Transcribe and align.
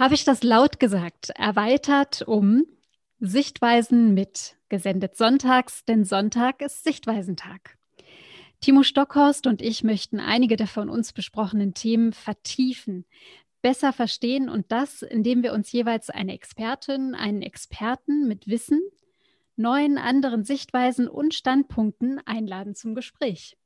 Habe 0.00 0.14
ich 0.14 0.24
das 0.24 0.42
laut 0.42 0.80
gesagt? 0.80 1.28
Erweitert 1.36 2.22
um 2.22 2.64
Sichtweisen 3.18 4.14
mit, 4.14 4.56
gesendet 4.70 5.14
sonntags, 5.14 5.84
denn 5.84 6.06
Sonntag 6.06 6.62
ist 6.62 6.84
Sichtweisentag. 6.84 7.76
Timo 8.62 8.82
Stockhorst 8.82 9.46
und 9.46 9.60
ich 9.60 9.84
möchten 9.84 10.18
einige 10.18 10.56
der 10.56 10.68
von 10.68 10.88
uns 10.88 11.12
besprochenen 11.12 11.74
Themen 11.74 12.14
vertiefen, 12.14 13.04
besser 13.60 13.92
verstehen 13.92 14.48
und 14.48 14.72
das, 14.72 15.02
indem 15.02 15.42
wir 15.42 15.52
uns 15.52 15.70
jeweils 15.70 16.08
eine 16.08 16.32
Expertin, 16.32 17.14
einen 17.14 17.42
Experten 17.42 18.26
mit 18.26 18.48
Wissen, 18.48 18.80
neuen 19.56 19.98
anderen 19.98 20.44
Sichtweisen 20.44 21.08
und 21.08 21.34
Standpunkten 21.34 22.22
einladen 22.24 22.74
zum 22.74 22.94
Gespräch. 22.94 23.58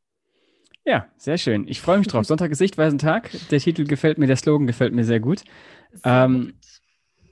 Ja, 0.85 1.07
sehr 1.17 1.39
schön. 1.39 1.67
Ich 1.69 1.81
freue 1.81 1.99
mich 1.99 2.09
drauf. 2.09 2.25
Sonntag 2.27 2.51
ist 2.51 2.59
Sichtweisentag. 2.59 3.31
Der 3.51 3.61
Titel 3.61 3.85
gefällt 3.85 4.19
mir, 4.19 4.27
der 4.27 4.37
Slogan 4.37 4.67
gefällt 4.67 4.93
mir 4.93 5.05
sehr 5.05 5.21
gut. 5.21 5.45
Sehr 5.93 6.25
ähm, 6.25 6.47
gut. 6.47 6.55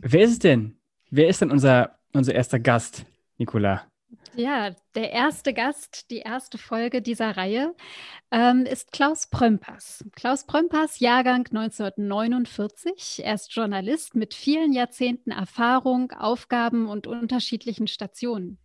Wer 0.00 0.24
ist 0.24 0.32
es 0.32 0.38
denn? 0.38 0.76
Wer 1.10 1.28
ist 1.28 1.42
denn 1.42 1.50
unser 1.50 1.98
unser 2.12 2.34
erster 2.34 2.60
Gast, 2.60 3.04
Nicola. 3.38 3.86
Ja, 4.34 4.74
der 4.94 5.12
erste 5.12 5.52
Gast, 5.52 6.10
die 6.10 6.18
erste 6.18 6.56
Folge 6.56 7.02
dieser 7.02 7.36
Reihe 7.36 7.74
ähm, 8.30 8.64
ist 8.64 8.92
Klaus 8.92 9.26
Prömpers. 9.26 10.04
Klaus 10.12 10.44
Prömpers, 10.44 11.00
Jahrgang 11.00 11.46
1949. 11.46 13.22
Er 13.24 13.34
ist 13.34 13.54
Journalist 13.54 14.14
mit 14.14 14.32
vielen 14.34 14.72
Jahrzehnten 14.72 15.30
Erfahrung, 15.30 16.12
Aufgaben 16.12 16.88
und 16.88 17.06
unterschiedlichen 17.06 17.86
Stationen. 17.88 18.58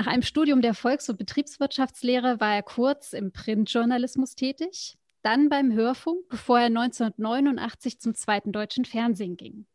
Nach 0.00 0.06
einem 0.06 0.22
Studium 0.22 0.62
der 0.62 0.72
Volks- 0.72 1.10
und 1.10 1.18
Betriebswirtschaftslehre 1.18 2.40
war 2.40 2.54
er 2.54 2.62
kurz 2.62 3.12
im 3.12 3.32
Printjournalismus 3.32 4.34
tätig, 4.34 4.96
dann 5.20 5.50
beim 5.50 5.74
Hörfunk, 5.74 6.26
bevor 6.30 6.58
er 6.58 6.68
1989 6.68 8.00
zum 8.00 8.14
zweiten 8.14 8.50
deutschen 8.50 8.86
Fernsehen 8.86 9.36
ging. 9.36 9.66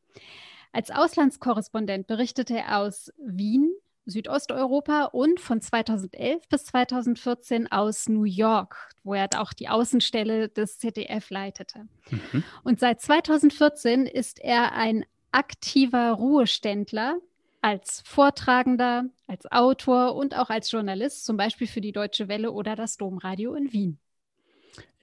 Als 0.72 0.90
Auslandskorrespondent 0.90 2.08
berichtete 2.08 2.58
er 2.58 2.80
aus 2.80 3.14
Wien, 3.20 3.70
Südosteuropa 4.08 5.04
und 5.04 5.40
von 5.40 5.62
2011 5.62 6.50
bis 6.50 6.66
2014 6.66 7.72
aus 7.72 8.10
New 8.10 8.24
York, 8.24 8.90
wo 9.04 9.14
er 9.14 9.30
auch 9.38 9.54
die 9.54 9.70
Außenstelle 9.70 10.50
des 10.50 10.80
ZDF 10.80 11.30
leitete. 11.30 11.88
Mhm. 12.10 12.44
Und 12.64 12.80
seit 12.80 13.00
2014 13.00 14.08
ist 14.08 14.40
er 14.40 14.72
ein 14.72 15.06
aktiver 15.32 16.14
Ruheständler 16.14 17.20
als 17.66 18.04
Vortragender, 18.06 19.06
als 19.26 19.52
Autor 19.52 20.16
und 20.16 20.38
auch 20.38 20.52
als 20.52 20.70
Journalist, 20.70 21.26
zum 21.26 21.36
Beispiel 21.36 21.66
für 21.66 21.82
die 21.82 21.92
Deutsche 21.92 22.28
Welle 22.28 22.52
oder 22.52 22.76
das 22.76 22.96
Domradio 22.96 23.56
in 23.56 23.74
Wien. 23.74 23.98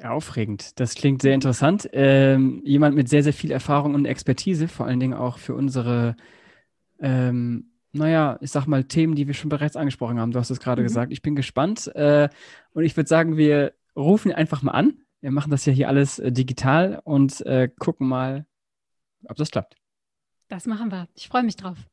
Aufregend. 0.00 0.78
Das 0.78 0.94
klingt 0.94 1.22
sehr 1.22 1.34
interessant. 1.34 1.90
Ähm, 1.92 2.62
jemand 2.64 2.94
mit 2.94 3.08
sehr, 3.08 3.24
sehr 3.24 3.32
viel 3.32 3.50
Erfahrung 3.50 3.94
und 3.94 4.04
Expertise, 4.04 4.68
vor 4.68 4.86
allen 4.86 5.00
Dingen 5.00 5.14
auch 5.14 5.38
für 5.38 5.56
unsere, 5.56 6.14
ähm, 7.00 7.72
naja, 7.90 8.38
ich 8.40 8.52
sag 8.52 8.68
mal, 8.68 8.84
Themen, 8.84 9.16
die 9.16 9.26
wir 9.26 9.34
schon 9.34 9.50
bereits 9.50 9.74
angesprochen 9.74 10.20
haben. 10.20 10.30
Du 10.30 10.38
hast 10.38 10.50
es 10.50 10.60
gerade 10.60 10.82
mhm. 10.82 10.86
gesagt. 10.86 11.12
Ich 11.12 11.20
bin 11.20 11.34
gespannt 11.34 11.90
äh, 11.96 12.28
und 12.74 12.84
ich 12.84 12.96
würde 12.96 13.08
sagen, 13.08 13.36
wir 13.36 13.72
rufen 13.96 14.30
ihn 14.30 14.36
einfach 14.36 14.62
mal 14.62 14.70
an. 14.70 15.00
Wir 15.20 15.32
machen 15.32 15.50
das 15.50 15.66
ja 15.66 15.72
hier 15.72 15.88
alles 15.88 16.20
äh, 16.20 16.30
digital 16.30 17.00
und 17.02 17.44
äh, 17.44 17.68
gucken 17.76 18.06
mal, 18.06 18.46
ob 19.24 19.36
das 19.36 19.50
klappt. 19.50 19.74
Das 20.46 20.66
machen 20.66 20.92
wir. 20.92 21.08
Ich 21.16 21.26
freue 21.26 21.42
mich 21.42 21.56
drauf. 21.56 21.88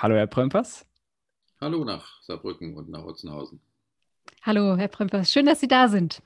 Hallo, 0.00 0.14
Herr 0.14 0.26
Prömpers. 0.26 0.86
Hallo 1.60 1.84
nach 1.84 2.22
Saarbrücken 2.22 2.74
und 2.74 2.88
nach 2.88 3.04
Otzenhausen. 3.04 3.60
Hallo, 4.40 4.76
Herr 4.78 4.88
Prömpers. 4.88 5.30
Schön, 5.30 5.44
dass 5.44 5.60
Sie 5.60 5.68
da 5.68 5.88
sind. 5.88 6.22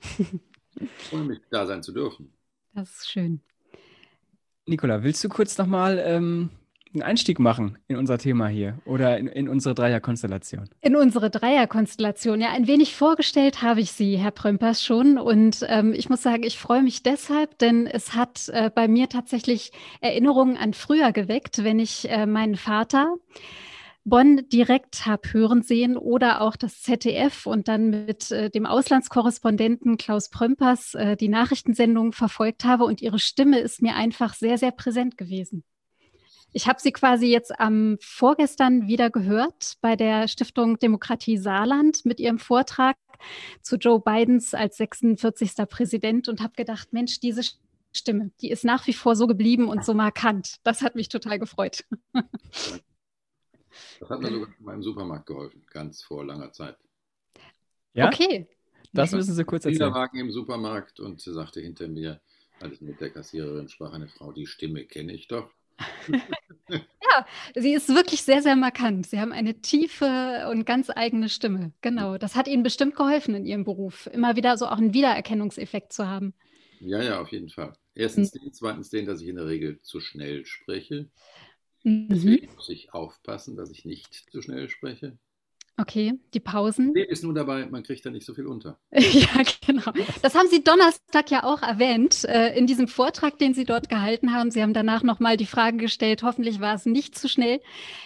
Ich 0.77 0.91
freue 1.09 1.25
mich, 1.25 1.41
da 1.51 1.67
sein 1.67 1.83
zu 1.83 1.93
dürfen. 1.93 2.33
Das 2.73 2.91
ist 2.91 3.11
schön. 3.11 3.41
Nicola, 4.67 5.03
willst 5.03 5.23
du 5.25 5.29
kurz 5.29 5.59
nochmal 5.59 6.01
ähm, 6.05 6.51
einen 6.95 7.03
Einstieg 7.03 7.39
machen 7.39 7.79
in 7.89 7.97
unser 7.97 8.19
Thema 8.19 8.47
hier 8.47 8.79
oder 8.87 9.19
in, 9.19 9.27
in 9.27 9.49
unsere 9.49 9.75
Dreierkonstellation? 9.75 10.69
In 10.81 10.97
unsere 10.97 11.29
Dreierkonstellation. 11.29 12.41
Ja, 12.41 12.53
ein 12.53 12.67
wenig 12.67 12.95
vorgestellt 12.95 13.63
habe 13.63 13.81
ich 13.81 13.93
Sie, 13.93 14.17
Herr 14.17 14.31
Prömpers, 14.31 14.85
schon. 14.85 15.19
Und 15.19 15.65
ähm, 15.69 15.93
ich 15.93 16.09
muss 16.09 16.23
sagen, 16.23 16.45
ich 16.45 16.59
freue 16.59 16.83
mich 16.83 17.03
deshalb, 17.03 17.59
denn 17.59 17.87
es 17.87 18.15
hat 18.15 18.49
äh, 18.49 18.71
bei 18.75 18.89
mir 18.89 19.09
tatsächlich 19.09 19.73
Erinnerungen 20.01 20.57
an 20.57 20.73
früher 20.73 21.13
geweckt, 21.13 21.65
wenn 21.65 21.79
ich 21.79 22.09
äh, 22.09 22.27
meinen 22.27 22.57
Vater 22.57 23.17
Bonn 24.07 24.47
direkt 24.53 25.07
habe 25.07 25.33
hören 25.33 25.63
sehen 25.63 25.97
oder 25.97 26.43
auch 26.43 26.57
das 26.57 26.83
ZDF 26.83 27.47
und 27.47 27.69
dann 27.69 27.89
mit 28.05 28.31
äh, 28.31 28.51
dem 28.51 28.67
Auslandskorrespondenten 28.67 29.97
Klaus 29.97 30.29
Prömpers 30.29 30.95
äh, 30.95 31.17
die 31.17 31.29
Nachrichtensendung 31.29 32.13
verfolgt 32.13 32.65
habe 32.65 32.85
und 32.85 33.01
ihre 33.01 33.19
Stimme 33.19 33.61
ist 33.61 33.81
mir 33.81 33.97
einfach 33.97 34.35
sehr, 34.35 34.59
sehr 34.59 34.73
präsent 34.73 35.17
gewesen. 35.17 35.65
Ich 36.57 36.69
habe 36.69 36.81
sie 36.81 36.93
quasi 36.93 37.27
jetzt 37.27 37.59
am 37.59 37.99
vorgestern 38.01 38.87
wieder 38.87 39.11
gehört 39.11 39.75
bei 39.81 39.97
der 39.97 40.29
Stiftung 40.29 40.79
Demokratie 40.79 41.37
Saarland 41.37 42.07
mit 42.07 42.21
ihrem 42.21 42.39
Vortrag 42.39 42.97
zu 43.61 43.75
Joe 43.75 44.01
Bidens 44.01 44.55
als 44.55 44.77
46. 44.77 45.57
Präsident 45.69 46.29
und 46.29 46.41
habe 46.41 46.53
gedacht, 46.57 46.93
Mensch, 46.93 47.19
diese 47.19 47.43
Stimme, 47.93 48.31
die 48.41 48.51
ist 48.51 48.65
nach 48.65 48.87
wie 48.87 48.93
vor 48.93 49.17
so 49.17 49.27
geblieben 49.27 49.69
und 49.69 49.85
so 49.85 49.95
markant. 49.95 50.61
Das 50.63 50.81
hat 50.81 50.95
mich 50.95 51.09
total 51.09 51.39
gefreut. 51.39 51.85
Das 53.99 54.09
hat 54.09 54.21
mir 54.21 54.31
sogar 54.31 54.49
in 54.57 54.65
meinem 54.65 54.83
Supermarkt 54.85 55.27
geholfen, 55.27 55.67
ganz 55.69 56.01
vor 56.01 56.25
langer 56.25 56.53
Zeit. 56.53 56.77
Ja? 57.93 58.07
Okay. 58.07 58.47
Das 58.93 59.11
müssen 59.11 59.35
Sie 59.35 59.45
kurz 59.45 59.65
erzählen. 59.65 59.93
Wagen 59.93 60.19
im 60.19 60.31
Supermarkt 60.31 61.01
und 61.01 61.21
sie 61.21 61.33
sagte 61.33 61.61
hinter 61.61 61.89
mir, 61.89 62.21
als 62.61 62.75
ich 62.75 62.81
mit 62.83 63.01
der 63.01 63.11
Kassiererin 63.11 63.69
sprach, 63.69 63.93
eine 63.93 64.07
Frau, 64.07 64.31
die 64.31 64.47
Stimme 64.47 64.85
kenne 64.85 65.13
ich 65.13 65.27
doch. 65.27 65.51
Ja, 66.69 67.27
sie 67.55 67.75
ist 67.75 67.89
wirklich 67.89 68.23
sehr, 68.23 68.43
sehr 68.43 68.57
markant. 68.57 69.07
Sie 69.07 69.21
haben 69.21 69.33
eine 69.33 69.61
tiefe 69.61 70.49
und 70.51 70.65
ganz 70.65 70.91
eigene 70.91 71.29
Stimme. 71.29 71.73
Genau. 71.81 72.19
Das 72.19 72.37
hat 72.37 72.49
Ihnen 72.49 72.63
bestimmt 72.63 72.97
geholfen 72.97 73.35
in 73.35 73.47
Ihrem 73.47 73.65
Beruf, 73.65 74.09
immer 74.13 74.37
wieder 74.37 74.57
so 74.57 74.67
auch 74.67 74.79
einen 74.79 74.95
Wiedererkennungseffekt 74.95 75.93
zu 75.93 76.09
haben. 76.09 76.35
Ja, 76.81 77.03
ja, 77.03 77.21
auf 77.21 77.33
jeden 77.33 77.49
Fall. 77.49 77.77
Erstens 77.95 78.35
mhm. 78.35 78.41
den, 78.41 78.53
zweitens 78.53 78.91
den, 78.91 79.07
dass 79.07 79.21
ich 79.21 79.29
in 79.29 79.37
der 79.37 79.47
Regel 79.47 79.81
zu 79.81 80.01
schnell 80.01 80.45
spreche. 80.45 81.09
Mhm. 81.83 82.09
Deswegen 82.11 82.55
muss 82.55 82.69
ich 82.69 82.93
aufpassen, 82.93 83.57
dass 83.57 83.71
ich 83.71 83.85
nicht 83.85 84.27
zu 84.31 84.43
schnell 84.43 84.69
spreche. 84.69 85.19
Okay, 85.77 86.15
die 86.33 86.39
Pausen. 86.39 86.87
Problem 86.87 87.11
ist 87.11 87.25
nur 87.25 87.35
dabei, 87.35 87.67
man 87.67 87.83
kriegt 87.83 88.07
da 88.07 88.11
nicht 88.11 88.25
so 88.25 88.33
viel 88.33 88.47
unter. 88.47 88.79
ja, 88.93 89.43
genau. 89.67 89.91
Das 90.23 90.37
haben 90.37 90.47
Sie 90.49 90.63
Donnerstag 90.63 91.33
ja 91.33 91.43
auch 91.43 91.63
erwähnt, 91.63 92.25
äh, 92.27 92.57
in 92.57 92.69
diesem 92.69 92.87
Vortrag, 92.87 93.39
den 93.39 93.55
Sie 93.55 93.65
dort 93.65 93.89
gehalten 93.89 94.33
haben. 94.33 94.53
Sie 94.53 94.63
haben 94.63 94.73
danach 94.73 95.03
nochmal 95.03 95.37
die 95.37 95.47
Frage 95.47 95.79
gestellt, 95.79 96.23
hoffentlich 96.23 96.61
war 96.61 96.77
es 96.77 96.87
nicht 96.87 97.19
zu 97.19 97.29
schnell. 97.29 97.61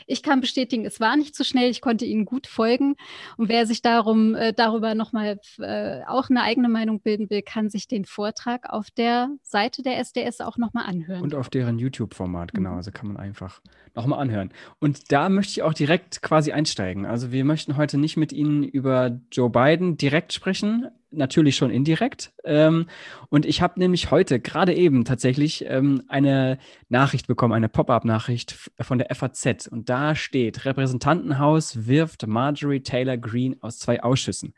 Ich 0.06 0.22
kann 0.22 0.40
bestätigen, 0.40 0.86
es 0.86 0.98
war 0.98 1.18
nicht 1.18 1.34
zu 1.34 1.44
schnell. 1.44 1.70
Ich 1.70 1.82
konnte 1.82 2.06
Ihnen 2.06 2.24
gut 2.24 2.46
folgen. 2.46 2.96
Und 3.36 3.50
wer 3.50 3.66
sich 3.66 3.82
darum, 3.82 4.34
äh, 4.34 4.54
darüber 4.54 4.94
nochmal 4.94 5.38
äh, 5.58 6.00
auch 6.06 6.30
eine 6.30 6.42
eigene 6.44 6.70
Meinung 6.70 7.02
bilden 7.02 7.28
will, 7.28 7.42
kann 7.42 7.68
sich 7.68 7.86
den 7.86 8.06
Vortrag 8.06 8.70
auf 8.70 8.90
der 8.90 9.28
Seite 9.42 9.82
der 9.82 9.98
SDS 9.98 10.40
auch 10.40 10.56
nochmal 10.56 10.86
anhören. 10.86 11.20
Und 11.20 11.34
auf 11.34 11.50
deren 11.50 11.78
YouTube-Format, 11.78 12.54
genau. 12.54 12.70
Mhm. 12.70 12.76
Also 12.76 12.92
kann 12.92 13.08
man 13.08 13.18
einfach 13.18 13.60
nochmal 13.94 14.20
anhören. 14.20 14.54
Und 14.78 15.12
da 15.12 15.28
möchte 15.28 15.50
ich 15.50 15.62
auch 15.62 15.74
direkt 15.74 16.22
quasi 16.22 16.52
einsteigen. 16.52 17.04
Also 17.04 17.30
wir 17.30 17.44
möchten 17.44 17.57
heute 17.76 17.98
nicht 17.98 18.16
mit 18.16 18.32
Ihnen 18.32 18.62
über 18.62 19.20
Joe 19.32 19.50
Biden 19.50 19.96
direkt 19.96 20.32
sprechen, 20.32 20.86
natürlich 21.10 21.56
schon 21.56 21.70
indirekt. 21.70 22.32
Ähm, 22.44 22.86
und 23.30 23.46
ich 23.46 23.62
habe 23.62 23.80
nämlich 23.80 24.10
heute 24.10 24.40
gerade 24.40 24.74
eben 24.74 25.04
tatsächlich 25.04 25.64
ähm, 25.66 26.02
eine 26.08 26.58
Nachricht 26.88 27.26
bekommen, 27.26 27.54
eine 27.54 27.68
Pop-up-Nachricht 27.68 28.70
von 28.80 28.98
der 28.98 29.14
FAZ. 29.14 29.68
Und 29.68 29.88
da 29.88 30.14
steht, 30.14 30.64
Repräsentantenhaus 30.64 31.86
wirft 31.86 32.26
Marjorie 32.26 32.80
Taylor 32.80 33.16
Greene 33.16 33.56
aus 33.60 33.78
zwei 33.78 34.02
Ausschüssen. 34.02 34.54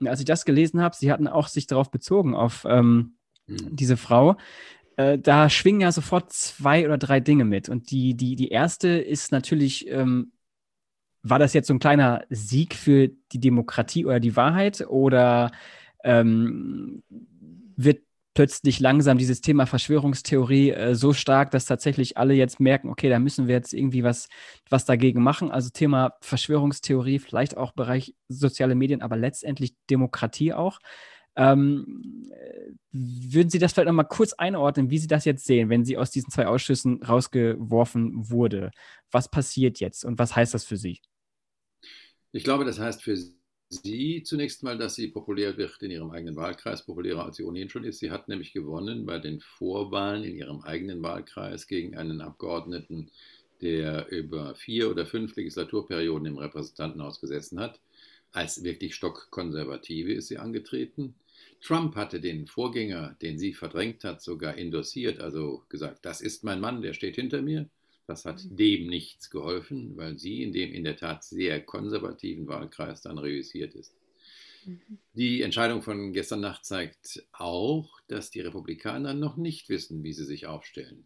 Und 0.00 0.08
als 0.08 0.20
ich 0.20 0.26
das 0.26 0.44
gelesen 0.44 0.80
habe, 0.82 0.94
sie 0.96 1.10
hatten 1.10 1.28
auch 1.28 1.48
sich 1.48 1.66
darauf 1.66 1.90
bezogen, 1.90 2.34
auf 2.34 2.66
ähm, 2.68 3.14
mhm. 3.46 3.76
diese 3.76 3.96
Frau, 3.96 4.36
äh, 4.96 5.18
da 5.18 5.48
schwingen 5.48 5.80
ja 5.80 5.92
sofort 5.92 6.32
zwei 6.32 6.84
oder 6.84 6.98
drei 6.98 7.20
Dinge 7.20 7.44
mit. 7.44 7.68
Und 7.68 7.90
die, 7.90 8.14
die, 8.14 8.36
die 8.36 8.48
erste 8.48 8.88
ist 8.88 9.32
natürlich, 9.32 9.88
ähm, 9.88 10.32
war 11.30 11.38
das 11.38 11.52
jetzt 11.52 11.68
so 11.68 11.74
ein 11.74 11.78
kleiner 11.78 12.24
Sieg 12.30 12.74
für 12.74 13.08
die 13.08 13.40
Demokratie 13.40 14.06
oder 14.06 14.20
die 14.20 14.36
Wahrheit? 14.36 14.86
Oder 14.88 15.50
ähm, 16.04 17.02
wird 17.76 18.02
plötzlich 18.38 18.78
langsam 18.78 19.18
dieses 19.18 19.40
Thema 19.40 19.66
Verschwörungstheorie 19.66 20.70
äh, 20.70 20.94
so 20.94 21.12
stark, 21.12 21.50
dass 21.50 21.66
tatsächlich 21.66 22.16
alle 22.16 22.34
jetzt 22.34 22.60
merken, 22.60 22.88
okay, 22.88 23.08
da 23.08 23.18
müssen 23.18 23.48
wir 23.48 23.56
jetzt 23.56 23.72
irgendwie 23.72 24.04
was, 24.04 24.28
was 24.70 24.84
dagegen 24.84 25.22
machen. 25.22 25.50
Also 25.50 25.70
Thema 25.70 26.14
Verschwörungstheorie, 26.20 27.18
vielleicht 27.18 27.56
auch 27.56 27.72
Bereich 27.72 28.14
soziale 28.28 28.76
Medien, 28.76 29.02
aber 29.02 29.16
letztendlich 29.16 29.74
Demokratie 29.90 30.52
auch. 30.52 30.78
Ähm, 31.34 32.30
würden 32.92 33.50
Sie 33.50 33.58
das 33.58 33.72
vielleicht 33.72 33.88
nochmal 33.88 34.06
kurz 34.06 34.32
einordnen, 34.34 34.90
wie 34.90 34.98
Sie 34.98 35.08
das 35.08 35.24
jetzt 35.24 35.44
sehen, 35.44 35.68
wenn 35.68 35.84
sie 35.84 35.98
aus 35.98 36.12
diesen 36.12 36.30
zwei 36.30 36.46
Ausschüssen 36.46 37.02
rausgeworfen 37.02 38.30
wurde? 38.30 38.70
Was 39.10 39.28
passiert 39.28 39.80
jetzt 39.80 40.04
und 40.04 40.18
was 40.18 40.36
heißt 40.36 40.54
das 40.54 40.64
für 40.64 40.76
Sie? 40.76 41.00
Ich 42.32 42.44
glaube, 42.44 42.64
das 42.64 42.78
heißt 42.78 43.02
für 43.02 43.16
sie 43.70 44.22
zunächst 44.22 44.62
mal, 44.62 44.78
dass 44.78 44.94
sie 44.94 45.08
populär 45.08 45.56
wird 45.56 45.82
in 45.82 45.90
ihrem 45.90 46.10
eigenen 46.10 46.36
Wahlkreis, 46.36 46.84
populärer 46.84 47.24
als 47.24 47.36
sie 47.36 47.44
ohnehin 47.44 47.68
schon 47.70 47.84
ist. 47.84 47.98
Sie 47.98 48.10
hat 48.10 48.28
nämlich 48.28 48.52
gewonnen 48.52 49.06
bei 49.06 49.18
den 49.18 49.40
Vorwahlen 49.40 50.24
in 50.24 50.36
ihrem 50.36 50.62
eigenen 50.62 51.02
Wahlkreis 51.02 51.66
gegen 51.66 51.96
einen 51.96 52.20
Abgeordneten, 52.20 53.10
der 53.60 54.08
über 54.10 54.54
vier 54.54 54.90
oder 54.90 55.06
fünf 55.06 55.36
Legislaturperioden 55.36 56.26
im 56.26 56.38
Repräsentantenhaus 56.38 57.20
gesessen 57.20 57.60
hat. 57.60 57.80
Als 58.32 58.62
wirklich 58.62 58.94
stockkonservative 58.94 60.12
ist 60.12 60.28
sie 60.28 60.38
angetreten. 60.38 61.14
Trump 61.62 61.96
hatte 61.96 62.20
den 62.20 62.46
Vorgänger, 62.46 63.16
den 63.22 63.38
sie 63.38 63.52
verdrängt 63.52 64.04
hat, 64.04 64.22
sogar 64.22 64.56
endossiert, 64.58 65.20
also 65.20 65.64
gesagt, 65.68 66.04
das 66.04 66.20
ist 66.20 66.44
mein 66.44 66.60
Mann, 66.60 66.82
der 66.82 66.92
steht 66.92 67.16
hinter 67.16 67.42
mir. 67.42 67.68
Das 68.08 68.24
hat 68.24 68.42
mhm. 68.42 68.56
dem 68.56 68.86
nichts 68.86 69.28
geholfen, 69.28 69.96
weil 69.98 70.18
sie 70.18 70.42
in 70.42 70.52
dem 70.52 70.72
in 70.72 70.82
der 70.82 70.96
Tat 70.96 71.22
sehr 71.22 71.60
konservativen 71.60 72.48
Wahlkreis 72.48 73.02
dann 73.02 73.18
reüssiert 73.18 73.74
ist. 73.74 73.94
Mhm. 74.64 74.80
Die 75.12 75.42
Entscheidung 75.42 75.82
von 75.82 76.14
gestern 76.14 76.40
Nacht 76.40 76.64
zeigt 76.64 77.22
auch, 77.32 78.00
dass 78.08 78.30
die 78.30 78.40
Republikaner 78.40 79.12
noch 79.12 79.36
nicht 79.36 79.68
wissen, 79.68 80.02
wie 80.02 80.14
sie 80.14 80.24
sich 80.24 80.46
aufstellen. 80.46 81.04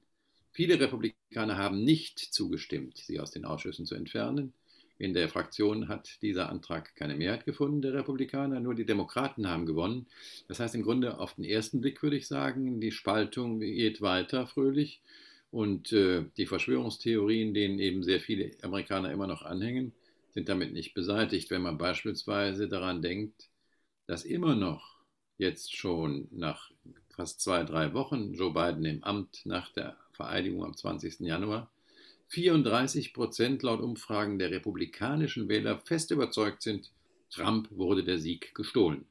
Viele 0.52 0.78
Republikaner 0.78 1.56
haben 1.56 1.82
nicht 1.82 2.20
zugestimmt, 2.20 2.98
sie 2.98 3.18
aus 3.18 3.32
den 3.32 3.44
Ausschüssen 3.44 3.84
zu 3.84 3.96
entfernen. 3.96 4.52
In 4.96 5.12
der 5.12 5.28
Fraktion 5.28 5.88
hat 5.88 6.22
dieser 6.22 6.50
Antrag 6.50 6.94
keine 6.94 7.16
Mehrheit 7.16 7.46
gefunden, 7.46 7.82
der 7.82 7.94
Republikaner, 7.94 8.60
nur 8.60 8.76
die 8.76 8.86
Demokraten 8.86 9.48
haben 9.48 9.66
gewonnen. 9.66 10.06
Das 10.46 10.60
heißt 10.60 10.76
im 10.76 10.84
Grunde 10.84 11.18
auf 11.18 11.34
den 11.34 11.44
ersten 11.44 11.80
Blick 11.80 12.00
würde 12.00 12.16
ich 12.16 12.28
sagen, 12.28 12.80
die 12.80 12.92
Spaltung 12.92 13.58
geht 13.58 14.02
weiter 14.02 14.46
fröhlich 14.46 15.00
und 15.52 15.92
äh, 15.92 16.24
die 16.38 16.46
Verschwörungstheorien, 16.46 17.52
denen 17.52 17.78
eben 17.78 18.02
sehr 18.02 18.20
viele 18.20 18.50
Amerikaner 18.62 19.12
immer 19.12 19.26
noch 19.26 19.42
anhängen, 19.42 19.92
sind 20.30 20.48
damit 20.48 20.72
nicht 20.72 20.94
beseitigt, 20.94 21.50
wenn 21.50 21.60
man 21.62 21.76
beispielsweise 21.76 22.68
daran 22.68 23.02
denkt, 23.02 23.50
dass 24.06 24.24
immer 24.24 24.56
noch 24.56 24.96
jetzt 25.36 25.76
schon 25.76 26.26
nach 26.30 26.70
fast 27.10 27.42
zwei, 27.42 27.64
drei 27.64 27.92
Wochen 27.92 28.32
Joe 28.32 28.54
Biden 28.54 28.86
im 28.86 29.04
Amt 29.04 29.44
nach 29.44 29.70
der 29.74 29.98
Vereidigung 30.12 30.64
am 30.64 30.74
20. 30.74 31.20
Januar 31.20 31.70
34 32.28 33.12
Prozent 33.12 33.62
laut 33.62 33.82
Umfragen 33.82 34.38
der 34.38 34.50
republikanischen 34.50 35.50
Wähler 35.50 35.76
fest 35.76 36.10
überzeugt 36.12 36.62
sind, 36.62 36.90
Trump 37.28 37.70
wurde 37.70 38.04
der 38.04 38.18
Sieg 38.18 38.54
gestohlen. 38.54 39.04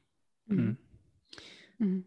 Mhm. 0.46 0.76
mhm. 1.78 2.04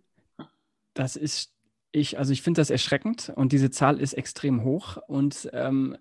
Das 0.93 1.15
ist 1.17 1.54
ich, 1.95 2.19
also 2.19 2.33
ich 2.33 2.41
finde 2.41 2.61
das 2.61 2.69
erschreckend 2.69 3.31
und 3.35 3.51
diese 3.51 3.71
Zahl 3.71 3.99
ist 3.99 4.13
extrem 4.13 4.63
hoch. 4.63 4.97
Und 5.07 5.49
ähm, 5.53 5.97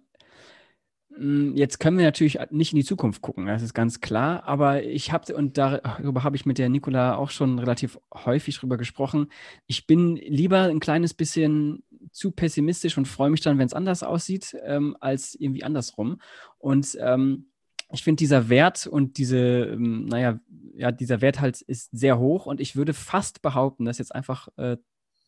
hm, 1.15 1.55
jetzt 1.57 1.79
können 1.79 1.99
wir 1.99 2.05
natürlich 2.05 2.39
nicht 2.51 2.73
in 2.73 2.79
die 2.79 2.85
Zukunft 2.85 3.23
gucken, 3.23 3.47
das 3.47 3.63
ist 3.63 3.75
ganz 3.75 4.01
klar. 4.01 4.45
Aber 4.45 4.83
ich 4.83 5.13
habe, 5.13 5.35
und 5.35 5.57
darüber 5.57 6.25
habe 6.25 6.37
ich 6.37 6.47
mit 6.47 6.59
der 6.59 6.69
Nicola 6.69 7.17
auch 7.17 7.31
schon 7.31 7.59
relativ 7.59 7.99
häufig 8.13 8.59
drüber 8.59 8.77
gesprochen, 8.77 9.29
ich 9.67 9.87
bin 9.87 10.17
lieber 10.17 10.63
ein 10.63 10.81
kleines 10.81 11.15
bisschen 11.15 11.85
zu 12.11 12.33
pessimistisch 12.33 12.99
und 12.99 13.07
freue 13.09 13.31
mich 13.31 13.41
dann, 13.41 13.59
wenn 13.59 13.67
es 13.67 13.75
anders 13.75 14.03
aussieht, 14.03 14.57
ähm, 14.65 14.97
als 15.01 15.35
irgendwie 15.35 15.65
andersrum. 15.65 16.21
Und 16.59 16.99
ähm, 17.01 17.47
ich 17.93 18.03
finde, 18.03 18.19
dieser 18.19 18.49
Wert 18.49 18.87
und 18.87 19.19
diese, 19.19 19.39
ähm, 19.39 20.07
naja, 20.07 20.41
ja, 20.77 20.91
dieser 20.91 21.21
Wert 21.21 21.41
halt 21.41 21.61
ist 21.61 21.91
sehr 21.93 22.19
hoch 22.19 22.47
und 22.47 22.61
ich 22.61 22.75
würde 22.75 22.93
fast 22.95 23.43
behaupten, 23.43 23.85
dass 23.85 23.99
jetzt 23.99 24.15
einfach 24.15 24.49
äh, 24.57 24.77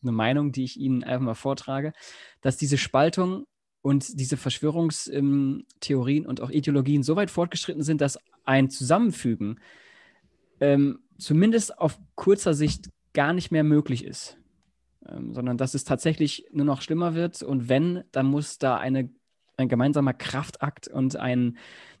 eine 0.01 0.11
Meinung, 0.11 0.51
die 0.51 0.63
ich 0.63 0.79
Ihnen 0.79 1.03
einfach 1.03 1.25
mal 1.25 1.33
vortrage, 1.33 1.93
dass 2.41 2.57
diese 2.57 2.77
Spaltung 2.77 3.45
und 3.81 4.19
diese 4.19 4.37
Verschwörungstheorien 4.37 6.25
und 6.25 6.41
auch 6.41 6.49
Ideologien 6.49 7.03
so 7.03 7.15
weit 7.15 7.31
fortgeschritten 7.31 7.83
sind, 7.83 8.01
dass 8.01 8.19
ein 8.43 8.69
Zusammenfügen 8.69 9.59
ähm, 10.59 10.99
zumindest 11.17 11.77
auf 11.77 11.99
kurzer 12.15 12.53
Sicht 12.53 12.89
gar 13.13 13.33
nicht 13.33 13.51
mehr 13.51 13.63
möglich 13.63 14.03
ist, 14.03 14.37
ähm, 15.07 15.33
sondern 15.33 15.57
dass 15.57 15.73
es 15.73 15.83
tatsächlich 15.83 16.45
nur 16.51 16.65
noch 16.65 16.81
schlimmer 16.81 17.15
wird 17.15 17.41
und 17.43 17.69
wenn, 17.69 18.03
dann 18.11 18.25
muss 18.25 18.57
da 18.57 18.77
eine, 18.77 19.09
ein 19.57 19.69
gemeinsamer 19.69 20.13
Kraftakt 20.13 20.87
und 20.87 21.15
ein, 21.15 21.57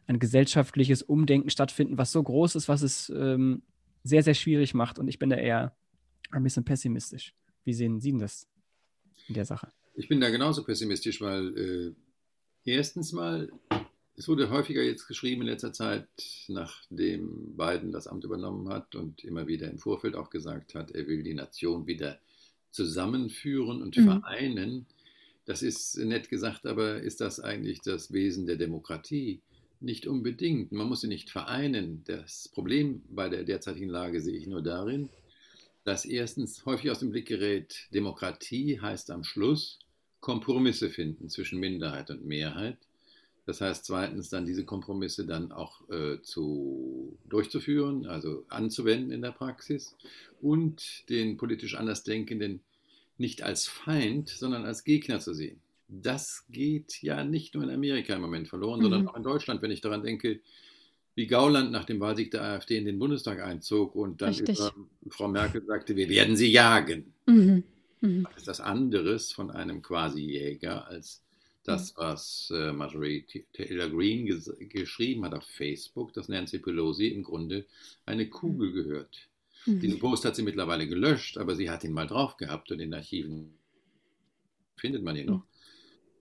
ein 0.07 0.19
gesellschaftliches 0.19 1.01
Umdenken 1.03 1.49
stattfinden, 1.49 1.97
was 1.97 2.11
so 2.11 2.21
groß 2.21 2.55
ist, 2.55 2.69
was 2.69 2.81
es 2.81 3.09
ähm, 3.09 3.63
sehr, 4.03 4.23
sehr 4.23 4.35
schwierig 4.35 4.73
macht 4.73 4.99
und 4.99 5.07
ich 5.07 5.19
bin 5.19 5.29
da 5.29 5.37
eher 5.37 5.75
ein 6.31 6.43
bisschen 6.43 6.65
pessimistisch. 6.65 7.33
Wie 7.67 7.73
sehen 7.73 7.99
Sie 7.99 8.17
das 8.17 8.47
in 9.27 9.33
der 9.33 9.43
Sache? 9.43 9.73
Ich 9.93 10.07
bin 10.07 10.21
da 10.21 10.29
genauso 10.29 10.63
pessimistisch, 10.63 11.19
weil 11.19 11.57
äh, 11.57 11.93
erstens 12.63 13.11
mal, 13.11 13.51
es 14.15 14.29
wurde 14.29 14.49
häufiger 14.49 14.81
jetzt 14.81 15.05
geschrieben 15.05 15.41
in 15.41 15.47
letzter 15.47 15.73
Zeit, 15.73 16.07
nachdem 16.47 17.57
Biden 17.57 17.91
das 17.91 18.07
Amt 18.07 18.23
übernommen 18.23 18.69
hat 18.69 18.95
und 18.95 19.21
immer 19.25 19.47
wieder 19.47 19.69
im 19.69 19.79
Vorfeld 19.79 20.15
auch 20.15 20.29
gesagt 20.29 20.75
hat, 20.75 20.91
er 20.91 21.07
will 21.07 21.23
die 21.23 21.33
Nation 21.33 21.87
wieder 21.87 22.21
zusammenführen 22.71 23.81
und 23.81 23.97
mhm. 23.97 24.21
vereinen. 24.21 24.85
Das 25.43 25.61
ist 25.61 25.97
nett 25.97 26.29
gesagt, 26.29 26.65
aber 26.65 27.01
ist 27.01 27.19
das 27.19 27.41
eigentlich 27.41 27.81
das 27.81 28.13
Wesen 28.13 28.45
der 28.45 28.55
Demokratie? 28.55 29.41
Nicht 29.81 30.07
unbedingt. 30.07 30.71
Man 30.71 30.87
muss 30.87 31.01
sie 31.01 31.09
nicht 31.09 31.31
vereinen. 31.31 32.03
Das 32.05 32.47
Problem 32.47 33.01
bei 33.09 33.27
der 33.27 33.43
derzeitigen 33.43 33.89
Lage 33.89 34.21
sehe 34.21 34.37
ich 34.37 34.47
nur 34.47 34.61
darin, 34.61 35.09
dass 35.87 36.03
erstens 36.03 36.63
häufig 36.65 36.91
aus 36.91 36.99
dem 36.99 37.11
Blick 37.11 37.27
gerät, 37.27 37.87
Demokratie 37.93 38.79
heißt 38.79 39.09
am 39.09 39.23
Schluss 39.23 39.79
Kompromisse 40.19 40.89
finden 40.89 41.29
zwischen 41.29 41.59
Minderheit 41.59 42.09
und 42.09 42.25
Mehrheit. 42.25 42.77
Das 43.45 43.61
heißt 43.61 43.85
zweitens 43.85 44.29
dann 44.29 44.45
diese 44.45 44.65
Kompromisse 44.65 45.25
dann 45.25 45.53
auch 45.53 45.89
äh, 45.89 46.21
zu, 46.21 47.17
durchzuführen, 47.29 48.05
also 48.05 48.43
anzuwenden 48.49 49.11
in 49.11 49.21
der 49.21 49.31
Praxis 49.31 49.95
und 50.41 51.07
den 51.09 51.37
politisch 51.37 51.75
Andersdenkenden 51.75 52.59
nicht 53.17 53.43
als 53.43 53.67
Feind, 53.67 54.27
sondern 54.27 54.65
als 54.65 54.83
Gegner 54.83 55.21
zu 55.21 55.33
sehen. 55.33 55.61
Das 55.87 56.45
geht 56.49 57.01
ja 57.01 57.23
nicht 57.23 57.53
nur 57.53 57.63
in 57.63 57.69
Amerika 57.69 58.13
im 58.13 58.21
Moment 58.21 58.49
verloren, 58.49 58.79
mhm. 58.79 58.83
sondern 58.83 59.07
auch 59.07 59.15
in 59.15 59.23
Deutschland, 59.23 59.61
wenn 59.61 59.71
ich 59.71 59.79
daran 59.79 60.03
denke, 60.03 60.41
wie 61.17 61.25
Gauland 61.25 61.71
nach 61.71 61.85
dem 61.85 61.99
Wahlsieg 61.99 62.29
der 62.29 62.43
AfD 62.43 62.77
in 62.77 62.85
den 62.85 62.99
Bundestag 62.99 63.41
einzog 63.41 63.95
und 63.95 64.21
dann 64.21 64.35
über 64.35 64.71
Frau 65.09 65.27
Merkel 65.27 65.65
sagte, 65.65 65.95
wir 65.95 66.07
werden 66.09 66.35
sie 66.35 66.51
jagen. 66.51 67.11
Mhm. 67.25 67.63
Mhm. 68.01 68.23
Das 68.25 68.37
ist 68.37 68.47
das 68.47 68.59
anderes 68.61 69.31
von 69.31 69.49
einem 69.49 69.81
Quasi-Jäger 69.81 70.87
als 70.87 71.23
das, 71.63 71.95
mhm. 71.95 71.97
was 71.97 72.53
äh, 72.53 72.71
Marjorie 72.71 73.25
Taylor 73.51 73.89
Greene 73.89 74.25
ges 74.25 74.55
geschrieben 74.59 75.25
hat 75.25 75.33
auf 75.33 75.43
Facebook, 75.43 76.13
dass 76.13 76.29
Nancy 76.29 76.59
Pelosi 76.59 77.07
im 77.07 77.23
Grunde 77.23 77.65
eine 78.05 78.29
Kugel 78.29 78.71
gehört. 78.71 79.27
Mhm. 79.65 79.79
Diesen 79.79 79.97
Post 79.97 80.23
hat 80.23 80.35
sie 80.35 80.43
mittlerweile 80.43 80.87
gelöscht, 80.87 81.39
aber 81.39 81.55
sie 81.55 81.71
hat 81.71 81.83
ihn 81.83 81.93
mal 81.93 82.05
drauf 82.05 82.37
gehabt 82.37 82.71
und 82.71 82.79
in 82.79 82.93
Archiven 82.93 83.57
findet 84.75 85.01
man 85.01 85.15
ihn 85.15 85.25
noch. 85.25 85.43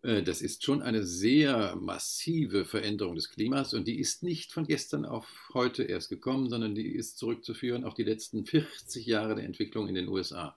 Äh, 0.03 0.23
das 0.23 0.43
ist 0.43 0.65
schon 0.65 0.83
eine 0.83 1.05
sehr 1.05 1.76
massive 1.76 2.65
Veränderung 2.65 3.15
des 3.15 3.31
Klimas 3.31 3.75
und 3.75 3.87
die 3.88 3.99
ist 3.99 4.23
nicht 4.23 4.53
von 4.53 4.67
gestern 4.67 5.05
auf 5.05 5.50
heute 5.55 5.83
erst 5.83 6.09
gekommen, 6.09 6.49
sondern 6.49 6.75
die 6.75 6.88
ist 6.88 7.19
zurückzuführen 7.19 7.85
auf 7.85 7.95
die 7.95 8.05
letzten 8.05 8.45
40 8.45 9.07
Jahre 9.07 9.35
der 9.35 9.45
Entwicklung 9.45 9.88
in 9.88 9.95
den 9.95 10.09
USA. 10.09 10.57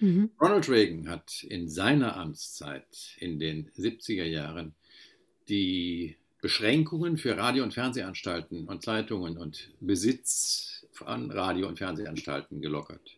Mhm. 0.00 0.30
Ronald 0.40 0.68
Reagan 0.68 1.08
hat 1.08 1.44
in 1.44 1.68
seiner 1.68 2.16
Amtszeit 2.16 3.16
in 3.18 3.38
den 3.38 3.70
70er 3.70 4.24
Jahren 4.24 4.74
die 5.48 6.16
Beschränkungen 6.40 7.16
für 7.18 7.36
Radio- 7.36 7.62
und 7.62 7.72
Fernsehanstalten 7.72 8.66
und 8.66 8.82
Zeitungen 8.82 9.38
und 9.38 9.70
Besitz 9.80 10.86
von 10.90 11.30
Radio- 11.30 11.68
und 11.68 11.78
Fernsehanstalten 11.78 12.60
gelockert. 12.60 13.16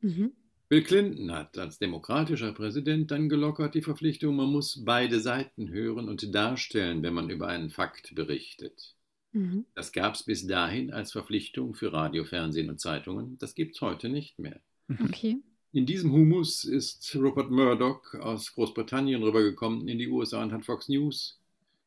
Mhm. 0.00 0.32
Bill 0.72 0.84
Clinton 0.84 1.32
hat 1.32 1.58
als 1.58 1.78
demokratischer 1.78 2.52
Präsident 2.52 3.10
dann 3.10 3.28
gelockert 3.28 3.74
die 3.74 3.82
Verpflichtung, 3.82 4.36
man 4.36 4.48
muss 4.48 4.82
beide 4.86 5.20
Seiten 5.20 5.68
hören 5.68 6.08
und 6.08 6.34
darstellen, 6.34 7.02
wenn 7.02 7.12
man 7.12 7.28
über 7.28 7.46
einen 7.48 7.68
Fakt 7.68 8.14
berichtet. 8.14 8.94
Mhm. 9.32 9.66
Das 9.74 9.92
gab 9.92 10.14
es 10.14 10.22
bis 10.22 10.46
dahin 10.46 10.90
als 10.90 11.12
Verpflichtung 11.12 11.74
für 11.74 11.92
Radio, 11.92 12.24
Fernsehen 12.24 12.70
und 12.70 12.80
Zeitungen. 12.80 13.36
Das 13.36 13.54
gibt 13.54 13.74
es 13.74 13.82
heute 13.82 14.08
nicht 14.08 14.38
mehr. 14.38 14.62
Mhm. 14.88 15.04
Okay. 15.04 15.36
In 15.74 15.84
diesem 15.84 16.10
Humus 16.10 16.64
ist 16.64 17.14
Rupert 17.16 17.50
Murdoch 17.50 18.14
aus 18.14 18.54
Großbritannien 18.54 19.22
rübergekommen 19.22 19.88
in 19.88 19.98
die 19.98 20.08
USA 20.08 20.42
und 20.42 20.52
hat 20.52 20.64
Fox 20.64 20.88
News 20.88 21.38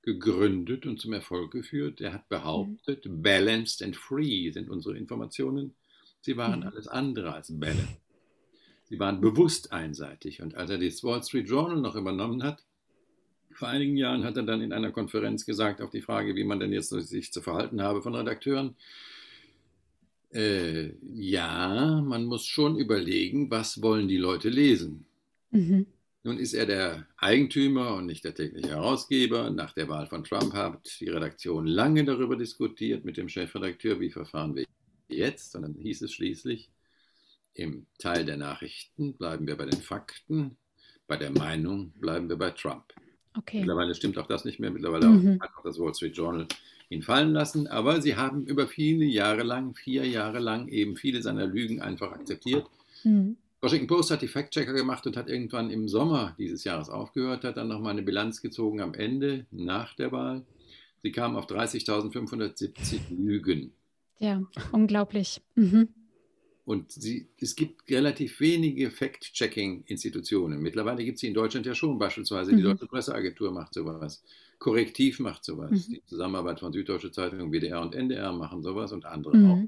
gegründet 0.04 0.86
und 0.86 1.02
zum 1.02 1.14
Erfolg 1.14 1.50
geführt. 1.50 2.02
Er 2.02 2.14
hat 2.14 2.30
behauptet, 2.30 3.08
mhm. 3.08 3.24
balanced 3.24 3.82
and 3.82 3.96
free 3.96 4.52
sind 4.52 4.70
unsere 4.70 4.96
Informationen. 4.96 5.74
Sie 6.22 6.38
waren 6.38 6.60
mhm. 6.60 6.68
alles 6.68 6.88
andere 6.88 7.34
als 7.34 7.52
balanced. 7.52 8.05
Sie 8.86 9.00
waren 9.00 9.22
bewusst 9.22 9.72
einseitig. 9.72 10.42
Und 10.42 10.56
als 10.56 10.70
er 10.70 10.78
das 10.78 11.04
Wall 11.04 11.24
Street 11.24 11.50
Journal 11.50 11.82
noch 11.82 11.96
übernommen 11.96 12.44
hat, 12.44 12.64
vor 13.52 13.68
einigen 13.68 13.98
Jahren 13.98 14.24
hat 14.24 14.38
er 14.38 14.44
dann 14.44 14.62
in 14.62 14.74
einer 14.74 14.92
Konferenz 14.92 15.46
gesagt, 15.46 15.82
auf 15.82 15.90
die 15.90 16.02
Frage, 16.02 16.36
wie 16.36 16.44
man 16.44 16.60
denn 16.60 16.74
jetzt 16.74 16.90
sich 16.90 17.32
zu 17.32 17.42
verhalten 17.42 17.82
habe 17.82 18.02
von 18.02 18.14
Redakteuren, 18.14 18.76
äh, 20.34 20.92
ja, 21.14 22.02
man 22.06 22.26
muss 22.26 22.46
schon 22.46 22.78
überlegen, 22.78 23.50
was 23.50 23.82
wollen 23.82 24.08
die 24.08 24.18
Leute 24.18 24.50
lesen. 24.50 25.06
Mhm. 25.52 25.86
Nun 26.24 26.38
ist 26.38 26.54
er 26.54 26.66
der 26.66 27.08
Eigentümer 27.18 27.96
und 27.96 28.08
nicht 28.08 28.26
der 28.26 28.36
tägliche 28.36 28.70
Herausgeber. 28.70 29.52
Nach 29.52 29.74
der 29.74 29.88
Wahl 29.88 30.08
von 30.08 30.24
Trump 30.24 30.54
hat 30.54 31.00
die 31.00 31.08
Redaktion 31.08 31.68
lange 31.68 32.04
darüber 32.04 32.36
diskutiert 32.36 33.06
mit 33.06 33.16
dem 33.16 33.30
Chefredakteur, 33.30 34.00
wie 34.00 34.10
verfahren 34.10 34.56
wir. 34.56 34.66
jetzt, 35.08 35.52
sondern 35.52 35.76
hieß 35.76 36.02
es 36.02 36.14
schließlich, 36.14 36.72
im 37.56 37.88
Teil 37.98 38.26
der 38.26 38.38
Nachrichten 38.38 39.14
bleiben 39.14 39.48
wir 39.48 39.58
bei 39.58 39.66
den 39.66 39.82
Fakten, 39.82 40.58
bei 41.08 41.18
der 41.18 41.32
Meinung 41.32 41.92
bleiben 42.00 42.30
wir 42.30 42.38
bei 42.38 42.52
Trump. 42.52 42.94
Okay. 43.38 43.60
Mittlerweile 43.60 43.96
stimmt 43.96 44.18
auch 44.18 44.28
das 44.28 44.46
nicht 44.46 44.60
mehr. 44.60 44.72
Mittlerweile 44.72 45.08
mhm. 45.08 45.42
hat 45.42 45.52
auch 45.58 45.64
das 45.64 45.80
Wall 45.80 45.94
Street 45.94 46.16
Journal 46.16 46.48
ihn 46.90 47.02
fallen 47.02 47.34
lassen. 47.34 47.68
Aber 47.68 48.02
sie 48.02 48.16
haben 48.16 48.46
über 48.46 48.68
viele 48.68 49.06
Jahre 49.06 49.44
lang, 49.44 49.76
vier 49.76 50.08
Jahre 50.08 50.40
lang, 50.40 50.68
eben 50.68 50.96
viele 50.96 51.22
seiner 51.22 51.46
Lügen 51.46 51.82
einfach 51.82 52.12
akzeptiert. 52.12 52.66
Mhm. 53.04 53.38
Washington 53.62 53.88
Post 53.88 54.12
hat 54.12 54.22
die 54.22 54.28
Fact-Checker 54.28 54.74
gemacht 54.74 55.08
und 55.08 55.18
hat 55.18 55.28
irgendwann 55.28 55.72
im 55.72 55.88
Sommer 55.88 56.36
dieses 56.38 56.64
Jahres 56.64 56.90
aufgehört, 56.90 57.44
hat 57.44 57.58
dann 57.58 57.68
nochmal 57.68 57.94
eine 57.94 58.04
Bilanz 58.04 58.42
gezogen 58.42 58.80
am 58.80 58.94
Ende, 58.94 59.48
nach 59.52 59.96
der 59.96 60.12
Wahl. 60.12 60.46
Sie 61.02 61.12
kamen 61.12 61.36
auf 61.36 61.48
30.570 61.48 63.00
Lügen. 63.10 63.74
Ja, 64.20 64.44
unglaublich. 64.72 65.42
Mhm. 65.56 65.90
Und 66.66 66.92
sie, 66.92 67.28
es 67.40 67.56
gibt 67.56 67.90
relativ 67.92 68.40
wenige 68.40 68.90
Fact-Checking-Institutionen. 68.90 70.60
Mittlerweile 70.60 71.06
gibt 71.06 71.16
es 71.16 71.22
sie 71.22 71.28
in 71.28 71.36
Deutschland 71.36 71.68
ja 71.68 71.76
schon. 71.76 72.00
Beispielsweise 72.00 72.52
mhm. 72.52 72.58
die 72.58 72.64
Deutsche 72.64 72.88
Presseagentur 72.88 73.52
macht 73.52 73.76
sowas. 73.76 74.24
Korrektiv 74.58 75.20
macht 75.20 75.46
sowas. 75.46 75.88
Mhm. 75.88 75.94
Die 75.94 76.06
Zusammenarbeit 76.06 76.60
von 76.60 76.74
Süddeutsche 76.74 77.12
Zeitung, 77.12 77.52
WDR 77.52 77.82
und 77.82 77.94
NDR 77.94 78.34
machen 78.34 78.64
sowas 78.64 78.92
und 78.92 79.06
andere 79.06 79.38
mhm. 79.38 79.52
auch. 79.52 79.60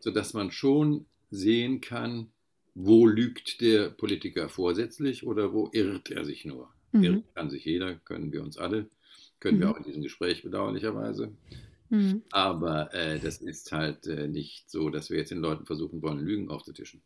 Sodass 0.00 0.34
man 0.34 0.50
schon 0.50 1.06
sehen 1.30 1.80
kann, 1.80 2.28
wo 2.74 3.06
lügt 3.06 3.60
der 3.60 3.90
Politiker 3.90 4.48
vorsätzlich 4.48 5.24
oder 5.24 5.52
wo 5.52 5.70
irrt 5.72 6.10
er 6.10 6.24
sich 6.24 6.44
nur. 6.44 6.68
Mhm. 6.92 7.02
Irren 7.02 7.24
kann 7.34 7.50
sich 7.50 7.64
jeder, 7.64 7.94
können 7.94 8.32
wir 8.32 8.42
uns 8.42 8.58
alle, 8.58 8.90
können 9.38 9.58
mhm. 9.58 9.60
wir 9.60 9.70
auch 9.70 9.76
in 9.76 9.84
diesem 9.84 10.02
Gespräch 10.02 10.42
bedauerlicherweise. 10.42 11.32
Mhm. 11.88 12.22
Aber 12.30 12.92
äh, 12.94 13.18
das 13.18 13.38
ist 13.38 13.72
halt 13.72 14.06
äh, 14.06 14.28
nicht 14.28 14.70
so, 14.70 14.90
dass 14.90 15.10
wir 15.10 15.18
jetzt 15.18 15.30
den 15.30 15.38
Leuten 15.38 15.66
versuchen 15.66 16.02
wollen, 16.02 16.18
Lügen 16.18 16.50
aufzutischen. 16.50 17.02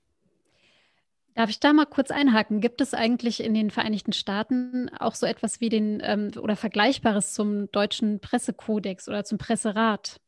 Darf 1.35 1.49
ich 1.49 1.61
da 1.61 1.73
mal 1.73 1.87
kurz 1.87 2.11
einhaken? 2.11 2.61
Gibt 2.61 2.81
es 2.81 2.93
eigentlich 2.93 3.43
in 3.43 3.55
den 3.55 3.71
Vereinigten 3.71 4.13
Staaten 4.13 4.91
auch 4.99 5.15
so 5.15 5.27
etwas 5.27 5.61
wie 5.61 5.69
den 5.69 6.01
ähm, 6.03 6.33
oder 6.39 6.57
Vergleichbares 6.57 7.35
zum 7.35 7.71
deutschen 7.71 8.21
Pressekodex 8.21 9.09
oder 9.09 9.25
zum 9.25 9.39
Presserat? 9.39 10.21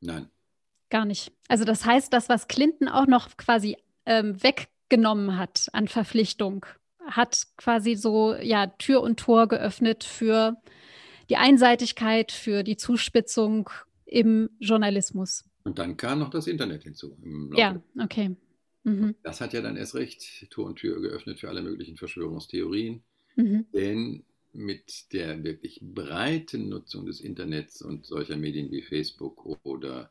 Nein. 0.00 0.28
Gar 0.90 1.06
nicht. 1.06 1.32
Also 1.48 1.64
das 1.64 1.86
heißt, 1.86 2.12
das, 2.12 2.28
was 2.28 2.48
Clinton 2.48 2.88
auch 2.88 3.06
noch 3.06 3.36
quasi 3.38 3.78
ähm, 4.04 4.42
weg 4.42 4.68
genommen 4.90 5.38
hat 5.38 5.68
an 5.72 5.88
Verpflichtung, 5.88 6.66
hat 7.06 7.46
quasi 7.56 7.94
so 7.94 8.34
ja 8.34 8.66
Tür 8.66 9.00
und 9.00 9.18
Tor 9.18 9.48
geöffnet 9.48 10.04
für 10.04 10.58
die 11.30 11.38
Einseitigkeit, 11.38 12.30
für 12.30 12.62
die 12.62 12.76
Zuspitzung 12.76 13.70
im 14.12 14.50
Journalismus. 14.60 15.44
Und 15.64 15.78
dann 15.78 15.96
kam 15.96 16.18
noch 16.18 16.30
das 16.30 16.46
Internet 16.46 16.84
hinzu. 16.84 17.16
ja, 17.56 17.80
okay. 17.98 18.36
Mhm. 18.84 19.14
Das 19.22 19.40
hat 19.40 19.52
ja 19.52 19.62
dann 19.62 19.76
erst 19.76 19.94
recht 19.94 20.50
Tor 20.50 20.66
und 20.66 20.76
Tür 20.76 21.00
geöffnet 21.00 21.40
für 21.40 21.48
alle 21.48 21.62
möglichen 21.62 21.96
Verschwörungstheorien. 21.96 23.02
Mhm. 23.36 23.66
Denn 23.72 24.24
mit 24.52 25.12
der 25.12 25.42
wirklich 25.44 25.80
breiten 25.82 26.68
Nutzung 26.68 27.06
des 27.06 27.20
Internets 27.20 27.80
und 27.80 28.04
solcher 28.04 28.36
Medien 28.36 28.70
wie 28.70 28.82
Facebook 28.82 29.46
oder 29.64 30.10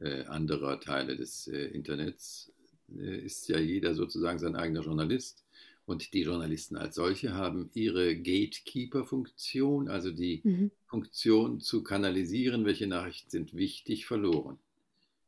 äh, 0.00 0.24
anderer 0.26 0.78
Teile 0.80 1.16
des 1.16 1.48
äh, 1.48 1.66
Internets 1.66 2.52
äh, 2.96 3.18
ist 3.24 3.48
ja 3.48 3.58
jeder 3.58 3.94
sozusagen 3.94 4.38
sein 4.38 4.54
eigener 4.54 4.82
Journalist. 4.82 5.43
Und 5.86 6.14
die 6.14 6.22
Journalisten 6.22 6.76
als 6.76 6.94
solche 6.94 7.34
haben 7.34 7.70
ihre 7.74 8.16
Gatekeeper-Funktion, 8.16 9.88
also 9.88 10.10
die 10.10 10.40
mhm. 10.42 10.70
Funktion 10.86 11.60
zu 11.60 11.82
kanalisieren, 11.82 12.64
welche 12.64 12.86
Nachrichten 12.86 13.30
sind 13.30 13.54
wichtig, 13.54 14.06
verloren. 14.06 14.58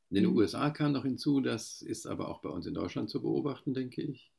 In 0.09 0.17
den 0.17 0.31
mhm. 0.31 0.37
USA 0.37 0.71
kam 0.71 0.93
noch 0.93 1.05
hinzu, 1.05 1.41
das 1.41 1.83
ist 1.83 2.07
aber 2.07 2.29
auch 2.29 2.41
bei 2.41 2.49
uns 2.49 2.67
in 2.67 2.75
Deutschland 2.75 3.11
zu 3.11 3.21
beobachten, 3.21 3.75
denke 3.75 4.03
ich. 4.03 4.31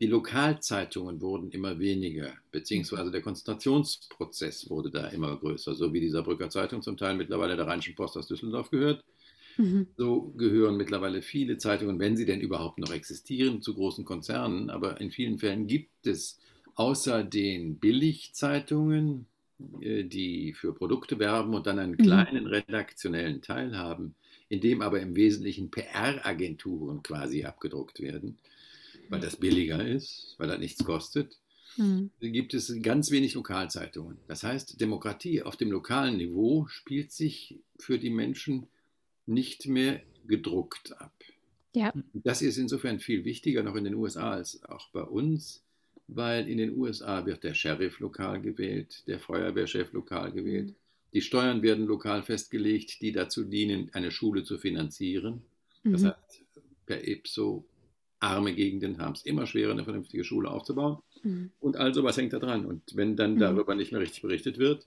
Die 0.00 0.06
Lokalzeitungen 0.06 1.20
wurden 1.20 1.50
immer 1.50 1.78
weniger, 1.78 2.32
beziehungsweise 2.50 3.10
der 3.10 3.20
Konzentrationsprozess 3.20 4.70
wurde 4.70 4.90
da 4.90 5.08
immer 5.08 5.36
größer, 5.36 5.74
so 5.74 5.92
wie 5.92 6.00
dieser 6.00 6.22
Brücker 6.22 6.48
Zeitung 6.48 6.80
zum 6.80 6.96
Teil 6.96 7.16
mittlerweile 7.16 7.54
der 7.54 7.66
Rheinischen 7.66 7.94
Post 7.94 8.16
aus 8.16 8.26
Düsseldorf 8.26 8.70
gehört. 8.70 9.04
Mhm. 9.60 9.86
So 9.96 10.32
gehören 10.36 10.76
mittlerweile 10.76 11.22
viele 11.22 11.58
Zeitungen, 11.58 11.98
wenn 11.98 12.16
sie 12.16 12.24
denn 12.24 12.40
überhaupt 12.40 12.78
noch 12.78 12.92
existieren, 12.92 13.60
zu 13.60 13.74
großen 13.74 14.04
Konzernen. 14.04 14.70
Aber 14.70 15.00
in 15.00 15.10
vielen 15.10 15.38
Fällen 15.38 15.66
gibt 15.66 16.06
es 16.06 16.38
außer 16.74 17.22
den 17.22 17.78
Billigzeitungen, 17.78 19.26
äh, 19.80 20.04
die 20.04 20.54
für 20.54 20.72
Produkte 20.72 21.18
werben 21.18 21.54
und 21.54 21.66
dann 21.66 21.78
einen 21.78 21.92
mhm. 21.92 21.98
kleinen 21.98 22.46
redaktionellen 22.46 23.42
Teil 23.42 23.76
haben, 23.76 24.14
in 24.48 24.60
dem 24.60 24.80
aber 24.80 25.00
im 25.00 25.14
Wesentlichen 25.14 25.70
PR-Agenturen 25.70 27.02
quasi 27.02 27.44
abgedruckt 27.44 28.00
werden, 28.00 28.38
weil 29.10 29.20
das 29.20 29.36
billiger 29.36 29.86
ist, 29.86 30.36
weil 30.38 30.48
das 30.48 30.58
nichts 30.58 30.84
kostet. 30.84 31.36
Mhm. 31.76 32.10
gibt 32.20 32.52
es 32.54 32.74
ganz 32.82 33.10
wenig 33.12 33.34
Lokalzeitungen. 33.34 34.16
Das 34.26 34.42
heißt, 34.42 34.80
Demokratie 34.80 35.42
auf 35.42 35.56
dem 35.56 35.70
lokalen 35.70 36.16
Niveau 36.16 36.66
spielt 36.68 37.12
sich 37.12 37.60
für 37.78 37.98
die 37.98 38.10
Menschen 38.10 38.66
nicht 39.26 39.66
mehr 39.66 40.00
gedruckt 40.26 40.98
ab. 41.00 41.12
Ja. 41.74 41.92
Das 42.12 42.42
ist 42.42 42.56
insofern 42.56 42.98
viel 43.00 43.24
wichtiger 43.24 43.62
noch 43.62 43.76
in 43.76 43.84
den 43.84 43.94
USA 43.94 44.32
als 44.32 44.62
auch 44.64 44.88
bei 44.90 45.02
uns, 45.02 45.62
weil 46.08 46.48
in 46.48 46.58
den 46.58 46.76
USA 46.76 47.24
wird 47.26 47.44
der 47.44 47.54
Sheriff 47.54 48.00
lokal 48.00 48.40
gewählt, 48.40 49.04
der 49.06 49.20
Feuerwehrchef 49.20 49.92
lokal 49.92 50.32
gewählt. 50.32 50.68
Mhm. 50.68 50.74
Die 51.12 51.20
Steuern 51.20 51.62
werden 51.62 51.86
lokal 51.86 52.22
festgelegt, 52.22 53.00
die 53.00 53.12
dazu 53.12 53.44
dienen, 53.44 53.90
eine 53.92 54.10
Schule 54.10 54.44
zu 54.44 54.58
finanzieren. 54.58 55.42
Das 55.84 56.02
mhm. 56.02 56.06
heißt, 56.08 56.44
per 56.86 57.06
Ipso, 57.06 57.64
arme 58.20 58.54
Gegenden 58.54 58.98
haben 58.98 59.14
es 59.14 59.24
immer 59.24 59.46
schwerer, 59.46 59.72
eine 59.72 59.84
vernünftige 59.84 60.24
Schule 60.24 60.50
aufzubauen. 60.50 60.98
Mhm. 61.22 61.50
Und 61.60 61.76
also, 61.76 62.04
was 62.04 62.16
hängt 62.16 62.32
da 62.32 62.38
dran? 62.38 62.66
Und 62.66 62.82
wenn 62.94 63.16
dann 63.16 63.34
mhm. 63.34 63.38
darüber 63.38 63.74
nicht 63.74 63.92
mehr 63.92 64.00
richtig 64.00 64.22
berichtet 64.22 64.58
wird, 64.58 64.86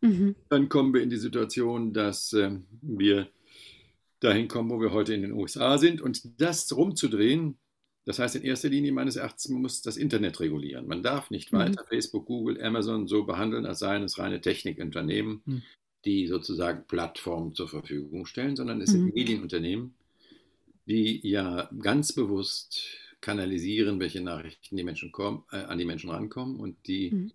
mhm. 0.00 0.36
dann 0.48 0.68
kommen 0.68 0.94
wir 0.94 1.02
in 1.02 1.10
die 1.10 1.16
Situation, 1.16 1.92
dass 1.92 2.32
äh, 2.32 2.50
wir 2.82 3.28
dahin 4.20 4.48
kommen, 4.48 4.70
wo 4.70 4.80
wir 4.80 4.92
heute 4.92 5.14
in 5.14 5.22
den 5.22 5.32
USA 5.32 5.78
sind. 5.78 6.00
Und 6.00 6.40
das 6.40 6.74
rumzudrehen, 6.76 7.58
das 8.04 8.18
heißt 8.18 8.36
in 8.36 8.42
erster 8.42 8.68
Linie 8.68 8.92
meines 8.92 9.16
Erachtens, 9.16 9.48
man 9.48 9.62
muss 9.62 9.82
das 9.82 9.96
Internet 9.96 10.40
regulieren. 10.40 10.86
Man 10.86 11.02
darf 11.02 11.30
nicht 11.30 11.52
mhm. 11.52 11.58
weiter 11.58 11.84
Facebook, 11.88 12.26
Google, 12.26 12.62
Amazon 12.62 13.06
so 13.06 13.24
behandeln, 13.24 13.66
als 13.66 13.80
seien 13.80 14.02
es 14.02 14.18
reine 14.18 14.40
Technikunternehmen, 14.40 15.42
mhm. 15.44 15.62
die 16.04 16.26
sozusagen 16.26 16.86
Plattformen 16.86 17.54
zur 17.54 17.68
Verfügung 17.68 18.26
stellen, 18.26 18.56
sondern 18.56 18.80
es 18.80 18.90
mhm. 18.90 19.04
sind 19.04 19.14
Medienunternehmen, 19.14 19.94
die 20.86 21.20
ja 21.28 21.68
ganz 21.80 22.12
bewusst 22.12 22.82
kanalisieren, 23.20 24.00
welche 24.00 24.20
Nachrichten 24.20 24.76
die 24.76 24.84
Menschen 24.84 25.12
kommen, 25.12 25.44
äh, 25.50 25.56
an 25.56 25.78
die 25.78 25.84
Menschen 25.84 26.10
rankommen 26.10 26.58
und 26.58 26.86
die 26.86 27.10
mhm. 27.10 27.32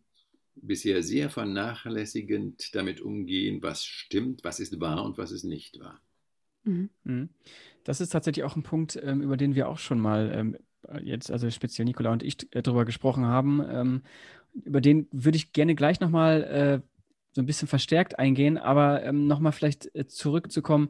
bisher 0.55 1.03
sehr 1.03 1.29
vernachlässigend 1.29 2.73
damit 2.73 3.01
umgehen, 3.01 3.61
was 3.61 3.85
stimmt, 3.85 4.43
was 4.43 4.59
ist 4.59 4.79
wahr 4.79 5.03
und 5.05 5.17
was 5.17 5.31
ist 5.31 5.43
nicht 5.43 5.79
wahr. 5.79 6.01
Mhm. 6.63 6.89
mhm. 7.03 7.29
Das 7.83 7.99
ist 7.99 8.09
tatsächlich 8.09 8.45
auch 8.45 8.55
ein 8.55 8.63
Punkt, 8.63 8.99
ähm, 9.01 9.21
über 9.21 9.35
den 9.37 9.55
wir 9.55 9.67
auch 9.67 9.77
schon 9.77 9.99
mal 9.99 10.31
ähm, 10.33 10.57
jetzt, 11.03 11.31
also 11.31 11.49
speziell 11.49 11.85
Nicola 11.85 12.11
und 12.11 12.23
ich, 12.23 12.47
äh, 12.55 12.61
darüber 12.61 12.85
gesprochen 12.85 13.25
haben. 13.25 13.61
Ähm, 13.69 14.01
über 14.63 14.81
den 14.81 15.07
würde 15.11 15.35
ich 15.35 15.51
gerne 15.51 15.75
gleich 15.75 15.99
nochmal 15.99 16.43
äh, 16.43 16.79
so 17.33 17.41
ein 17.41 17.45
bisschen 17.45 17.67
verstärkt 17.67 18.19
eingehen, 18.19 18.57
aber 18.57 19.11
nochmal 19.11 19.51
vielleicht 19.51 19.93
äh, 19.95 20.07
zurückzukommen. 20.07 20.89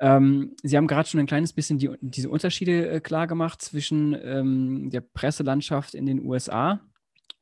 Ähm, 0.00 0.54
Sie 0.62 0.76
haben 0.76 0.86
gerade 0.86 1.08
schon 1.08 1.20
ein 1.20 1.26
kleines 1.26 1.52
bisschen 1.52 1.78
die, 1.78 1.90
diese 2.00 2.30
Unterschiede 2.30 2.88
äh, 2.88 3.00
klar 3.00 3.26
gemacht 3.26 3.60
zwischen 3.62 4.16
ähm, 4.22 4.90
der 4.90 5.00
Presselandschaft 5.00 5.94
in 5.94 6.06
den 6.06 6.24
USA 6.24 6.80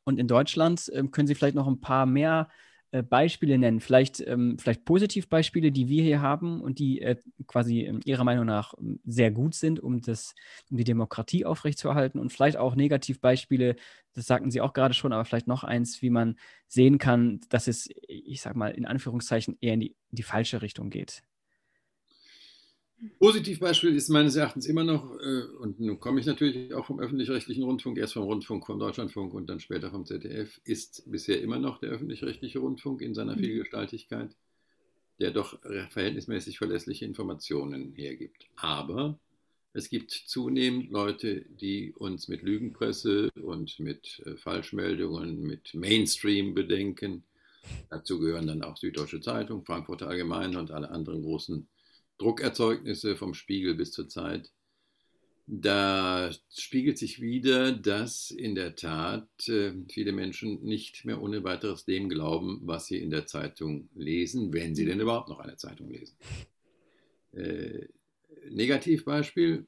und 0.05 0.19
in 0.19 0.29
Deutschland. 0.29 0.91
Ähm, 0.95 1.11
können 1.11 1.27
Sie 1.27 1.35
vielleicht 1.35 1.57
noch 1.57 1.67
ein 1.67 1.81
paar 1.81 2.07
mehr 2.07 2.49
äh, 2.97 3.03
Beispiele 3.03 3.59
nennen, 3.59 3.81
vielleicht, 3.81 4.21
ähm, 4.27 4.59
vielleicht 4.59 4.85
Positivbeispiele, 4.87 5.71
die 5.71 5.89
wir 5.89 6.03
hier 6.03 6.23
haben 6.23 6.63
und 6.63 6.79
die 6.79 7.03
äh, 7.03 7.17
quasi 7.47 7.81
äh, 7.81 8.01
Ihrer 8.05 8.25
Meinung 8.25 8.47
nach 8.47 8.73
ähm, 8.79 9.01
sehr 9.05 9.31
gut 9.31 9.55
sind, 9.55 9.81
um, 9.81 10.01
das, 10.01 10.35
um 10.71 10.79
die 10.79 10.85
Demokratie 10.85 11.45
aufrechtzuerhalten 11.45 12.19
und 12.19 12.33
vielleicht 12.33 12.57
auch 12.57 12.75
Negativbeispiele, 12.75 13.77
das 14.15 14.27
sagten 14.27 14.51
Sie 14.51 14.63
auch 14.63 14.73
gerade 14.73 14.95
schon, 14.95 15.13
aber 15.13 15.27
vielleicht 15.27 15.47
noch 15.47 15.63
eins, 15.63 16.01
wie 16.01 16.11
man 16.11 16.37
sehen 16.69 16.97
kann, 16.97 17.41
dass 17.51 17.69
es, 17.69 17.91
ich 18.09 18.41
sag 18.41 18.57
mal, 18.57 18.69
in 18.69 18.87
Anführungszeichen 18.87 19.59
eher 19.61 19.75
in 19.75 19.81
die, 19.81 19.97
in 20.11 20.17
die 20.17 20.23
falsche 20.23 20.63
Richtung 20.63 20.89
geht. 20.89 21.23
Positivbeispiel 23.19 23.95
ist 23.95 24.09
meines 24.09 24.37
Erachtens 24.37 24.67
immer 24.67 24.85
noch, 24.85 25.19
äh, 25.21 25.43
und 25.61 25.81
nun 25.81 26.01
komme 26.01 26.21
ich 26.21 26.27
natürlich 26.27 26.73
auch 26.73 26.87
vom 26.87 26.99
öffentlich-rechtlichen 26.99 27.65
Rundfunk, 27.65 27.99
erst 27.99 28.15
vom 28.15 28.25
Rundfunk, 28.25 28.67
vom 28.67 28.79
Deutschlandfunk 28.79 29.35
und 29.35 29.49
dann 29.49 29.61
später 29.61 29.91
vom 29.91 30.07
ZDF, 30.07 30.61
ist 30.65 31.11
bisher 31.11 31.41
immer 31.43 31.59
noch 31.59 31.79
der 31.79 31.91
öffentlich-rechtliche 31.91 32.59
Rundfunk 32.59 33.03
in 33.03 33.15
seiner 33.15 33.37
mhm. 33.37 33.41
Vielgestaltigkeit, 33.41 34.35
der 35.21 35.31
doch 35.31 35.59
verhältnismäßig 35.91 36.59
verlässliche 36.59 37.05
Informationen 37.05 37.93
hergibt. 37.93 38.47
Aber 38.57 39.19
es 39.75 39.91
gibt 39.91 40.11
zunehmend 40.11 40.91
Leute, 40.91 41.45
die 41.61 41.93
uns 41.93 42.29
mit 42.29 42.41
Lügenpresse 42.41 43.29
und 43.43 43.79
mit 43.79 44.23
äh, 44.25 44.37
Falschmeldungen, 44.37 45.43
mit 45.43 45.75
Mainstream 45.75 46.55
bedenken. 46.55 47.25
Dazu 47.91 48.19
gehören 48.19 48.47
dann 48.47 48.63
auch 48.63 48.79
Süddeutsche 48.79 49.21
Zeitung, 49.21 49.67
Frankfurter 49.67 50.09
Allgemeine 50.09 50.59
und 50.59 50.71
alle 50.71 50.91
anderen 50.91 51.21
großen 51.21 51.69
Druckerzeugnisse 52.19 53.17
vom 53.17 53.35
Spiegel 53.35 53.75
bis 53.75 53.93
zur 53.93 54.09
Zeit. 54.09 54.51
Da 55.49 56.31
spiegelt 56.57 56.99
sich 56.99 57.21
wieder, 57.21 57.71
dass 57.71 58.33
in 58.33 58.57
der 58.57 58.75
Tat 58.75 59.29
äh, 59.49 59.75
viele 59.89 60.11
Menschen 60.11 60.63
nicht 60.65 61.05
mehr 61.05 61.23
ohne 61.23 61.45
weiteres 61.45 61.85
dem 61.85 62.09
glauben, 62.09 62.61
was 62.65 62.87
sie 62.87 62.99
in 62.99 63.11
der 63.11 63.27
Zeitung 63.27 63.89
lesen, 63.95 64.53
wenn 64.53 64.75
sie 64.75 64.85
denn 64.85 64.99
überhaupt 64.99 65.29
noch 65.29 65.39
eine 65.39 65.57
Zeitung 65.57 65.89
lesen. 65.89 66.17
Äh, 67.33 67.87
Negativbeispiel 68.51 69.67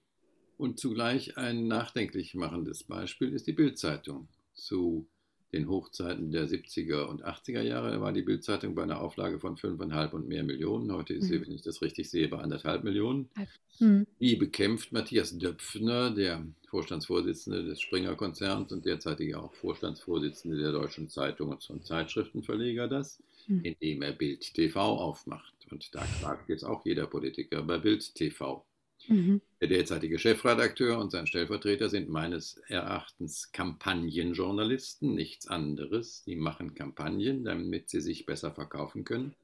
und 0.57 0.81
zugleich 0.81 1.37
ein 1.37 1.69
nachdenklich 1.69 2.35
machendes 2.35 2.83
Beispiel 2.83 3.33
ist 3.33 3.47
die 3.47 3.53
Bildzeitung 3.53 4.29
zu 4.55 5.09
den 5.53 5.69
Hochzeiten 5.69 6.31
der 6.31 6.47
70er 6.47 7.05
und 7.05 7.25
80er 7.25 7.63
Jahre. 7.63 7.91
Da 7.91 8.01
war 8.01 8.13
die 8.13 8.23
Bildzeitung 8.23 8.75
bei 8.75 8.83
einer 8.83 9.01
Auflage 9.01 9.39
von 9.39 9.57
5,5 9.57 10.13
und 10.13 10.29
mehr 10.29 10.45
Millionen. 10.45 10.93
Heute 10.93 11.15
ist 11.15 11.29
sie, 11.29 11.39
mhm. 11.39 11.47
wenn 11.47 11.53
ich 11.53 11.63
das 11.63 11.81
richtig 11.81 12.11
sehe, 12.11 12.29
bei 12.29 12.39
anderthalb 12.39 12.85
Millionen. 12.85 13.31
Mhm. 13.79 14.07
Die 14.21 14.37
bekämpft 14.37 14.93
Matthias 14.93 15.37
Döpfner, 15.39 16.11
der 16.11 16.45
Vorstandsvorsitzende 16.69 17.65
des 17.65 17.81
Springer-Konzerns 17.81 18.73
und 18.73 18.85
derzeitige 18.85 19.41
auch 19.41 19.55
Vorstandsvorsitzende 19.55 20.59
der 20.59 20.73
Deutschen 20.73 21.09
Zeitungs- 21.09 21.71
und 21.71 21.87
Zeitschriftenverleger, 21.87 22.89
das, 22.89 23.23
mhm. 23.47 23.63
indem 23.63 24.03
er 24.03 24.13
Bild 24.13 24.53
TV 24.53 24.81
aufmacht. 24.81 25.55
Und 25.71 25.95
da 25.95 26.05
klagt 26.21 26.49
jetzt 26.49 26.65
auch 26.65 26.85
jeder 26.85 27.07
Politiker 27.07 27.63
bei 27.63 27.79
Bild 27.79 28.15
TV. 28.15 28.65
Mhm. 29.09 29.41
Der 29.61 29.69
derzeitige 29.69 30.19
Chefredakteur 30.19 30.99
und 30.99 31.11
sein 31.11 31.27
Stellvertreter 31.27 31.89
sind 31.89 32.09
meines 32.09 32.59
Erachtens 32.69 33.51
Kampagnenjournalisten, 33.51 35.15
nichts 35.15 35.49
anderes. 35.49 36.23
Die 36.25 36.37
machen 36.37 36.75
Kampagnen, 36.75 37.45
damit 37.45 37.89
sie 37.91 38.01
sich 38.01 38.25
besser 38.25 38.53
verkaufen 38.53 39.05
können. 39.05 39.35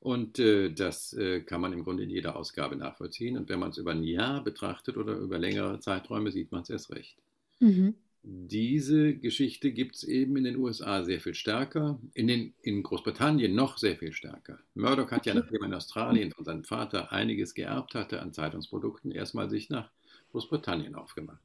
Und 0.00 0.38
äh, 0.38 0.70
das 0.70 1.14
äh, 1.14 1.40
kann 1.40 1.62
man 1.62 1.72
im 1.72 1.84
Grunde 1.84 2.02
in 2.02 2.10
jeder 2.10 2.36
Ausgabe 2.36 2.76
nachvollziehen. 2.76 3.38
Und 3.38 3.48
wenn 3.48 3.58
man 3.58 3.70
es 3.70 3.78
über 3.78 3.92
ein 3.92 4.02
Jahr 4.04 4.44
betrachtet 4.44 4.98
oder 4.98 5.14
über 5.14 5.38
längere 5.38 5.80
Zeiträume, 5.80 6.30
sieht 6.30 6.52
man 6.52 6.60
es 6.60 6.68
erst 6.68 6.90
recht. 6.90 7.16
Mhm. 7.60 7.94
Diese 8.26 9.14
Geschichte 9.14 9.70
gibt 9.70 9.96
es 9.96 10.04
eben 10.04 10.36
in 10.38 10.44
den 10.44 10.56
USA 10.56 11.04
sehr 11.04 11.20
viel 11.20 11.34
stärker, 11.34 11.98
in, 12.14 12.26
den, 12.26 12.54
in 12.62 12.82
Großbritannien 12.82 13.54
noch 13.54 13.76
sehr 13.76 13.96
viel 13.96 14.14
stärker. 14.14 14.58
Murdoch 14.74 15.10
hat 15.10 15.26
ja, 15.26 15.34
nachdem 15.34 15.60
er 15.60 15.66
in 15.66 15.74
Australien 15.74 16.32
von 16.32 16.42
seinem 16.42 16.64
Vater 16.64 17.12
einiges 17.12 17.52
geerbt 17.52 17.94
hatte 17.94 18.22
an 18.22 18.32
Zeitungsprodukten, 18.32 19.12
erstmal 19.12 19.50
sich 19.50 19.68
nach 19.68 19.90
Großbritannien 20.32 20.94
aufgemacht. 20.94 21.42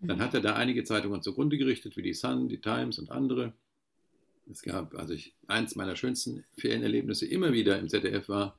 Dann 0.00 0.20
hat 0.20 0.34
er 0.34 0.40
da 0.40 0.56
einige 0.56 0.82
Zeitungen 0.82 1.22
zugrunde 1.22 1.56
gerichtet, 1.56 1.96
wie 1.96 2.02
die 2.02 2.14
Sun, 2.14 2.48
die 2.48 2.60
Times 2.60 2.98
und 2.98 3.12
andere. 3.12 3.52
Es 4.50 4.62
gab, 4.62 4.96
also 4.96 5.14
ich, 5.14 5.34
eins 5.46 5.76
meiner 5.76 5.94
schönsten 5.94 6.44
Ferienerlebnisse 6.58 7.26
immer 7.26 7.52
wieder 7.52 7.78
im 7.78 7.88
ZDF 7.88 8.28
war, 8.28 8.58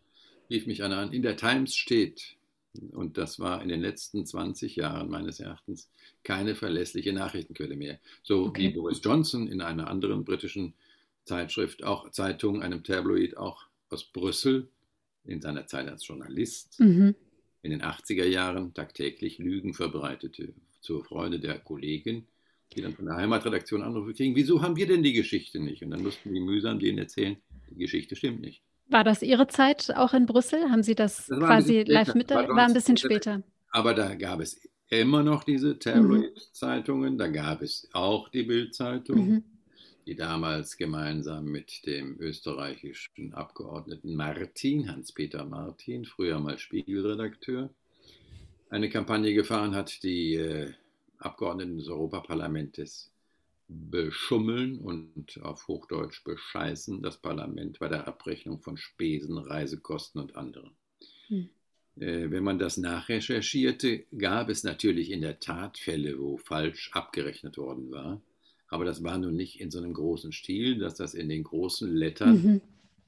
rief 0.49 0.65
mich 0.65 0.81
einer 0.81 0.97
an, 0.97 1.11
in 1.11 1.21
der 1.21 1.35
Times 1.35 1.75
steht, 1.75 2.37
und 2.91 3.17
das 3.17 3.39
war 3.39 3.61
in 3.61 3.69
den 3.69 3.81
letzten 3.81 4.25
20 4.25 4.75
Jahren 4.75 5.09
meines 5.09 5.39
Erachtens 5.39 5.89
keine 6.23 6.55
verlässliche 6.55 7.13
Nachrichtenquelle 7.13 7.75
mehr. 7.75 7.99
So 8.23 8.45
okay. 8.45 8.63
wie 8.63 8.69
Boris 8.69 9.01
Johnson 9.03 9.47
in 9.47 9.61
einer 9.61 9.87
anderen 9.87 10.25
britischen 10.25 10.73
Zeitschrift, 11.25 11.83
auch 11.83 12.09
Zeitung, 12.09 12.61
einem 12.61 12.83
Tabloid, 12.83 13.37
auch 13.37 13.67
aus 13.89 14.03
Brüssel, 14.05 14.69
in 15.25 15.41
seiner 15.41 15.67
Zeit 15.67 15.87
als 15.87 16.05
Journalist, 16.05 16.79
mhm. 16.79 17.15
in 17.61 17.71
den 17.71 17.81
80er 17.81 18.25
Jahren 18.25 18.73
tagtäglich 18.73 19.37
Lügen 19.37 19.73
verbreitete, 19.73 20.53
zur 20.81 21.05
Freude 21.05 21.39
der 21.39 21.59
Kollegen, 21.59 22.27
die 22.75 22.81
dann 22.81 22.93
von 22.93 23.05
der 23.05 23.15
Heimatredaktion 23.15 23.83
Anrufe 23.83 24.13
kriegen, 24.13 24.35
wieso 24.35 24.61
haben 24.61 24.75
wir 24.75 24.87
denn 24.87 25.03
die 25.03 25.13
Geschichte 25.13 25.59
nicht? 25.59 25.81
Und 25.83 25.91
dann 25.91 26.03
mussten 26.03 26.33
die 26.33 26.41
mühsam 26.41 26.79
denen 26.79 26.97
erzählen, 26.97 27.37
die 27.69 27.79
Geschichte 27.79 28.15
stimmt 28.15 28.41
nicht. 28.41 28.61
War 28.87 29.03
das 29.03 29.21
Ihre 29.21 29.47
Zeit 29.47 29.93
auch 29.95 30.13
in 30.13 30.25
Brüssel? 30.25 30.69
Haben 30.69 30.83
Sie 30.83 30.95
das, 30.95 31.27
das 31.27 31.39
quasi 31.39 31.83
live 31.83 32.13
mit? 32.15 32.29
War, 32.29 32.47
war 32.49 32.65
ein 32.65 32.73
bisschen 32.73 32.97
später. 32.97 33.43
Aber 33.71 33.93
da 33.93 34.13
gab 34.15 34.39
es 34.39 34.59
immer 34.89 35.23
noch 35.23 35.43
diese 35.43 35.79
Tabloid-Zeitungen, 35.79 37.13
mhm. 37.13 37.17
da 37.17 37.27
gab 37.27 37.61
es 37.61 37.89
auch 37.93 38.29
die 38.29 38.43
Bild-Zeitung, 38.43 39.27
mhm. 39.27 39.43
die 40.05 40.15
damals 40.15 40.77
gemeinsam 40.77 41.45
mit 41.45 41.85
dem 41.85 42.19
österreichischen 42.19 43.33
Abgeordneten 43.33 44.15
Martin, 44.15 44.91
Hans-Peter 44.91 45.45
Martin, 45.45 46.05
früher 46.05 46.39
mal 46.39 46.57
Spiegelredakteur, 46.57 47.69
eine 48.69 48.89
Kampagne 48.89 49.33
gefahren 49.33 49.75
hat, 49.75 50.03
die 50.03 50.35
äh, 50.35 50.71
Abgeordneten 51.17 51.77
des 51.77 51.87
Europaparlamentes 51.87 53.12
beschummeln 53.67 54.79
und 54.79 55.39
auf 55.41 55.67
Hochdeutsch 55.67 56.23
bescheißen 56.23 57.01
das 57.01 57.21
Parlament 57.21 57.79
bei 57.79 57.87
der 57.87 58.07
Abrechnung 58.07 58.61
von 58.61 58.77
Spesen, 58.77 59.37
Reisekosten 59.37 60.21
und 60.21 60.35
anderem. 60.35 60.71
Hm. 61.27 61.49
Äh, 61.95 62.31
wenn 62.31 62.43
man 62.43 62.59
das 62.59 62.77
nachrecherchierte, 62.77 64.05
gab 64.17 64.49
es 64.49 64.63
natürlich 64.63 65.11
in 65.11 65.21
der 65.21 65.39
Tat 65.39 65.77
Fälle, 65.77 66.19
wo 66.19 66.37
falsch 66.37 66.91
abgerechnet 66.93 67.57
worden 67.57 67.91
war. 67.91 68.21
Aber 68.67 68.85
das 68.85 69.03
war 69.03 69.17
nun 69.17 69.35
nicht 69.35 69.59
in 69.59 69.69
so 69.69 69.77
einem 69.77 69.93
großen 69.93 70.31
Stil, 70.31 70.79
dass 70.79 70.95
das 70.95 71.13
in 71.13 71.29
den 71.29 71.43
großen 71.43 71.93
Lettern, 71.93 72.61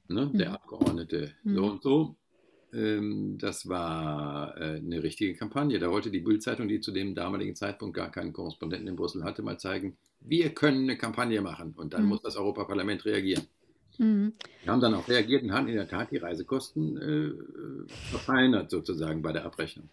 mhm. 0.08 0.14
ne, 0.14 0.30
der 0.32 0.50
mhm. 0.50 0.54
Abgeordnete 0.54 1.34
mhm. 1.42 1.54
so 1.54 1.64
und 1.64 1.82
so, 1.82 2.16
das 2.72 3.68
war 3.68 4.56
äh, 4.60 4.76
eine 4.76 5.02
richtige 5.02 5.34
Kampagne. 5.34 5.78
Da 5.78 5.90
wollte 5.90 6.10
die 6.10 6.20
Bildzeitung, 6.20 6.68
die 6.68 6.80
zu 6.80 6.92
dem 6.92 7.14
damaligen 7.14 7.54
Zeitpunkt 7.54 7.96
gar 7.96 8.10
keinen 8.10 8.32
Korrespondenten 8.32 8.88
in 8.88 8.96
Brüssel 8.96 9.24
hatte, 9.24 9.42
mal 9.42 9.58
zeigen, 9.58 9.96
wir 10.20 10.50
können 10.50 10.82
eine 10.82 10.98
Kampagne 10.98 11.40
machen 11.40 11.74
und 11.76 11.94
dann 11.94 12.02
mhm. 12.02 12.08
muss 12.08 12.22
das 12.22 12.36
Europaparlament 12.36 13.04
reagieren. 13.04 13.44
Mhm. 13.98 14.32
Wir 14.62 14.72
haben 14.72 14.80
dann 14.80 14.94
auch 14.94 15.08
reagiert 15.08 15.42
und 15.42 15.52
haben 15.52 15.68
in 15.68 15.76
der 15.76 15.88
Tat 15.88 16.10
die 16.10 16.18
Reisekosten 16.18 16.96
äh, 16.96 17.88
verfeinert 18.10 18.70
sozusagen 18.70 19.22
bei 19.22 19.32
der 19.32 19.44
Abrechnung. 19.44 19.88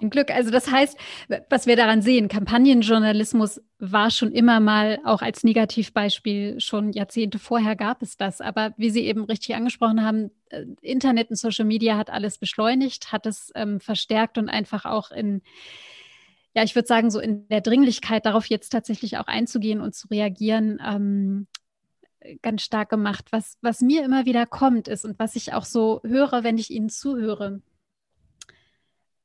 Ein 0.00 0.10
Glück. 0.10 0.30
Also 0.30 0.50
das 0.50 0.70
heißt, 0.70 0.96
was 1.50 1.66
wir 1.66 1.74
daran 1.74 2.02
sehen, 2.02 2.28
Kampagnenjournalismus 2.28 3.60
war 3.78 4.10
schon 4.10 4.30
immer 4.30 4.60
mal 4.60 5.00
auch 5.04 5.22
als 5.22 5.42
Negativbeispiel, 5.42 6.60
schon 6.60 6.92
Jahrzehnte 6.92 7.38
vorher 7.38 7.74
gab 7.74 8.02
es 8.02 8.16
das. 8.16 8.40
Aber 8.40 8.74
wie 8.76 8.90
Sie 8.90 9.04
eben 9.04 9.24
richtig 9.24 9.56
angesprochen 9.56 10.04
haben, 10.04 10.30
äh, 10.50 10.64
Internet 10.82 11.30
und 11.30 11.36
Social 11.36 11.64
Media 11.64 11.96
hat 11.96 12.10
alles 12.10 12.38
beschleunigt, 12.38 13.10
hat 13.10 13.26
es 13.26 13.50
ähm, 13.56 13.80
verstärkt 13.80 14.38
und 14.38 14.48
einfach 14.48 14.84
auch 14.84 15.10
in 15.10 15.42
ja, 16.54 16.64
ich 16.64 16.74
würde 16.74 16.88
sagen, 16.88 17.10
so 17.10 17.20
in 17.20 17.46
der 17.48 17.60
Dringlichkeit 17.60 18.26
darauf 18.26 18.46
jetzt 18.46 18.70
tatsächlich 18.70 19.18
auch 19.18 19.26
einzugehen 19.26 19.80
und 19.80 19.94
zu 19.94 20.08
reagieren, 20.08 20.80
ähm, 20.84 21.46
ganz 22.42 22.62
stark 22.62 22.88
gemacht. 22.88 23.26
Was, 23.30 23.58
was 23.60 23.80
mir 23.80 24.04
immer 24.04 24.26
wieder 24.26 24.46
kommt 24.46 24.88
ist 24.88 25.04
und 25.04 25.18
was 25.18 25.36
ich 25.36 25.52
auch 25.52 25.64
so 25.64 26.00
höre, 26.04 26.42
wenn 26.42 26.58
ich 26.58 26.70
Ihnen 26.70 26.88
zuhöre, 26.88 27.60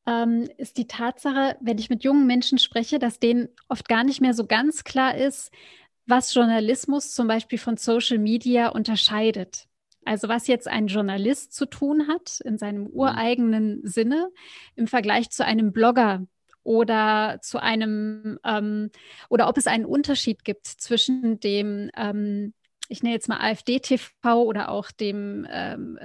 ähm, 0.06 0.50
ist 0.58 0.78
die 0.78 0.88
Tatsache, 0.88 1.58
wenn 1.62 1.78
ich 1.78 1.90
mit 1.90 2.04
jungen 2.04 2.28
Menschen 2.28 2.58
spreche, 2.58 3.00
dass 3.00 3.20
denen 3.20 3.50
oft 3.70 3.88
gar 3.88 4.04
nicht 4.04 4.22
mehr 4.22 4.34
so 4.34 4.46
ganz 4.46 4.84
klar 4.84 5.16
ist, 5.16 5.52
was 6.06 6.34
Journalismus 6.34 7.14
zum 7.14 7.28
Beispiel 7.28 7.58
von 7.58 7.78
Social 7.78 8.18
Media 8.18 8.70
unterscheidet. 8.70 9.68
Also 10.06 10.28
was 10.28 10.48
jetzt 10.48 10.68
ein 10.68 10.88
Journalist 10.88 11.54
zu 11.54 11.66
tun 11.66 12.08
hat 12.10 12.42
in 12.44 12.58
seinem 12.58 12.84
mhm. 12.84 12.90
ureigenen 12.94 13.88
Sinne 13.88 14.30
im 14.76 14.88
Vergleich 14.88 15.30
zu 15.30 15.46
einem 15.46 15.72
Blogger, 15.72 16.26
oder 16.64 17.40
zu 17.42 17.62
einem 17.62 18.40
ähm, 18.46 18.90
oder 19.30 19.48
ob 19.50 19.58
es 19.58 19.68
einen 19.68 19.86
Unterschied 19.86 20.44
gibt 20.46 20.66
zwischen 20.66 21.40
dem 21.40 21.92
ähm, 21.96 22.54
ich 22.90 23.02
nenne 23.02 23.16
jetzt 23.16 23.30
mal 23.30 23.40
AfD-TV 23.40 24.44
oder 24.44 24.70
auch 24.70 24.92
dem, 24.92 25.48
ähm, 25.50 25.98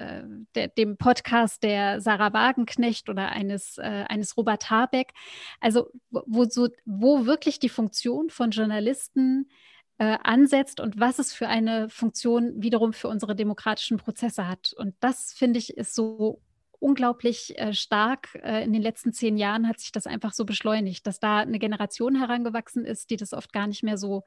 äh, 0.54 0.68
dem 0.76 0.96
Podcast 0.96 1.62
der 1.62 2.00
Sarah 2.00 2.32
Wagenknecht 2.32 3.08
oder 3.08 3.30
eines, 3.30 3.78
äh, 3.78 4.04
eines 4.08 4.36
Robert 4.36 4.70
Habeck. 4.70 5.12
Also 5.60 5.90
wo, 6.10 6.44
so, 6.44 6.68
wo 6.84 7.26
wirklich 7.26 7.58
die 7.58 7.68
Funktion 7.68 8.30
von 8.30 8.50
Journalisten 8.50 9.50
äh, 9.98 10.16
ansetzt 10.22 10.80
und 10.80 11.00
was 11.00 11.18
es 11.18 11.32
für 11.32 11.48
eine 11.48 11.88
Funktion 11.88 12.62
wiederum 12.62 12.92
für 12.92 13.08
unsere 13.08 13.34
demokratischen 13.34 13.98
Prozesse 13.98 14.46
hat. 14.46 14.72
Und 14.76 14.94
das, 15.00 15.32
finde 15.32 15.58
ich, 15.58 15.76
ist 15.76 15.94
so 15.94 16.40
unglaublich 16.78 17.58
äh, 17.58 17.74
stark. 17.74 18.38
Äh, 18.42 18.62
in 18.64 18.72
den 18.72 18.82
letzten 18.82 19.12
zehn 19.12 19.36
Jahren 19.36 19.66
hat 19.68 19.80
sich 19.80 19.90
das 19.90 20.06
einfach 20.06 20.32
so 20.32 20.44
beschleunigt, 20.44 21.06
dass 21.08 21.18
da 21.18 21.38
eine 21.38 21.58
Generation 21.58 22.14
herangewachsen 22.14 22.84
ist, 22.84 23.10
die 23.10 23.16
das 23.16 23.32
oft 23.32 23.52
gar 23.52 23.66
nicht 23.66 23.82
mehr 23.82 23.98
so 23.98 24.22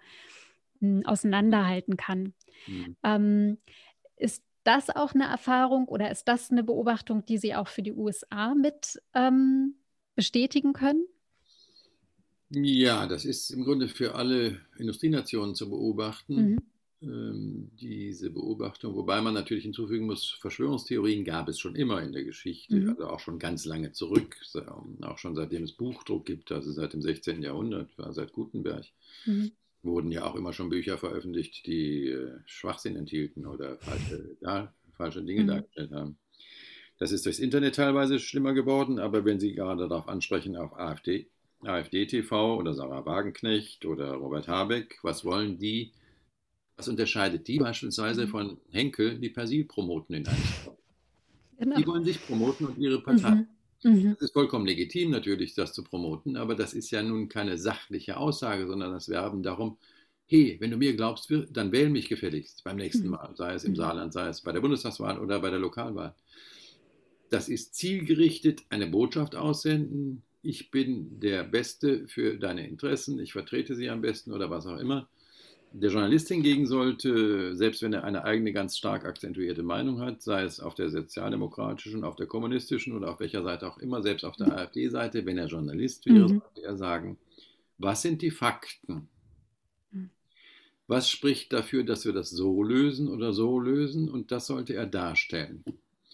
mh, 0.81 1.09
auseinanderhalten 1.09 1.97
kann. 1.97 2.33
Mhm. 2.67 2.95
Ähm, 3.03 3.57
ist 4.17 4.43
das 4.63 4.89
auch 4.89 5.13
eine 5.13 5.25
Erfahrung 5.25 5.87
oder 5.87 6.11
ist 6.11 6.27
das 6.27 6.51
eine 6.51 6.63
Beobachtung, 6.63 7.25
die 7.25 7.37
Sie 7.37 7.55
auch 7.55 7.67
für 7.67 7.81
die 7.81 7.93
USA 7.93 8.53
mit 8.53 9.01
ähm, 9.15 9.75
bestätigen 10.15 10.73
können? 10.73 11.05
Ja, 12.49 13.07
das 13.07 13.25
ist 13.25 13.49
im 13.51 13.63
Grunde 13.63 13.87
für 13.87 14.15
alle 14.15 14.59
Industrienationen 14.77 15.55
zu 15.55 15.69
beobachten. 15.69 16.35
Mhm. 16.35 16.59
Ähm, 17.03 17.71
diese 17.79 18.29
Beobachtung, 18.29 18.93
wobei 18.95 19.21
man 19.21 19.33
natürlich 19.33 19.63
hinzufügen 19.63 20.05
muss, 20.05 20.37
Verschwörungstheorien 20.39 21.23
gab 21.23 21.47
es 21.47 21.59
schon 21.59 21.75
immer 21.75 22.03
in 22.03 22.11
der 22.11 22.23
Geschichte, 22.23 22.75
mhm. 22.75 22.89
also 22.89 23.07
auch 23.07 23.19
schon 23.19 23.39
ganz 23.39 23.65
lange 23.65 23.91
zurück, 23.91 24.35
auch 25.01 25.17
schon 25.17 25.33
seitdem 25.33 25.63
es 25.63 25.71
Buchdruck 25.71 26.27
gibt, 26.27 26.51
also 26.51 26.71
seit 26.71 26.93
dem 26.93 27.01
16. 27.01 27.41
Jahrhundert, 27.41 27.89
seit 28.11 28.33
Gutenberg, 28.33 28.85
mhm. 29.25 29.51
Wurden 29.83 30.11
ja 30.11 30.25
auch 30.25 30.35
immer 30.35 30.53
schon 30.53 30.69
Bücher 30.69 30.97
veröffentlicht, 30.97 31.65
die 31.65 32.07
äh, 32.07 32.39
Schwachsinn 32.45 32.95
enthielten 32.95 33.45
oder 33.45 33.77
falsche, 33.77 34.37
ja, 34.41 34.73
falsche 34.93 35.23
Dinge 35.23 35.43
mhm. 35.43 35.47
dargestellt 35.47 35.91
haben. 35.91 36.17
Das 36.99 37.11
ist 37.11 37.25
durchs 37.25 37.39
Internet 37.39 37.75
teilweise 37.75 38.19
schlimmer 38.19 38.53
geworden, 38.53 38.99
aber 38.99 39.25
wenn 39.25 39.39
Sie 39.39 39.53
gerade 39.53 39.87
darauf 39.87 40.07
ansprechen, 40.07 40.55
auf 40.55 40.77
AfD, 40.77 41.27
AfD-TV 41.63 42.57
oder 42.57 42.73
Sarah 42.73 43.05
Wagenknecht 43.05 43.85
oder 43.85 44.13
Robert 44.13 44.47
Habeck, 44.47 44.99
was 45.01 45.25
wollen 45.25 45.57
die? 45.57 45.91
Was 46.77 46.87
unterscheidet 46.87 47.47
die 47.47 47.57
beispielsweise 47.57 48.25
mhm. 48.25 48.29
von 48.29 48.57
Henkel, 48.71 49.19
die 49.19 49.29
Persil 49.29 49.65
promoten 49.65 50.15
in 50.15 50.27
einem 50.27 50.43
genau. 51.57 51.75
Die 51.75 51.87
wollen 51.87 52.03
sich 52.03 52.25
promoten 52.25 52.67
und 52.67 52.77
ihre 52.77 53.01
Partei. 53.01 53.31
Mhm. 53.31 53.47
Mhm. 53.83 54.15
Es 54.17 54.21
ist 54.21 54.33
vollkommen 54.33 54.65
legitim 54.65 55.11
natürlich, 55.11 55.55
das 55.55 55.73
zu 55.73 55.83
promoten, 55.83 56.37
aber 56.37 56.55
das 56.55 56.73
ist 56.73 56.91
ja 56.91 57.01
nun 57.01 57.29
keine 57.29 57.57
sachliche 57.57 58.17
Aussage, 58.17 58.67
sondern 58.67 58.91
das 58.91 59.09
Werben 59.09 59.43
darum, 59.43 59.77
hey, 60.27 60.57
wenn 60.59 60.71
du 60.71 60.77
mir 60.77 60.95
glaubst, 60.95 61.33
dann 61.51 61.71
wähl 61.71 61.89
mich 61.89 62.07
gefälligst 62.07 62.63
beim 62.63 62.77
nächsten 62.77 63.05
mhm. 63.05 63.11
Mal, 63.11 63.35
sei 63.35 63.53
es 63.53 63.63
im 63.63 63.71
mhm. 63.71 63.77
Saarland, 63.77 64.13
sei 64.13 64.27
es 64.27 64.41
bei 64.41 64.51
der 64.51 64.61
Bundestagswahl 64.61 65.19
oder 65.19 65.39
bei 65.39 65.49
der 65.49 65.59
Lokalwahl. 65.59 66.15
Das 67.29 67.49
ist 67.49 67.75
zielgerichtet 67.75 68.61
eine 68.69 68.87
Botschaft 68.87 69.35
aussenden, 69.35 70.23
ich 70.43 70.71
bin 70.71 71.19
der 71.19 71.43
Beste 71.43 72.07
für 72.07 72.37
deine 72.37 72.67
Interessen, 72.67 73.19
ich 73.19 73.33
vertrete 73.33 73.75
sie 73.75 73.89
am 73.89 74.01
besten 74.01 74.31
oder 74.31 74.49
was 74.49 74.65
auch 74.65 74.77
immer. 74.77 75.07
Der 75.73 75.89
Journalist 75.89 76.27
hingegen 76.27 76.65
sollte, 76.65 77.55
selbst 77.55 77.81
wenn 77.81 77.93
er 77.93 78.03
eine 78.03 78.25
eigene 78.25 78.51
ganz 78.51 78.77
stark 78.77 79.05
akzentuierte 79.05 79.63
Meinung 79.63 80.01
hat, 80.01 80.21
sei 80.21 80.43
es 80.43 80.59
auf 80.59 80.75
der 80.75 80.89
sozialdemokratischen, 80.89 82.03
auf 82.03 82.17
der 82.17 82.27
kommunistischen 82.27 82.93
oder 82.93 83.09
auf 83.11 83.21
welcher 83.21 83.41
Seite 83.43 83.67
auch 83.67 83.77
immer, 83.77 84.01
selbst 84.01 84.25
auf 84.25 84.35
der 84.35 84.47
mhm. 84.47 84.53
AfD-Seite, 84.53 85.25
wenn 85.25 85.37
er 85.37 85.47
Journalist 85.47 86.05
wäre, 86.05 86.25
mhm. 86.25 86.27
sollte 86.27 86.63
er 86.63 86.75
sagen, 86.75 87.17
was 87.77 88.01
sind 88.01 88.21
die 88.21 88.31
Fakten? 88.31 89.07
Mhm. 89.91 90.09
Was 90.87 91.09
spricht 91.09 91.53
dafür, 91.53 91.85
dass 91.85 92.05
wir 92.05 92.13
das 92.13 92.31
so 92.31 92.63
lösen 92.63 93.07
oder 93.07 93.31
so 93.31 93.57
lösen? 93.57 94.09
Und 94.09 94.31
das 94.31 94.47
sollte 94.47 94.73
er 94.73 94.87
darstellen. 94.87 95.63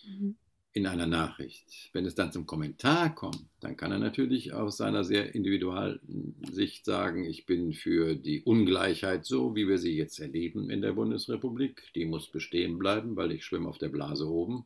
Mhm 0.06 0.36
in 0.78 0.86
einer 0.86 1.08
Nachricht. 1.08 1.66
Wenn 1.92 2.06
es 2.06 2.14
dann 2.14 2.32
zum 2.32 2.46
Kommentar 2.46 3.14
kommt, 3.16 3.44
dann 3.62 3.76
kann 3.76 3.92
er 3.92 3.98
natürlich 3.98 4.54
aus 4.54 4.78
seiner 4.78 5.04
sehr 5.04 5.34
individualen 5.34 6.36
Sicht 6.52 6.86
sagen, 6.86 7.26
ich 7.26 7.48
bin 7.48 7.74
für 7.74 8.14
die 8.14 8.44
Ungleichheit 8.44 9.26
so, 9.26 9.56
wie 9.56 9.68
wir 9.68 9.80
sie 9.80 9.98
jetzt 9.98 10.20
erleben 10.20 10.70
in 10.70 10.84
der 10.84 10.94
Bundesrepublik. 10.94 11.82
Die 11.96 12.06
muss 12.06 12.30
bestehen 12.30 12.78
bleiben, 12.78 13.16
weil 13.16 13.32
ich 13.32 13.44
schwimme 13.44 13.68
auf 13.68 13.80
der 13.80 13.90
Blase 13.90 14.30
oben. 14.30 14.66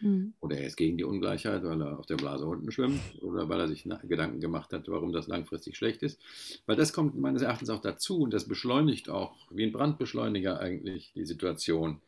Mhm. 0.00 0.32
Oder 0.40 0.58
er 0.58 0.66
ist 0.66 0.76
gegen 0.76 0.98
die 0.98 1.04
Ungleichheit, 1.04 1.62
weil 1.62 1.80
er 1.80 1.96
auf 1.96 2.06
der 2.06 2.16
Blase 2.16 2.44
unten 2.44 2.72
schwimmt. 2.72 3.00
Oder 3.20 3.48
weil 3.48 3.60
er 3.60 3.68
sich 3.68 3.88
Gedanken 4.08 4.40
gemacht 4.40 4.72
hat, 4.72 4.88
warum 4.88 5.12
das 5.12 5.28
langfristig 5.28 5.76
schlecht 5.76 6.02
ist. 6.02 6.20
Weil 6.66 6.74
das 6.74 6.92
kommt 6.92 7.16
meines 7.16 7.42
Erachtens 7.42 7.70
auch 7.70 7.80
dazu 7.80 8.18
und 8.18 8.34
das 8.34 8.48
beschleunigt 8.48 9.08
auch, 9.08 9.36
wie 9.52 9.62
ein 9.62 9.72
Brandbeschleuniger 9.72 10.58
eigentlich, 10.58 11.12
die 11.14 11.24
Situation 11.24 12.00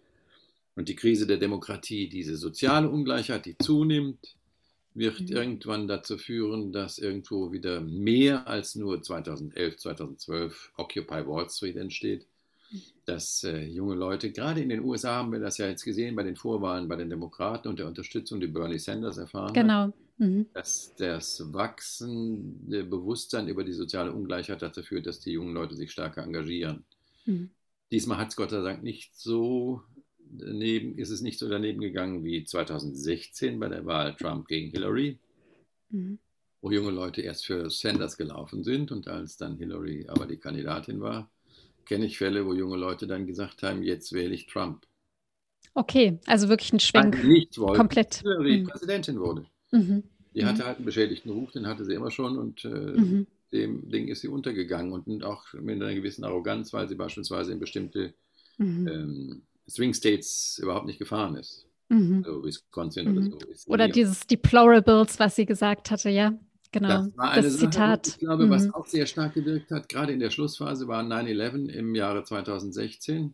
und 0.76 0.88
die 0.88 0.96
Krise 0.96 1.26
der 1.26 1.36
Demokratie, 1.36 2.08
diese 2.08 2.36
soziale 2.36 2.88
Ungleichheit, 2.88 3.46
die 3.46 3.56
zunimmt, 3.58 4.36
wird 4.94 5.20
mhm. 5.20 5.28
irgendwann 5.28 5.88
dazu 5.88 6.16
führen, 6.18 6.72
dass 6.72 6.98
irgendwo 6.98 7.52
wieder 7.52 7.80
mehr 7.80 8.46
als 8.46 8.74
nur 8.74 9.02
2011, 9.02 9.76
2012 9.76 10.72
Occupy 10.76 11.26
Wall 11.26 11.48
Street 11.50 11.76
entsteht. 11.76 12.26
Mhm. 12.70 12.82
Dass 13.04 13.44
äh, 13.44 13.64
junge 13.64 13.96
Leute, 13.96 14.30
gerade 14.30 14.62
in 14.62 14.68
den 14.68 14.84
USA 14.84 15.16
haben 15.16 15.32
wir 15.32 15.40
das 15.40 15.58
ja 15.58 15.66
jetzt 15.66 15.84
gesehen 15.84 16.14
bei 16.14 16.22
den 16.22 16.36
Vorwahlen 16.36 16.88
bei 16.88 16.96
den 16.96 17.10
Demokraten 17.10 17.68
und 17.68 17.78
der 17.78 17.86
Unterstützung, 17.86 18.40
die 18.40 18.46
Bernie 18.46 18.78
Sanders 18.78 19.18
erfahren 19.18 19.52
genau. 19.52 19.92
Mhm. 20.16 20.46
dass 20.54 20.94
das 20.96 21.52
wachsende 21.52 22.84
Bewusstsein 22.84 23.48
über 23.48 23.64
die 23.64 23.72
soziale 23.72 24.12
Ungleichheit 24.12 24.62
dazu 24.62 24.82
führt, 24.82 25.06
dass 25.06 25.18
die 25.18 25.32
jungen 25.32 25.54
Leute 25.54 25.74
sich 25.74 25.90
stärker 25.90 26.22
engagieren. 26.22 26.84
Mhm. 27.26 27.50
Diesmal 27.90 28.18
hat 28.18 28.28
es 28.28 28.36
Gott 28.36 28.50
sei 28.50 28.62
Dank 28.62 28.82
nicht 28.82 29.16
so 29.16 29.82
daneben, 30.38 30.98
ist 30.98 31.10
es 31.10 31.20
nicht 31.20 31.38
so 31.38 31.48
daneben 31.48 31.80
gegangen 31.80 32.24
wie 32.24 32.44
2016 32.44 33.58
bei 33.58 33.68
der 33.68 33.86
Wahl 33.86 34.14
Trump 34.14 34.48
gegen 34.48 34.70
Hillary, 34.70 35.18
mhm. 35.90 36.18
wo 36.60 36.70
junge 36.70 36.90
Leute 36.90 37.22
erst 37.22 37.46
für 37.46 37.70
Sanders 37.70 38.16
gelaufen 38.16 38.64
sind 38.64 38.92
und 38.92 39.08
als 39.08 39.36
dann 39.36 39.56
Hillary 39.56 40.06
aber 40.08 40.26
die 40.26 40.36
Kandidatin 40.36 41.00
war, 41.00 41.30
kenne 41.84 42.06
ich 42.06 42.18
Fälle, 42.18 42.46
wo 42.46 42.54
junge 42.54 42.76
Leute 42.76 43.06
dann 43.06 43.26
gesagt 43.26 43.62
haben, 43.62 43.82
jetzt 43.82 44.12
wähle 44.12 44.34
ich 44.34 44.46
Trump. 44.46 44.86
Okay, 45.74 46.18
also 46.26 46.48
wirklich 46.48 46.72
ein 46.72 46.80
Schwenk. 46.80 47.22
Nicht 47.24 47.58
wollten, 47.58 47.78
komplett. 47.78 48.16
Hillary 48.16 48.58
mhm. 48.58 48.66
Präsidentin 48.68 49.18
wurde. 49.20 49.46
Mhm. 49.72 50.04
Die 50.34 50.44
hatte 50.44 50.62
mhm. 50.62 50.66
halt 50.66 50.76
einen 50.78 50.86
beschädigten 50.86 51.30
Ruf, 51.30 51.52
den 51.52 51.66
hatte 51.66 51.84
sie 51.84 51.94
immer 51.94 52.10
schon 52.10 52.38
und 52.38 52.64
äh, 52.64 52.68
mhm. 52.68 53.26
dem 53.52 53.88
Ding 53.88 54.08
ist 54.08 54.20
sie 54.20 54.28
untergegangen 54.28 54.92
und 54.92 55.24
auch 55.24 55.52
mit 55.54 55.80
einer 55.80 55.94
gewissen 55.94 56.24
Arroganz, 56.24 56.72
weil 56.72 56.88
sie 56.88 56.94
beispielsweise 56.96 57.52
in 57.52 57.60
bestimmte 57.60 58.14
mhm. 58.58 58.88
ähm, 58.88 59.42
Swing 59.68 59.94
States 59.94 60.58
überhaupt 60.62 60.86
nicht 60.86 60.98
gefahren 60.98 61.36
ist. 61.36 61.66
Mhm. 61.88 62.24
So 62.24 62.44
Wisconsin 62.44 63.10
mhm. 63.10 63.32
oder 63.32 63.54
so. 63.54 63.70
Oder 63.70 63.88
dieses 63.88 64.26
Deplorables, 64.26 65.18
was 65.18 65.36
sie 65.36 65.46
gesagt 65.46 65.90
hatte, 65.90 66.10
ja. 66.10 66.38
Genau, 66.72 66.88
das, 66.88 67.16
war 67.16 67.36
das 67.36 67.56
Zitat. 67.58 68.06
ich 68.08 68.18
glaube, 68.18 68.46
mhm. 68.46 68.50
was 68.50 68.74
auch 68.74 68.86
sehr 68.86 69.06
stark 69.06 69.34
gewirkt 69.34 69.70
hat, 69.70 69.88
gerade 69.88 70.12
in 70.12 70.18
der 70.18 70.30
Schlussphase, 70.30 70.88
war 70.88 71.04
9-11 71.04 71.68
im 71.68 71.94
Jahre 71.94 72.24
2016, 72.24 73.32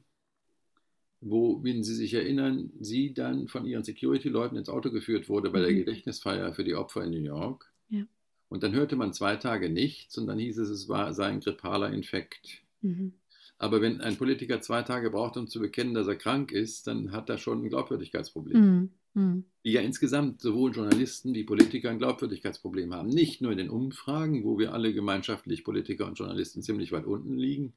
wo, 1.23 1.63
wenn 1.65 1.83
Sie 1.83 1.95
sich 1.95 2.13
erinnern, 2.13 2.71
sie 2.81 3.15
dann 3.15 3.49
von 3.49 3.65
ihren 3.65 3.83
Security-Leuten 3.83 4.57
ins 4.57 4.69
Auto 4.69 4.91
geführt 4.91 5.31
wurde 5.31 5.49
bei 5.51 5.61
der 5.61 5.71
mhm. 5.71 5.77
Gedächtnisfeier 5.77 6.53
für 6.53 6.65
die 6.65 6.75
Opfer 6.75 7.05
in 7.05 7.11
New 7.13 7.23
York. 7.23 7.73
Ja. 7.89 8.03
Und 8.51 8.63
dann 8.63 8.75
hörte 8.75 8.97
man 8.97 9.15
zwei 9.15 9.37
Tage 9.37 9.71
nichts 9.71 10.19
und 10.19 10.27
dann 10.27 10.39
hieß 10.39 10.59
es, 10.59 10.69
es 10.69 10.89
war 10.89 11.15
sein 11.15 11.41
grippaler 11.41 11.93
Infekt. 11.93 12.63
Mhm. 12.83 13.15
Aber 13.61 13.83
wenn 13.83 14.01
ein 14.01 14.17
Politiker 14.17 14.63
zwei 14.63 14.81
Tage 14.81 15.11
braucht, 15.11 15.37
um 15.37 15.47
zu 15.47 15.61
bekennen, 15.61 15.93
dass 15.93 16.09
er 16.09 16.17
krank 16.17 16.51
ist, 16.51 16.87
dann 16.87 17.13
hat 17.13 17.29
er 17.29 17.37
schon 17.37 17.63
ein 17.63 17.69
Glaubwürdigkeitsproblem. 17.69 18.91
Mm, 19.15 19.21
mm. 19.21 19.45
Wie 19.63 19.73
ja 19.73 19.83
insgesamt 19.83 20.41
sowohl 20.41 20.73
Journalisten 20.73 21.35
wie 21.35 21.45
Politiker 21.45 21.91
ein 21.91 21.99
Glaubwürdigkeitsproblem 21.99 22.95
haben. 22.95 23.11
Nicht 23.11 23.43
nur 23.43 23.53
in 23.53 23.59
den 23.59 23.69
Umfragen, 23.69 24.45
wo 24.45 24.59
wir 24.59 24.73
alle 24.73 24.95
gemeinschaftlich, 24.95 25.63
Politiker 25.63 26.07
und 26.07 26.19
Journalisten, 26.19 26.63
ziemlich 26.63 26.91
weit 26.91 27.05
unten 27.05 27.37
liegen. 27.37 27.75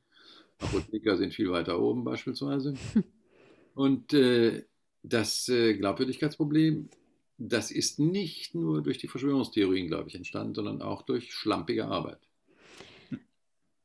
Politiker 0.58 1.17
sind 1.17 1.34
viel 1.34 1.52
weiter 1.52 1.82
oben 1.82 2.06
beispielsweise. 2.06 2.76
Und 3.76 4.13
äh, 4.13 4.63
das 5.02 5.50
äh, 5.50 5.74
Glaubwürdigkeitsproblem, 5.74 6.91
das 7.38 7.72
ist 7.72 8.00
nicht 8.00 8.56
nur 8.56 8.82
durch 8.82 9.00
die 9.00 9.10
Verschwörungstheorien, 9.10 9.88
glaube 9.88 10.08
ich, 10.08 10.15
entstanden, 10.15 10.56
sondern 10.56 10.82
auch 10.82 11.02
durch 11.02 11.34
schlampige 11.34 11.88
Arbeit. 11.88 12.19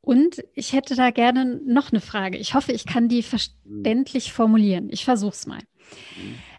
Und 0.09 0.43
ich 0.55 0.73
hätte 0.73 0.97
da 0.97 1.11
gerne 1.11 1.61
noch 1.67 1.93
eine 1.93 2.01
Frage. 2.01 2.39
Ich 2.39 2.55
hoffe, 2.55 2.73
ich 2.73 2.87
kann 2.87 3.11
die 3.11 3.23
verständlich 3.23 4.33
formulieren. 4.33 4.89
Ich 4.91 5.05
versuche 5.05 5.35
es 5.35 5.47
mal. 5.47 5.61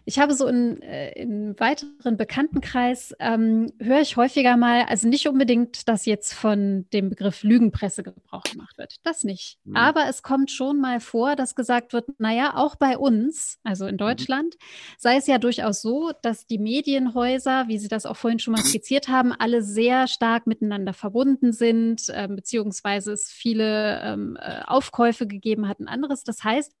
Ich 0.04 0.18
habe 0.18 0.34
so 0.34 0.46
in, 0.46 0.80
äh, 0.82 1.12
im 1.12 1.58
weiteren 1.58 2.16
Bekanntenkreis, 2.16 3.14
ähm, 3.18 3.72
höre 3.80 4.00
ich 4.00 4.16
häufiger 4.16 4.56
mal, 4.56 4.84
also 4.84 5.08
nicht 5.08 5.28
unbedingt, 5.28 5.88
dass 5.88 6.06
jetzt 6.06 6.34
von 6.34 6.86
dem 6.92 7.10
Begriff 7.10 7.42
Lügenpresse 7.42 8.02
Gebrauch 8.02 8.42
gemacht 8.42 8.78
wird. 8.78 8.96
Das 9.02 9.24
nicht. 9.24 9.58
Mhm. 9.64 9.76
Aber 9.76 10.08
es 10.08 10.22
kommt 10.22 10.50
schon 10.50 10.80
mal 10.80 11.00
vor, 11.00 11.36
dass 11.36 11.54
gesagt 11.54 11.92
wird, 11.92 12.08
naja, 12.18 12.52
auch 12.56 12.76
bei 12.76 12.96
uns, 12.98 13.58
also 13.62 13.86
in 13.86 13.94
mhm. 13.94 13.98
Deutschland, 13.98 14.54
mhm. 14.54 14.94
sei 14.98 15.16
es 15.16 15.26
ja 15.26 15.38
durchaus 15.38 15.82
so, 15.82 16.12
dass 16.22 16.46
die 16.46 16.58
Medienhäuser, 16.58 17.68
wie 17.68 17.78
Sie 17.78 17.88
das 17.88 18.06
auch 18.06 18.16
vorhin 18.16 18.38
schon 18.38 18.52
mal 18.52 18.62
skizziert 18.62 19.08
haben, 19.08 19.32
alle 19.32 19.62
sehr 19.62 20.06
stark 20.06 20.46
miteinander 20.46 20.92
verbunden 20.92 21.52
sind, 21.52 22.08
äh, 22.08 22.28
beziehungsweise 22.28 23.12
es 23.12 23.28
viele 23.28 24.00
ähm, 24.02 24.38
äh, 24.40 24.62
Aufkäufe 24.66 25.26
gegeben 25.26 25.68
hat 25.68 25.80
und 25.80 25.88
anderes. 25.88 26.24
Das 26.24 26.42
heißt, 26.44 26.74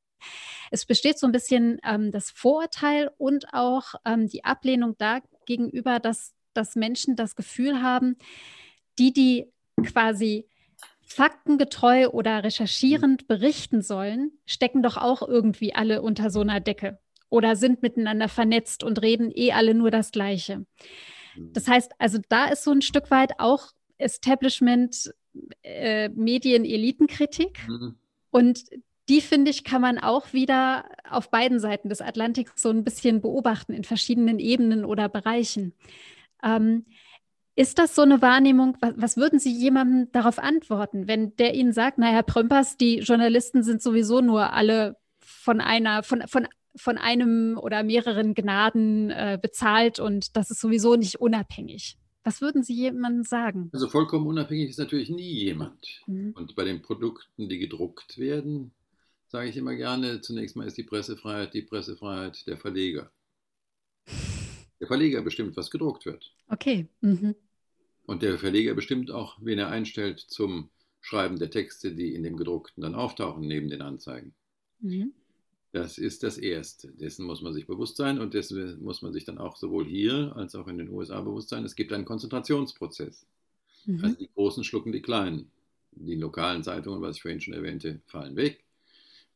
es 0.70 0.86
besteht 0.86 1.18
so 1.18 1.26
ein 1.26 1.32
bisschen 1.32 1.80
ähm, 1.84 2.10
das 2.10 2.30
Vorurteil 2.30 3.10
und 3.18 3.46
auch 3.52 3.94
ähm, 4.04 4.28
die 4.28 4.44
Ablehnung 4.44 4.96
da 4.98 5.20
gegenüber, 5.46 6.00
dass, 6.00 6.34
dass 6.54 6.76
Menschen 6.76 7.16
das 7.16 7.36
Gefühl 7.36 7.82
haben, 7.82 8.16
die, 8.98 9.12
die 9.12 9.46
quasi 9.84 10.46
faktengetreu 11.02 12.08
oder 12.08 12.44
recherchierend 12.44 13.26
berichten 13.26 13.82
sollen, 13.82 14.32
stecken 14.46 14.82
doch 14.82 14.96
auch 14.96 15.26
irgendwie 15.26 15.74
alle 15.74 16.02
unter 16.02 16.30
so 16.30 16.40
einer 16.40 16.60
Decke 16.60 16.98
oder 17.28 17.56
sind 17.56 17.82
miteinander 17.82 18.28
vernetzt 18.28 18.84
und 18.84 19.02
reden 19.02 19.32
eh 19.34 19.52
alle 19.52 19.74
nur 19.74 19.90
das 19.90 20.12
Gleiche. 20.12 20.66
Das 21.36 21.68
heißt, 21.68 21.92
also 21.98 22.18
da 22.28 22.46
ist 22.46 22.64
so 22.64 22.72
ein 22.72 22.82
Stück 22.82 23.10
weit 23.10 23.38
auch 23.38 23.68
Establishment, 23.98 25.12
äh, 25.62 26.08
Medien, 26.10 26.64
Elitenkritik. 26.64 27.66
Mhm. 27.68 27.96
Und 28.30 28.64
die, 29.10 29.20
finde 29.20 29.50
ich, 29.50 29.64
kann 29.64 29.82
man 29.82 29.98
auch 29.98 30.32
wieder 30.32 30.84
auf 31.08 31.30
beiden 31.30 31.58
Seiten 31.58 31.88
des 31.88 32.00
Atlantiks 32.00 32.62
so 32.62 32.70
ein 32.70 32.84
bisschen 32.84 33.20
beobachten, 33.20 33.72
in 33.72 33.84
verschiedenen 33.84 34.38
Ebenen 34.38 34.84
oder 34.84 35.08
Bereichen. 35.08 35.74
Ähm, 36.44 36.86
ist 37.56 37.78
das 37.78 37.96
so 37.96 38.02
eine 38.02 38.22
Wahrnehmung? 38.22 38.78
Was, 38.80 39.16
würden 39.16 39.40
Sie 39.40 39.52
jemandem 39.52 40.12
darauf 40.12 40.38
antworten, 40.38 41.08
wenn 41.08 41.34
der 41.36 41.54
Ihnen 41.54 41.72
sagt, 41.72 41.98
na 41.98 42.06
Herr 42.06 42.22
Prömpers, 42.22 42.76
die 42.76 43.00
Journalisten 43.00 43.64
sind 43.64 43.82
sowieso 43.82 44.20
nur 44.20 44.52
alle 44.52 44.96
von 45.18 45.60
einer, 45.60 46.04
von, 46.04 46.22
von, 46.28 46.46
von 46.76 46.96
einem 46.96 47.58
oder 47.60 47.82
mehreren 47.82 48.34
Gnaden 48.34 49.10
äh, 49.10 49.38
bezahlt 49.42 49.98
und 49.98 50.36
das 50.36 50.50
ist 50.50 50.60
sowieso 50.60 50.94
nicht 50.94 51.20
unabhängig? 51.20 51.98
Was 52.22 52.40
würden 52.40 52.62
Sie 52.62 52.74
jemandem 52.74 53.24
sagen? 53.24 53.70
Also 53.72 53.88
vollkommen 53.88 54.26
unabhängig 54.26 54.70
ist 54.70 54.78
natürlich 54.78 55.10
nie 55.10 55.32
jemand. 55.32 56.02
Mhm. 56.06 56.32
Und 56.36 56.54
bei 56.54 56.64
den 56.64 56.80
Produkten, 56.80 57.48
die 57.48 57.58
gedruckt 57.58 58.18
werden, 58.18 58.72
sage 59.30 59.48
ich 59.48 59.56
immer 59.56 59.76
gerne, 59.76 60.20
zunächst 60.20 60.56
mal 60.56 60.66
ist 60.66 60.76
die 60.76 60.82
Pressefreiheit 60.82 61.54
die 61.54 61.62
Pressefreiheit 61.62 62.46
der 62.46 62.58
Verleger. 62.58 63.10
Der 64.80 64.88
Verleger 64.88 65.22
bestimmt, 65.22 65.56
was 65.56 65.70
gedruckt 65.70 66.04
wird. 66.04 66.34
Okay. 66.48 66.88
Mhm. 67.00 67.36
Und 68.06 68.22
der 68.22 68.38
Verleger 68.38 68.74
bestimmt 68.74 69.10
auch, 69.10 69.38
wen 69.40 69.58
er 69.58 69.68
einstellt 69.68 70.18
zum 70.18 70.70
Schreiben 71.00 71.38
der 71.38 71.50
Texte, 71.50 71.94
die 71.94 72.14
in 72.14 72.24
dem 72.24 72.36
gedruckten 72.36 72.82
dann 72.82 72.96
auftauchen, 72.96 73.46
neben 73.46 73.68
den 73.68 73.82
Anzeigen. 73.82 74.34
Mhm. 74.80 75.12
Das 75.72 75.98
ist 75.98 76.24
das 76.24 76.36
Erste. 76.36 76.88
Dessen 76.92 77.24
muss 77.24 77.40
man 77.40 77.54
sich 77.54 77.68
bewusst 77.68 77.96
sein 77.96 78.18
und 78.18 78.34
dessen 78.34 78.82
muss 78.82 79.02
man 79.02 79.12
sich 79.12 79.24
dann 79.24 79.38
auch 79.38 79.56
sowohl 79.56 79.86
hier 79.86 80.32
als 80.34 80.56
auch 80.56 80.66
in 80.66 80.78
den 80.78 80.90
USA 80.90 81.20
bewusst 81.20 81.50
sein. 81.50 81.64
Es 81.64 81.76
gibt 81.76 81.92
einen 81.92 82.04
Konzentrationsprozess. 82.04 83.24
Mhm. 83.86 84.04
Also 84.04 84.16
die 84.16 84.30
Großen 84.34 84.64
schlucken 84.64 84.90
die 84.90 85.02
Kleinen. 85.02 85.52
Die 85.92 86.16
lokalen 86.16 86.64
Zeitungen, 86.64 87.00
was 87.00 87.16
ich 87.16 87.22
vorhin 87.22 87.40
schon 87.40 87.54
erwähnte, 87.54 88.00
fallen 88.06 88.34
weg. 88.34 88.64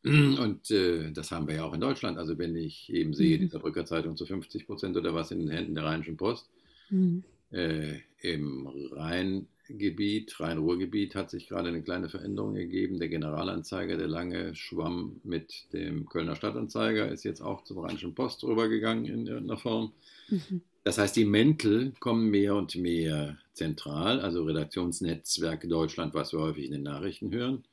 Und 0.04 0.70
äh, 0.70 1.10
das 1.12 1.30
haben 1.30 1.48
wir 1.48 1.56
ja 1.56 1.64
auch 1.64 1.72
in 1.72 1.80
Deutschland. 1.80 2.18
Also 2.18 2.38
wenn 2.38 2.54
ich 2.56 2.92
eben 2.92 3.14
sehe, 3.14 3.38
mhm. 3.38 3.42
die 3.42 3.48
Saarbrücker 3.48 3.86
Zeitung 3.86 4.16
zu 4.16 4.26
50 4.26 4.66
Prozent 4.66 4.96
oder 4.96 5.14
was 5.14 5.30
in 5.30 5.38
den 5.40 5.50
Händen 5.50 5.74
der 5.74 5.84
Rheinischen 5.84 6.16
Post, 6.16 6.50
mhm. 6.90 7.24
äh, 7.50 8.00
im 8.20 8.66
Rheingebiet, 8.92 10.38
Rhein-Ruhr-Gebiet 10.40 11.14
hat 11.14 11.30
sich 11.30 11.48
gerade 11.48 11.68
eine 11.68 11.82
kleine 11.82 12.10
Veränderung 12.10 12.54
ergeben. 12.56 12.98
Der 12.98 13.08
Generalanzeiger, 13.08 13.96
der 13.96 14.08
lange 14.08 14.54
schwamm 14.54 15.20
mit 15.24 15.72
dem 15.72 16.06
Kölner 16.06 16.36
Stadtanzeiger, 16.36 17.10
ist 17.10 17.24
jetzt 17.24 17.40
auch 17.40 17.64
zur 17.64 17.84
Rheinischen 17.84 18.14
Post 18.14 18.44
rübergegangen 18.44 19.06
in 19.06 19.26
irgendeiner 19.26 19.58
Form. 19.58 19.92
Mhm. 20.28 20.60
Das 20.84 20.98
heißt, 20.98 21.16
die 21.16 21.24
Mäntel 21.24 21.92
kommen 21.98 22.28
mehr 22.30 22.54
und 22.56 22.76
mehr 22.76 23.38
zentral, 23.54 24.20
also 24.20 24.44
Redaktionsnetzwerk 24.44 25.66
Deutschland, 25.66 26.12
was 26.12 26.34
wir 26.34 26.40
häufig 26.40 26.66
in 26.66 26.72
den 26.72 26.82
Nachrichten 26.82 27.32
hören. 27.32 27.64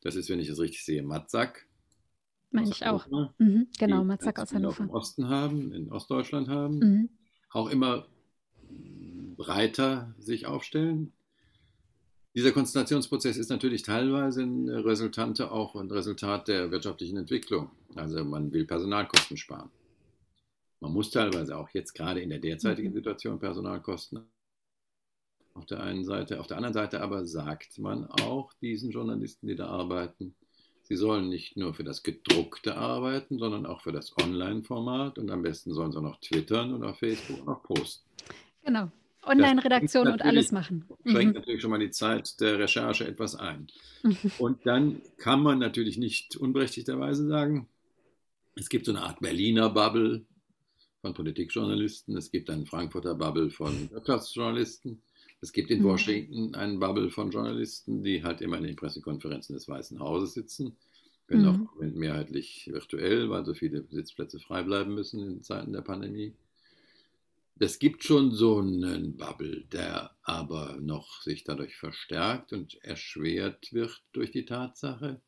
Das 0.00 0.16
ist, 0.16 0.30
wenn 0.30 0.40
ich 0.40 0.48
es 0.48 0.58
richtig 0.58 0.82
sehe, 0.82 1.02
Matzak. 1.02 1.66
Meine 2.54 2.70
ich 2.70 2.86
auch. 2.86 3.06
Mhm, 3.38 3.66
genau, 3.78 4.04
Matzak 4.04 4.38
aus 4.38 4.54
Hannover. 4.54 4.84
Im 4.84 4.90
Osten 4.90 5.28
haben, 5.28 5.72
in 5.72 5.90
Ostdeutschland 5.90 6.48
haben. 6.48 6.78
Mhm. 6.78 7.08
Auch 7.50 7.68
immer 7.68 8.06
breiter 9.36 10.14
sich 10.18 10.46
aufstellen. 10.46 11.12
Dieser 12.32 12.52
Konzentrationsprozess 12.52 13.36
ist 13.36 13.50
natürlich 13.50 13.82
teilweise 13.82 14.42
ein 14.42 14.68
Resultante 14.68 15.50
auch 15.50 15.74
ein 15.74 15.90
Resultat 15.90 16.46
der 16.46 16.70
wirtschaftlichen 16.70 17.16
Entwicklung. 17.16 17.70
Also 17.96 18.24
man 18.24 18.52
will 18.52 18.64
Personalkosten 18.64 19.36
sparen. 19.36 19.70
Man 20.78 20.92
muss 20.92 21.10
teilweise 21.10 21.56
auch 21.56 21.70
jetzt 21.70 21.92
gerade 21.92 22.20
in 22.20 22.30
der 22.30 22.38
derzeitigen 22.38 22.90
mhm. 22.90 22.94
Situation 22.94 23.40
Personalkosten 23.40 24.20
auf 25.54 25.66
der 25.66 25.82
einen 25.82 26.04
Seite. 26.04 26.38
Auf 26.38 26.46
der 26.46 26.56
anderen 26.56 26.74
Seite 26.74 27.00
aber 27.00 27.26
sagt 27.26 27.78
man 27.78 28.06
auch 28.06 28.52
diesen 28.54 28.90
Journalisten, 28.90 29.48
die 29.48 29.56
da 29.56 29.66
arbeiten, 29.66 30.36
sie 30.84 30.96
sollen 30.96 31.28
nicht 31.28 31.56
nur 31.56 31.74
für 31.74 31.84
das 31.84 32.02
gedruckte 32.02 32.76
arbeiten, 32.76 33.38
sondern 33.38 33.66
auch 33.66 33.80
für 33.80 33.92
das 33.92 34.14
Online-Format 34.16 35.18
und 35.18 35.30
am 35.30 35.42
besten 35.42 35.72
sollen 35.74 35.92
sie 35.92 35.98
auch 35.98 36.02
noch 36.02 36.20
twittern 36.20 36.72
und 36.72 36.84
auf 36.84 36.98
Facebook 36.98 37.46
auch 37.48 37.62
posten. 37.62 38.08
Genau. 38.64 38.90
Online-Redaktion 39.26 40.08
und 40.08 40.22
alles 40.22 40.52
machen. 40.52 40.84
Schränkt 41.04 41.34
mhm. 41.34 41.40
natürlich 41.40 41.62
schon 41.62 41.70
mal 41.70 41.78
die 41.78 41.90
Zeit 41.90 42.40
der 42.40 42.58
Recherche 42.58 43.06
etwas 43.06 43.34
ein. 43.34 43.68
Und 44.38 44.66
dann 44.66 45.00
kann 45.16 45.42
man 45.42 45.58
natürlich 45.58 45.96
nicht 45.96 46.36
unberechtigterweise 46.36 47.26
sagen, 47.26 47.66
es 48.54 48.68
gibt 48.68 48.84
so 48.84 48.92
eine 48.92 49.02
Art 49.02 49.20
Berliner 49.20 49.70
Bubble 49.70 50.26
von 51.00 51.14
Politikjournalisten, 51.14 52.16
es 52.16 52.30
gibt 52.30 52.50
einen 52.50 52.66
Frankfurter 52.66 53.14
Bubble 53.14 53.50
von 53.50 53.90
Wirtschaftsjournalisten, 53.90 55.02
es 55.44 55.52
gibt 55.52 55.70
in 55.70 55.80
mhm. 55.80 55.84
Washington 55.84 56.54
einen 56.54 56.80
Bubble 56.80 57.10
von 57.10 57.30
Journalisten, 57.30 58.02
die 58.02 58.22
halt 58.22 58.40
immer 58.40 58.58
in 58.58 58.64
den 58.64 58.76
Pressekonferenzen 58.76 59.54
des 59.54 59.68
Weißen 59.68 60.00
Hauses 60.00 60.34
sitzen, 60.34 60.76
wenn 61.28 61.42
mhm. 61.42 61.48
auch 61.48 61.80
mehrheitlich 61.80 62.68
virtuell, 62.72 63.30
weil 63.30 63.44
so 63.44 63.54
viele 63.54 63.84
Sitzplätze 63.90 64.40
frei 64.40 64.62
bleiben 64.62 64.94
müssen 64.94 65.22
in 65.22 65.42
Zeiten 65.42 65.72
der 65.72 65.82
Pandemie 65.82 66.34
es 67.60 67.78
gibt 67.78 68.02
schon 68.02 68.32
so 68.32 68.58
einen 68.58 69.16
Bubble, 69.16 69.64
der 69.72 70.10
aber 70.22 70.76
noch 70.80 71.22
sich 71.22 71.44
dadurch 71.44 71.76
verstärkt 71.76 72.52
und 72.52 72.82
erschwert 72.82 73.72
wird 73.72 74.02
durch 74.12 74.32
die 74.32 74.44
Tatsache, 74.44 75.20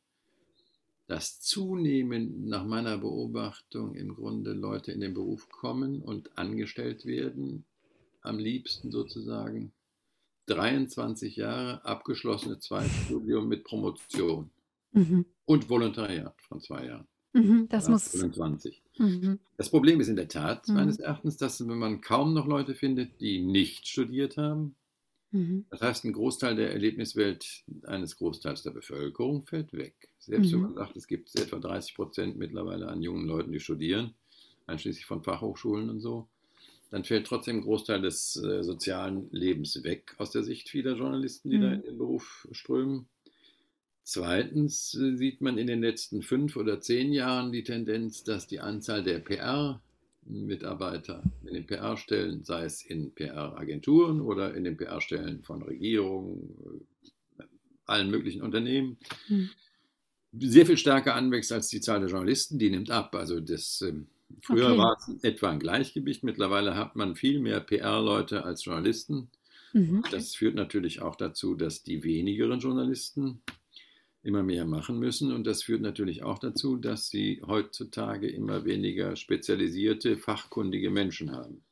dass 1.06 1.40
zunehmend 1.40 2.46
nach 2.46 2.64
meiner 2.64 2.98
Beobachtung 2.98 3.94
im 3.94 4.14
Grunde 4.14 4.54
Leute 4.54 4.90
in 4.90 5.00
den 5.00 5.14
Beruf 5.14 5.48
kommen 5.50 6.02
und 6.02 6.36
angestellt 6.36 7.06
werden, 7.06 7.64
am 8.22 8.40
liebsten 8.40 8.90
sozusagen 8.90 9.72
23 10.46 11.36
Jahre 11.36 11.84
abgeschlossene 11.84 12.58
Zweitstudium 12.58 13.48
mit 13.48 13.64
Promotion 13.64 14.50
mhm. 14.92 15.26
und 15.44 15.68
Volontariat 15.68 16.40
von 16.42 16.60
zwei 16.60 16.86
Jahren. 16.86 17.06
Mhm, 17.32 17.68
das 17.68 17.88
muss. 17.88 18.08
25. 18.08 18.82
Mhm. 18.98 19.38
Das 19.56 19.70
Problem 19.70 20.00
ist 20.00 20.08
in 20.08 20.16
der 20.16 20.28
Tat, 20.28 20.68
mhm. 20.68 20.74
meines 20.74 20.98
Erachtens, 20.98 21.36
dass 21.36 21.60
man 21.60 22.00
kaum 22.00 22.32
noch 22.32 22.46
Leute 22.46 22.74
findet, 22.74 23.20
die 23.20 23.42
nicht 23.42 23.86
studiert 23.86 24.36
haben. 24.36 24.74
Mhm. 25.32 25.66
Das 25.70 25.82
heißt, 25.82 26.04
ein 26.04 26.12
Großteil 26.12 26.56
der 26.56 26.72
Erlebniswelt 26.72 27.64
eines 27.84 28.16
Großteils 28.16 28.62
der 28.62 28.70
Bevölkerung 28.70 29.44
fällt 29.44 29.72
weg. 29.74 30.08
Selbst 30.18 30.52
wenn 30.52 30.60
mhm. 30.60 30.64
man 30.66 30.74
sagt, 30.74 30.96
es 30.96 31.06
gibt 31.06 31.34
etwa 31.38 31.58
30 31.58 31.94
Prozent 31.94 32.36
mittlerweile 32.36 32.88
an 32.88 33.02
jungen 33.02 33.26
Leuten, 33.26 33.52
die 33.52 33.60
studieren, 33.60 34.14
einschließlich 34.66 35.04
von 35.04 35.22
Fachhochschulen 35.22 35.90
und 35.90 36.00
so, 36.00 36.28
dann 36.90 37.04
fällt 37.04 37.26
trotzdem 37.26 37.56
ein 37.56 37.62
Großteil 37.62 38.00
des 38.00 38.36
äh, 38.36 38.62
sozialen 38.62 39.28
Lebens 39.32 39.82
weg 39.82 40.14
aus 40.18 40.30
der 40.30 40.44
Sicht 40.44 40.68
vieler 40.68 40.96
Journalisten, 40.96 41.50
die 41.50 41.58
da 41.58 41.68
mhm. 41.68 41.74
in 41.74 41.82
den 41.82 41.98
Beruf 41.98 42.46
strömen. 42.52 43.08
Zweitens 44.04 44.94
äh, 44.94 45.16
sieht 45.16 45.40
man 45.40 45.58
in 45.58 45.66
den 45.66 45.80
letzten 45.80 46.22
fünf 46.22 46.56
oder 46.56 46.80
zehn 46.80 47.12
Jahren 47.12 47.50
die 47.50 47.64
Tendenz, 47.64 48.22
dass 48.22 48.46
die 48.46 48.60
Anzahl 48.60 49.02
der 49.02 49.18
PR-Mitarbeiter 49.18 51.24
in 51.44 51.54
den 51.54 51.66
PR-Stellen, 51.66 52.44
sei 52.44 52.66
es 52.66 52.82
in 52.82 53.12
PR-Agenturen 53.12 54.20
oder 54.20 54.54
in 54.54 54.62
den 54.62 54.76
PR-Stellen 54.76 55.42
von 55.42 55.62
Regierungen, 55.62 56.86
äh, 57.40 57.42
allen 57.84 58.08
möglichen 58.08 58.42
Unternehmen, 58.42 58.96
hm. 59.26 59.50
sehr 60.38 60.66
viel 60.66 60.76
stärker 60.76 61.16
anwächst 61.16 61.50
als 61.50 61.66
die 61.66 61.80
Zahl 61.80 61.98
der 61.98 62.10
Journalisten. 62.10 62.60
Die 62.60 62.70
nimmt 62.70 62.92
ab. 62.92 63.12
Also 63.16 63.40
das, 63.40 63.82
ähm, 63.82 64.06
früher 64.40 64.70
okay. 64.70 64.78
war 64.78 64.96
es 64.98 65.24
etwa 65.24 65.50
ein 65.50 65.58
Gleichgewicht. 65.58 66.22
Mittlerweile 66.24 66.76
hat 66.76 66.96
man 66.96 67.16
viel 67.16 67.40
mehr 67.40 67.60
PR-Leute 67.60 68.44
als 68.44 68.64
Journalisten. 68.64 69.28
Mhm. 69.72 70.04
Das 70.10 70.34
führt 70.34 70.54
natürlich 70.54 71.02
auch 71.02 71.16
dazu, 71.16 71.54
dass 71.54 71.82
die 71.82 72.02
wenigeren 72.02 72.60
Journalisten 72.60 73.42
immer 74.22 74.42
mehr 74.42 74.64
machen 74.64 74.98
müssen. 74.98 75.32
Und 75.32 75.46
das 75.46 75.62
führt 75.62 75.82
natürlich 75.82 76.22
auch 76.22 76.38
dazu, 76.38 76.76
dass 76.76 77.08
sie 77.08 77.42
heutzutage 77.46 78.28
immer 78.28 78.64
weniger 78.64 79.14
spezialisierte, 79.16 80.16
fachkundige 80.16 80.90
Menschen 80.90 81.32
haben. 81.32 81.62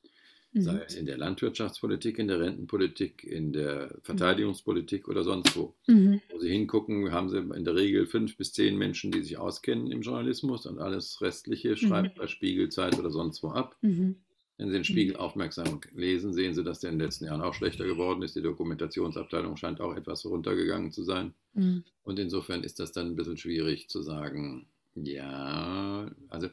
Mhm. 0.54 0.62
Sei 0.62 0.84
es 0.86 0.94
in 0.94 1.06
der 1.06 1.18
Landwirtschaftspolitik, 1.18 2.18
in 2.18 2.28
der 2.28 2.40
Rentenpolitik, 2.40 3.24
in 3.24 3.52
der 3.52 3.94
Verteidigungspolitik 4.02 5.08
oder 5.08 5.24
sonst 5.24 5.56
wo. 5.56 5.74
Mhm. 5.88 6.20
Wo 6.30 6.38
sie 6.38 6.48
hingucken, 6.48 7.10
haben 7.10 7.28
sie 7.28 7.38
in 7.38 7.64
der 7.64 7.74
Regel 7.74 8.06
fünf 8.06 8.36
bis 8.36 8.52
zehn 8.52 8.78
Menschen, 8.78 9.10
die 9.10 9.22
sich 9.22 9.36
auskennen 9.36 9.90
im 9.90 10.02
Journalismus 10.02 10.66
und 10.66 10.78
alles 10.78 11.20
Restliche 11.20 11.76
schreibt 11.76 12.16
mhm. 12.16 12.20
bei 12.20 12.26
Spiegelzeit 12.28 12.96
oder 12.98 13.10
sonst 13.10 13.42
wo 13.42 13.48
ab. 13.48 13.76
Mhm. 13.82 14.16
Wenn 14.56 14.68
Sie 14.68 14.74
den 14.74 14.84
Spiegel 14.84 15.14
mhm. 15.14 15.20
aufmerksam 15.20 15.80
lesen, 15.92 16.32
sehen 16.32 16.54
Sie, 16.54 16.62
dass 16.62 16.78
der 16.78 16.90
in 16.90 16.98
den 16.98 17.06
letzten 17.06 17.24
Jahren 17.24 17.42
auch 17.42 17.54
schlechter 17.54 17.84
geworden 17.84 18.22
ist. 18.22 18.36
Die 18.36 18.42
Dokumentationsabteilung 18.42 19.56
scheint 19.56 19.80
auch 19.80 19.96
etwas 19.96 20.24
runtergegangen 20.24 20.92
zu 20.92 21.02
sein. 21.02 21.34
Mhm. 21.54 21.82
Und 22.04 22.20
insofern 22.20 22.62
ist 22.62 22.78
das 22.78 22.92
dann 22.92 23.08
ein 23.08 23.16
bisschen 23.16 23.36
schwierig 23.36 23.88
zu 23.88 24.02
sagen, 24.02 24.66
ja, 24.94 26.08
also 26.28 26.48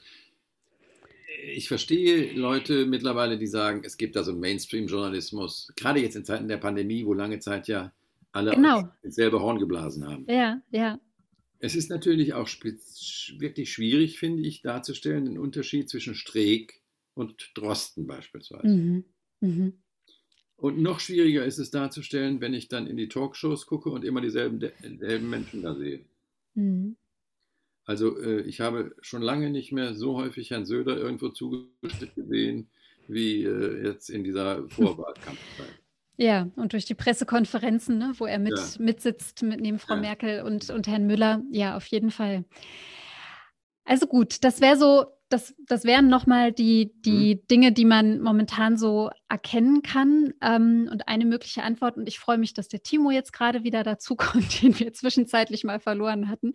ich 1.43 1.67
verstehe 1.67 2.34
Leute 2.34 2.86
mittlerweile, 2.86 3.38
die 3.38 3.47
sagen, 3.47 3.82
es 3.84 3.97
gibt 3.97 4.15
da 4.15 4.23
so 4.23 4.32
einen 4.32 4.39
Mainstream-Journalismus, 4.39 5.71
gerade 5.75 5.99
jetzt 5.99 6.15
in 6.15 6.25
Zeiten 6.25 6.47
der 6.47 6.58
Pandemie, 6.58 7.06
wo 7.06 7.13
lange 7.13 7.39
Zeit 7.39 7.67
ja 7.67 7.91
alle 8.32 8.51
genau. 8.51 8.89
ins 9.01 9.15
selbe 9.15 9.41
Horn 9.41 9.60
geblasen 9.60 10.08
haben. 10.08 10.25
Ja, 10.27 10.62
ja. 10.71 10.99
Es 11.60 11.75
ist 11.75 11.89
natürlich 11.89 12.34
auch 12.34 12.47
wirklich 13.38 13.71
schwierig, 13.71 14.17
finde 14.17 14.43
ich, 14.43 14.62
darzustellen, 14.62 15.25
den 15.25 15.38
Unterschied 15.38 15.89
zwischen 15.89 16.15
Streeck 16.15 16.82
und 17.13 17.51
Drosten 17.56 18.08
beispielsweise. 18.08 18.67
Mhm. 18.67 19.06
Mhm. 19.41 19.73
Und 20.56 20.80
noch 20.80 20.99
schwieriger 20.99 21.43
ist 21.45 21.58
es 21.58 21.71
darzustellen, 21.71 22.41
wenn 22.41 22.54
ich 22.54 22.67
dann 22.67 22.88
in 22.88 22.97
die 22.97 23.10
Talkshows 23.10 23.65
gucke 23.65 23.89
und 23.89 24.06
immer 24.06 24.21
dieselben, 24.21 24.60
dieselben 24.60 25.30
Menschen 25.30 25.62
da 25.62 25.75
sehe. 25.75 26.06
Mhm. 26.54 26.97
Also 27.91 28.17
äh, 28.17 28.39
ich 28.43 28.62
habe 28.62 28.95
schon 29.01 29.21
lange 29.21 29.49
nicht 29.49 29.73
mehr 29.73 29.93
so 29.93 30.15
häufig 30.15 30.49
Herrn 30.49 30.65
Söder 30.65 30.95
irgendwo 30.95 31.27
zugeschnitten 31.27 32.15
gesehen, 32.15 32.69
wie 33.10 33.43
äh, 33.43 33.86
jetzt 33.86 34.10
in 34.10 34.23
dieser 34.23 34.67
Vorwahlkampfzeit. 34.69 35.67
Ja, 36.17 36.51
und 36.56 36.73
durch 36.73 36.86
die 36.86 36.93
Pressekonferenzen, 36.93 37.97
ne, 37.97 38.13
wo 38.17 38.27
er 38.27 38.38
mit, 38.38 38.56
ja. 38.56 38.63
mitsitzt, 38.77 39.41
mit 39.41 39.60
neben 39.60 39.80
Frau 39.80 39.95
ja. 39.95 40.01
Merkel 40.01 40.43
und, 40.43 40.69
und 40.69 40.88
Herrn 40.88 41.08
Müller, 41.08 41.41
ja, 41.49 41.75
auf 41.75 41.88
jeden 41.88 42.12
Fall. 42.12 42.45
Also 43.86 44.06
gut, 44.06 44.43
das 44.43 44.62
wäre 44.62 44.77
so 44.77 45.06
das, 45.32 45.56
das 45.65 45.86
wären 45.86 46.08
nochmal 46.10 46.51
die, 46.51 46.91
die 47.01 47.36
mhm. 47.36 47.47
Dinge, 47.49 47.71
die 47.71 47.86
man 47.86 48.19
momentan 48.21 48.77
so 48.77 49.10
erkennen 49.30 49.82
kann. 49.82 50.34
Ähm, 50.41 50.89
und 50.91 51.08
eine 51.08 51.25
mögliche 51.25 51.63
Antwort, 51.63 51.97
und 51.97 52.08
ich 52.08 52.19
freue 52.19 52.38
mich, 52.38 52.54
dass 52.54 52.67
der 52.67 52.84
Timo 52.84 53.12
jetzt 53.12 53.34
gerade 53.34 53.63
wieder 53.63 53.84
dazukommt, 53.84 54.62
den 54.62 54.77
wir 54.80 54.93
zwischenzeitlich 54.93 55.63
mal 55.63 55.80
verloren 55.80 56.30
hatten, 56.30 56.54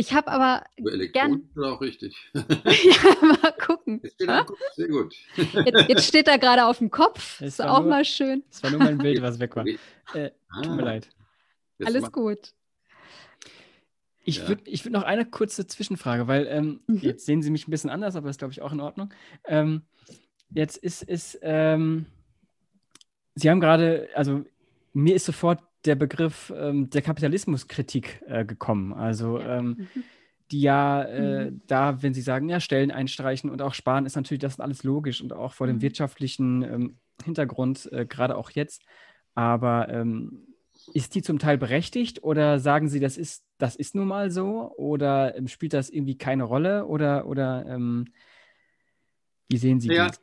Ich 0.00 0.14
habe 0.14 0.28
aber 0.32 0.64
gern. 1.12 1.50
Ist 1.54 1.62
auch 1.62 1.80
richtig. 1.82 2.16
ja, 2.34 3.26
mal 3.42 3.52
gucken. 3.52 4.00
Jetzt 4.02 4.14
steht 4.14 4.28
er 4.28 4.38
am 4.40 4.46
Kopf. 4.46 4.58
Sehr 4.74 4.88
gut. 4.88 5.14
Jetzt, 5.36 5.88
jetzt 5.90 6.04
steht 6.06 6.26
er 6.28 6.38
gerade 6.38 6.64
auf 6.64 6.78
dem 6.78 6.90
Kopf. 6.90 7.38
Es 7.42 7.48
Ist 7.54 7.58
war 7.58 7.72
auch 7.74 7.80
nur- 7.80 7.90
mal 7.90 8.04
schön. 8.06 8.42
Es 8.50 8.62
war 8.62 8.70
nur 8.70 8.78
mein 8.80 8.96
Bild, 8.96 9.20
was 9.20 9.38
weg 9.38 9.54
war. 9.56 9.66
Äh, 9.66 10.30
Ah, 10.48 10.62
tut 10.62 10.74
mir 10.74 10.82
leid. 10.82 11.08
das 11.78 11.88
Alles 11.88 12.10
gut. 12.12 12.54
Ich 14.24 14.38
Ja. 14.38 14.48
würde 14.48 14.62
ich 14.70 14.84
würd 14.86 14.92
noch 14.94 15.02
eine 15.02 15.26
kurze 15.26 15.66
Zwischenfrage, 15.66 16.26
weil 16.28 16.46
ähm, 16.46 16.80
Mhm. 16.86 16.98
jetzt 16.98 17.26
sehen 17.26 17.42
Sie 17.42 17.50
mich 17.50 17.68
ein 17.68 17.70
bisschen 17.70 17.90
anders, 17.90 18.16
aber 18.16 18.30
ist, 18.30 18.38
glaube 18.38 18.52
ich, 18.52 18.62
auch 18.62 18.72
in 18.72 18.80
Ordnung. 18.80 19.12
Ähm, 19.44 19.82
jetzt 20.50 20.78
ist 20.78 21.02
es, 21.06 21.38
ähm, 21.42 22.06
Sie 23.34 23.50
haben 23.50 23.60
gerade, 23.60 24.08
also 24.14 24.44
mir 24.94 25.14
ist 25.14 25.26
sofort 25.26 25.60
der 25.84 25.94
Begriff 25.94 26.52
ähm, 26.56 26.90
der 26.90 27.02
Kapitalismuskritik 27.02 28.22
äh, 28.26 28.44
gekommen. 28.44 28.92
Also 28.92 29.38
ähm, 29.40 29.76
Mhm. 29.78 29.88
die 30.50 30.60
ja 30.62 31.04
äh, 31.04 31.46
Mhm. 31.46 31.60
da, 31.66 32.02
wenn 32.02 32.14
Sie 32.14 32.22
sagen, 32.22 32.48
ja, 32.48 32.60
Stellen 32.60 32.90
einstreichen 32.90 33.50
und 33.50 33.62
auch 33.62 33.74
sparen, 33.74 34.04
ist 34.06 34.16
natürlich 34.16 34.40
das 34.40 34.54
ist 34.54 34.60
alles 34.60 34.82
logisch 34.82 35.22
und 35.22 35.32
auch 35.32 35.54
vor 35.54 35.66
dem 35.66 35.76
Mhm. 35.76 35.82
wirtschaftlichen 35.82 36.62
ähm, 36.62 36.98
Hintergrund, 37.24 37.90
äh, 37.92 38.04
gerade 38.06 38.36
auch 38.36 38.50
jetzt. 38.50 38.82
Aber 39.34 39.88
ähm, 39.88 40.46
ist 40.92 41.14
die 41.14 41.22
zum 41.22 41.38
Teil 41.38 41.56
berechtigt 41.56 42.22
oder 42.24 42.58
sagen 42.58 42.88
Sie, 42.88 43.00
das 43.00 43.16
ist, 43.16 43.44
das 43.58 43.76
ist 43.76 43.94
nun 43.94 44.08
mal 44.08 44.30
so 44.30 44.74
oder 44.76 45.36
ähm, 45.36 45.46
spielt 45.46 45.72
das 45.72 45.88
irgendwie 45.88 46.18
keine 46.18 46.44
Rolle 46.44 46.86
oder, 46.86 47.26
oder 47.26 47.64
ähm, 47.66 48.06
wie 49.48 49.58
sehen 49.58 49.80
Sie 49.80 49.88
Ja, 49.90 50.06
das? 50.06 50.20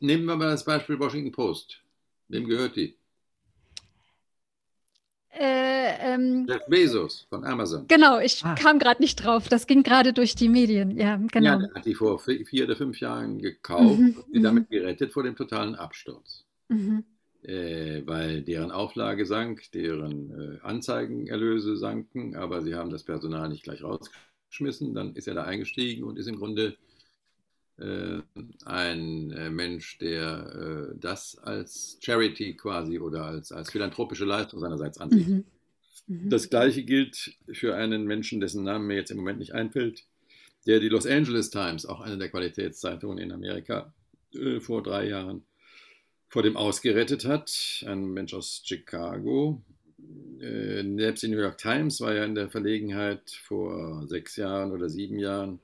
nehmen 0.00 0.24
wir 0.26 0.36
mal 0.36 0.50
das 0.50 0.64
Beispiel 0.64 0.98
Washington 0.98 1.32
Post. 1.32 1.82
Wem 2.28 2.48
gehört 2.48 2.76
die? 2.76 2.96
Äh, 5.32 6.14
ähm, 6.14 6.46
Jeff 6.48 6.66
Bezos 6.66 7.26
von 7.30 7.44
Amazon. 7.44 7.86
genau, 7.86 8.18
ich 8.18 8.44
Ah. 8.44 8.54
kam 8.56 8.78
gerade 8.80 9.00
nicht 9.00 9.16
drauf. 9.24 9.48
Das 9.48 9.66
ging 9.66 9.82
gerade 9.84 10.12
durch 10.12 10.34
die 10.34 10.48
Medien. 10.48 10.96
Ja, 10.96 11.10
Ja, 11.16 11.20
genau. 11.30 11.58
der 11.60 11.74
hat 11.74 11.86
die 11.86 11.94
vor 11.94 12.18
vi- 12.20 12.44
vier 12.44 12.64
oder 12.64 12.74
fünf 12.76 12.98
Jahren 13.00 13.38
gekauft 13.38 13.98
Mhm, 13.98 14.16
und 14.16 14.24
sie 14.32 14.42
damit 14.42 14.68
gerettet 14.70 15.12
vor 15.12 15.22
dem 15.22 15.36
totalen 15.36 15.76
Absturz. 15.76 16.44
Mhm. 16.68 17.04
Äh, 17.42 18.02
weil 18.06 18.42
deren 18.42 18.70
Auflage 18.72 19.24
sank, 19.24 19.70
deren 19.72 20.58
äh, 20.58 20.58
Anzeigenerlöse 20.62 21.76
sanken, 21.76 22.34
aber 22.36 22.60
sie 22.62 22.74
haben 22.74 22.90
das 22.90 23.04
Personal 23.04 23.48
nicht 23.48 23.62
gleich 23.62 23.82
rausgeschmissen. 23.84 24.94
Dann 24.94 25.14
ist 25.14 25.28
er 25.28 25.34
da 25.34 25.44
eingestiegen 25.44 26.04
und 26.04 26.18
ist 26.18 26.26
im 26.26 26.36
Grunde 26.36 26.66
äh, 26.66 26.76
ein 28.64 29.30
äh, 29.30 29.50
Mensch, 29.50 29.98
der 29.98 30.90
äh, 30.92 30.98
das 30.98 31.38
als 31.38 31.98
Charity 32.00 32.54
quasi 32.54 32.98
oder 32.98 33.24
als, 33.24 33.52
als 33.52 33.70
philanthropische 33.70 34.24
Leistung 34.24 34.60
seinerseits 34.60 34.98
ansieht. 34.98 35.28
Mhm. 35.28 35.44
Mhm. 36.06 36.30
Das 36.30 36.50
gleiche 36.50 36.82
gilt 36.82 37.36
für 37.52 37.74
einen 37.74 38.04
Menschen, 38.04 38.40
dessen 38.40 38.64
Name 38.64 38.84
mir 38.84 38.96
jetzt 38.96 39.10
im 39.10 39.16
Moment 39.16 39.38
nicht 39.38 39.54
einfällt, 39.54 40.04
der 40.66 40.80
die 40.80 40.88
Los 40.88 41.06
Angeles 41.06 41.50
Times, 41.50 41.86
auch 41.86 42.00
eine 42.00 42.18
der 42.18 42.28
Qualitätszeitungen 42.28 43.18
in 43.18 43.32
Amerika, 43.32 43.94
äh, 44.34 44.60
vor 44.60 44.82
drei 44.82 45.08
Jahren 45.08 45.44
vor 46.28 46.42
dem 46.42 46.56
Ausgerettet 46.56 47.24
hat. 47.24 47.84
Ein 47.86 48.12
Mensch 48.12 48.34
aus 48.34 48.62
Chicago. 48.64 49.62
Äh, 50.40 50.84
selbst 50.96 51.22
die 51.22 51.28
New 51.28 51.40
York 51.40 51.58
Times 51.58 52.00
war 52.00 52.14
ja 52.14 52.24
in 52.24 52.34
der 52.34 52.50
Verlegenheit 52.50 53.30
vor 53.30 54.06
sechs 54.06 54.36
Jahren 54.36 54.72
oder 54.72 54.88
sieben 54.88 55.18
Jahren 55.18 55.60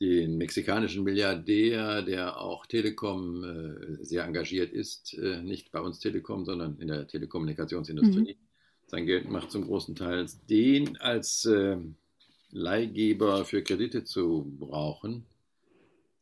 den 0.00 0.36
mexikanischen 0.36 1.04
Milliardär, 1.04 2.02
der 2.02 2.40
auch 2.40 2.66
Telekom 2.66 3.44
äh, 3.44 4.04
sehr 4.04 4.24
engagiert 4.24 4.72
ist, 4.72 5.14
äh, 5.14 5.42
nicht 5.42 5.72
bei 5.72 5.80
uns 5.80 5.98
Telekom, 5.98 6.44
sondern 6.44 6.78
in 6.78 6.88
der 6.88 7.06
Telekommunikationsindustrie, 7.06 8.36
sein 8.86 9.06
Geld 9.06 9.28
macht 9.28 9.50
zum 9.50 9.64
großen 9.64 9.94
Teil, 9.94 10.26
den 10.48 10.96
als 10.98 11.44
äh, 11.44 11.76
Leihgeber 12.50 13.44
für 13.44 13.62
Kredite 13.62 14.04
zu 14.04 14.50
brauchen. 14.58 15.26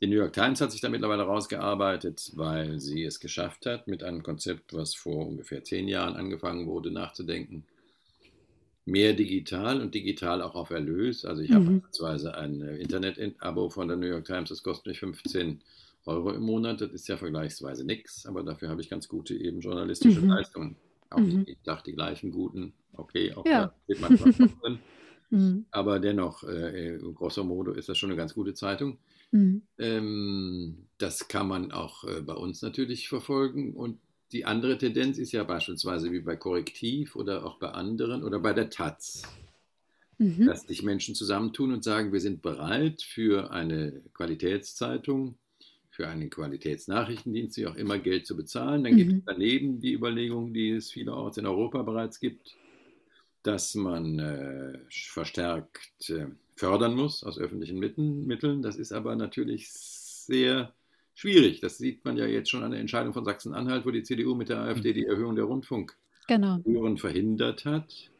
Die 0.03 0.09
New 0.09 0.17
York 0.17 0.33
Times 0.33 0.61
hat 0.61 0.73
sich 0.73 0.81
da 0.81 0.89
mittlerweile 0.89 1.23
rausgearbeitet, 1.23 2.33
weil 2.35 2.81
sie 2.81 3.05
es 3.05 3.21
geschafft 3.21 3.67
hat, 3.67 3.89
mit 3.89 4.03
einem 4.03 4.23
Konzept, 4.23 4.75
was 4.75 4.95
vor 4.95 5.27
ungefähr 5.27 5.65
zehn 5.65 5.89
Jahren 5.89 6.17
angefangen 6.17 6.67
wurde, 6.67 6.91
nachzudenken. 6.91 7.65
Mehr 8.89 9.15
digital 9.15 9.81
und 9.81 9.95
digital 9.95 10.41
auch 10.43 10.55
auf 10.55 10.71
Erlös. 10.71 11.25
Also 11.25 11.43
ich 11.43 11.53
habe 11.53 11.65
Mhm. 11.65 11.83
beispielsweise 11.83 12.37
ein 12.37 12.63
äh, 12.63 12.77
Internet-Abo 12.79 13.69
von 13.71 13.89
der 13.89 13.97
New 13.97 14.07
York 14.07 14.27
Times, 14.27 14.49
das 14.51 14.63
kostet 14.63 14.87
mich 14.87 15.01
15 15.01 15.65
Euro 16.07 16.31
im 16.33 16.43
Monat. 16.45 16.81
Das 16.81 16.93
ist 16.93 17.09
ja 17.09 17.17
vergleichsweise 17.17 17.85
nichts, 17.85 18.27
aber 18.27 18.45
dafür 18.45 18.69
habe 18.69 18.81
ich 18.81 18.89
ganz 18.91 19.09
gute 19.09 19.35
eben 19.35 19.61
journalistische 19.61 20.21
Mhm. 20.21 20.29
Leistungen. 20.29 20.77
Auch 21.11 21.21
Mhm. 21.21 21.47
ich 21.47 21.59
dachte, 21.65 21.91
die 21.91 21.97
gleichen 21.97 22.31
guten. 22.31 22.75
Okay, 22.93 23.33
auch 23.35 23.45
Ja. 23.47 23.63
da 23.63 23.73
steht 23.85 24.01
manchmal 24.01 24.31
drin. 24.63 24.85
Mhm. 25.31 25.67
Aber 25.73 26.01
dennoch, 26.01 26.45
äh, 26.45 26.99
grosso 27.15 27.45
modo 27.45 27.73
ist 27.73 27.89
das 27.89 27.99
schon 27.99 28.11
eine 28.11 28.17
ganz 28.17 28.35
gute 28.35 28.55
Zeitung. 28.55 28.99
Mhm. 29.33 29.67
Ähm, 29.79 30.89
das 30.99 31.29
kann 31.29 31.49
man 31.49 31.73
auch 31.73 32.05
äh, 32.05 32.23
bei 32.23 32.35
uns 32.35 32.63
natürlich 32.63 33.09
verfolgen. 33.09 33.75
Und 33.77 34.01
die 34.33 34.45
andere 34.45 34.79
Tendenz 34.79 35.19
ist 35.19 35.33
ja 35.33 35.45
beispielsweise 35.45 36.13
wie 36.13 36.21
bei 36.21 36.37
Korrektiv 36.37 37.17
oder 37.17 37.45
auch 37.45 37.59
bei 37.59 37.71
anderen 37.71 38.25
oder 38.25 38.39
bei 38.41 38.53
der 38.53 38.71
Taz, 38.71 39.25
Mhm. 40.19 40.47
dass 40.47 40.63
sich 40.63 40.83
Menschen 40.83 41.15
zusammentun 41.15 41.73
und 41.73 41.85
sagen, 41.85 42.13
wir 42.13 42.21
sind 42.21 42.43
bereit 42.43 43.03
für 43.03 43.51
eine 43.51 44.03
Qualitätszeitung, 44.15 45.37
für 45.91 46.09
einen 46.09 46.31
Qualitätsnachrichtendienst, 46.31 47.57
wie 47.59 47.67
auch 47.67 47.77
immer, 47.77 47.99
Geld 47.99 48.27
zu 48.27 48.37
bezahlen. 48.37 48.85
Dann 48.85 48.97
gibt 48.97 49.13
Mhm. 49.13 49.19
es 49.19 49.25
daneben 49.27 49.81
die 49.81 49.95
Überlegung, 49.95 50.53
die 50.55 50.71
es 50.71 50.91
vielerorts 50.91 51.39
in 51.39 51.47
Europa 51.47 51.83
bereits 51.83 52.21
gibt, 52.21 52.55
dass 53.43 53.75
man 53.75 54.19
äh, 54.19 54.79
verstärkt 54.91 56.11
äh, 56.11 56.27
fördern 56.57 56.95
muss 56.95 57.23
aus 57.25 57.39
öffentlichen 57.39 57.79
Mitteln. 57.79 58.63
Das 58.63 58.77
ist 58.77 58.93
aber 58.93 59.17
natürlich 59.17 59.71
sehr 59.73 60.75
schwierig. 61.17 61.61
Das 61.61 61.79
sieht 61.79 62.05
man 62.05 62.17
ja 62.17 62.27
jetzt 62.27 62.51
schon 62.51 62.63
an 62.63 62.71
der 62.71 62.81
Entscheidung 62.81 63.13
von 63.13 63.25
Sachsen-Anhalt, 63.25 63.85
wo 63.85 63.91
die 63.91 64.05
CDU 64.05 64.37
mit 64.37 64.51
der 64.51 64.61
AfD 64.61 64.93
die 64.93 65.07
Erhöhung 65.07 65.35
der 65.35 65.47
Rundfunkgebühren 65.47 65.97
Genau. 66.29 66.97
verhindert 66.97 67.65
hat. 67.65 68.11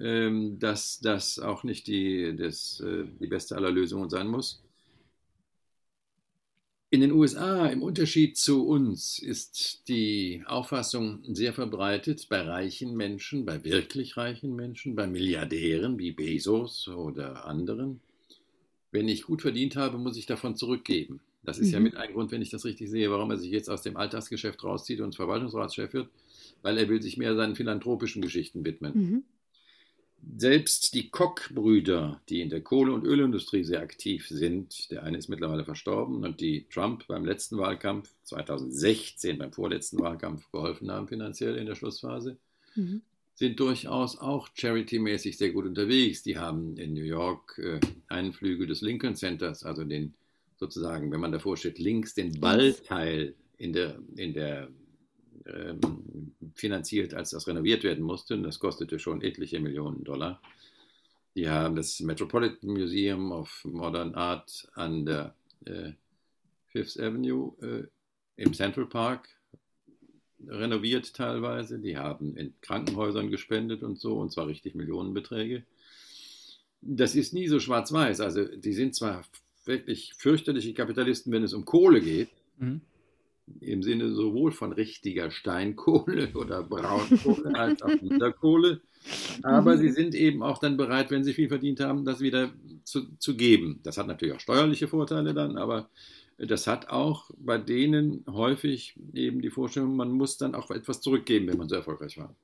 Ähm, 0.00 0.60
dass 0.60 1.00
das 1.00 1.40
auch 1.40 1.64
nicht 1.64 1.88
die, 1.88 2.36
das, 2.36 2.80
äh, 2.80 3.04
die 3.20 3.26
beste 3.26 3.56
aller 3.56 3.72
Lösungen 3.72 4.08
sein 4.10 4.28
muss. 4.28 4.62
In 6.90 7.00
den 7.00 7.12
USA, 7.12 7.66
im 7.66 7.82
Unterschied 7.82 8.38
zu 8.38 8.66
uns, 8.66 9.18
ist 9.18 9.88
die 9.88 10.42
Auffassung 10.46 11.22
sehr 11.34 11.52
verbreitet 11.52 12.28
bei 12.30 12.40
reichen 12.42 12.96
Menschen, 12.96 13.44
bei 13.44 13.64
wirklich 13.64 14.16
reichen 14.16 14.54
Menschen, 14.54 14.94
bei 14.94 15.06
Milliardären 15.06 15.98
wie 15.98 16.12
Bezos 16.12 16.88
oder 16.88 17.44
anderen. 17.46 18.00
Wenn 18.92 19.08
ich 19.08 19.22
gut 19.24 19.42
verdient 19.42 19.76
habe, 19.76 19.98
muss 19.98 20.16
ich 20.16 20.26
davon 20.26 20.56
zurückgeben. 20.56 21.20
Das 21.48 21.58
ist 21.58 21.70
ja 21.72 21.78
Mhm. 21.78 21.84
mit 21.84 21.96
ein 21.96 22.12
Grund, 22.12 22.30
wenn 22.30 22.42
ich 22.42 22.50
das 22.50 22.64
richtig 22.64 22.88
sehe, 22.90 23.10
warum 23.10 23.30
er 23.30 23.38
sich 23.38 23.50
jetzt 23.50 23.68
aus 23.70 23.82
dem 23.82 23.96
Alltagsgeschäft 23.96 24.62
rauszieht 24.62 25.00
und 25.00 25.16
Verwaltungsratschef 25.16 25.92
wird, 25.94 26.08
weil 26.62 26.78
er 26.78 26.88
will 26.88 27.00
sich 27.02 27.16
mehr 27.16 27.34
seinen 27.36 27.56
philanthropischen 27.56 28.22
Geschichten 28.22 28.64
widmen. 28.64 28.92
Mhm. 28.94 29.22
Selbst 30.36 30.94
die 30.94 31.10
Koch-Brüder, 31.10 32.20
die 32.28 32.40
in 32.40 32.50
der 32.50 32.60
Kohle- 32.60 32.92
und 32.92 33.04
Ölindustrie 33.04 33.62
sehr 33.64 33.80
aktiv 33.80 34.26
sind, 34.28 34.90
der 34.90 35.04
eine 35.04 35.16
ist 35.16 35.28
mittlerweile 35.28 35.64
verstorben 35.64 36.24
und 36.24 36.40
die 36.40 36.66
Trump 36.68 37.06
beim 37.06 37.24
letzten 37.24 37.56
Wahlkampf, 37.56 38.10
2016 38.24 39.38
beim 39.38 39.52
vorletzten 39.52 40.00
Wahlkampf 40.00 40.50
geholfen 40.50 40.90
haben 40.90 41.06
finanziell 41.08 41.56
in 41.56 41.66
der 41.66 41.76
Schlussphase, 41.76 42.36
Mhm. 42.74 43.02
sind 43.34 43.60
durchaus 43.60 44.18
auch 44.18 44.48
charity-mäßig 44.54 45.38
sehr 45.38 45.52
gut 45.52 45.64
unterwegs. 45.66 46.24
Die 46.24 46.36
haben 46.36 46.76
in 46.76 46.94
New 46.94 47.04
York 47.04 47.56
äh, 47.58 47.78
einen 48.08 48.32
Flügel 48.32 48.66
des 48.66 48.80
Lincoln 48.80 49.14
Centers, 49.14 49.62
also 49.64 49.84
den 49.84 50.14
sozusagen, 50.58 51.10
wenn 51.12 51.20
man 51.20 51.32
davor 51.32 51.56
steht, 51.56 51.78
links 51.78 52.14
den 52.14 52.40
Ballteil 52.40 53.34
in 53.56 53.72
der, 53.72 53.98
in 54.16 54.34
der 54.34 54.68
ähm, 55.46 56.32
finanziert, 56.54 57.14
als 57.14 57.30
das 57.30 57.46
renoviert 57.46 57.84
werden 57.84 58.04
musste. 58.04 58.34
Und 58.34 58.42
das 58.42 58.58
kostete 58.58 58.98
schon 58.98 59.22
etliche 59.22 59.60
Millionen 59.60 60.04
Dollar. 60.04 60.40
Die 61.36 61.48
haben 61.48 61.76
das 61.76 62.00
Metropolitan 62.00 62.70
Museum 62.70 63.32
of 63.32 63.64
Modern 63.64 64.14
Art 64.14 64.68
an 64.74 65.06
der 65.06 65.34
äh, 65.64 65.92
Fifth 66.72 66.98
Avenue 66.98 67.52
äh, 67.62 68.42
im 68.42 68.52
Central 68.54 68.86
Park 68.86 69.28
renoviert 70.46 71.14
teilweise. 71.14 71.78
Die 71.78 71.96
haben 71.96 72.36
in 72.36 72.54
Krankenhäusern 72.60 73.30
gespendet 73.30 73.82
und 73.82 73.98
so, 73.98 74.18
und 74.18 74.32
zwar 74.32 74.46
richtig 74.46 74.74
Millionenbeträge. 74.74 75.64
Das 76.80 77.14
ist 77.14 77.32
nie 77.32 77.48
so 77.48 77.58
schwarz-weiß. 77.58 78.20
Also 78.20 78.44
die 78.44 78.72
sind 78.72 78.94
zwar 78.94 79.24
wirklich 79.68 80.14
fürchterliche 80.16 80.74
Kapitalisten, 80.74 81.32
wenn 81.32 81.44
es 81.44 81.54
um 81.54 81.64
Kohle 81.64 82.00
geht, 82.00 82.30
Mhm. 82.58 82.80
im 83.60 83.82
Sinne 83.82 84.12
sowohl 84.12 84.52
von 84.52 84.72
richtiger 84.72 85.30
Steinkohle 85.30 86.30
oder 86.34 86.62
Braunkohle 86.62 87.54
als 87.54 87.82
auch 87.82 88.00
Niederkohle. 88.00 88.80
Aber 89.42 89.76
Mhm. 89.76 89.78
sie 89.78 89.90
sind 89.90 90.14
eben 90.14 90.42
auch 90.42 90.58
dann 90.58 90.76
bereit, 90.76 91.10
wenn 91.10 91.24
sie 91.24 91.34
viel 91.34 91.48
verdient 91.48 91.80
haben, 91.80 92.04
das 92.04 92.20
wieder 92.20 92.52
zu, 92.84 93.16
zu 93.18 93.36
geben. 93.36 93.80
Das 93.84 93.96
hat 93.98 94.06
natürlich 94.06 94.34
auch 94.34 94.40
steuerliche 94.40 94.88
Vorteile 94.88 95.34
dann, 95.34 95.56
aber 95.56 95.90
das 96.38 96.66
hat 96.66 96.88
auch 96.90 97.30
bei 97.38 97.58
denen 97.58 98.24
häufig 98.28 98.94
eben 99.12 99.40
die 99.42 99.50
Vorstellung, 99.50 99.96
man 99.96 100.10
muss 100.12 100.36
dann 100.38 100.54
auch 100.54 100.70
etwas 100.70 101.00
zurückgeben, 101.00 101.48
wenn 101.48 101.58
man 101.58 101.68
so 101.68 101.74
erfolgreich 101.76 102.16
war. 102.18 102.34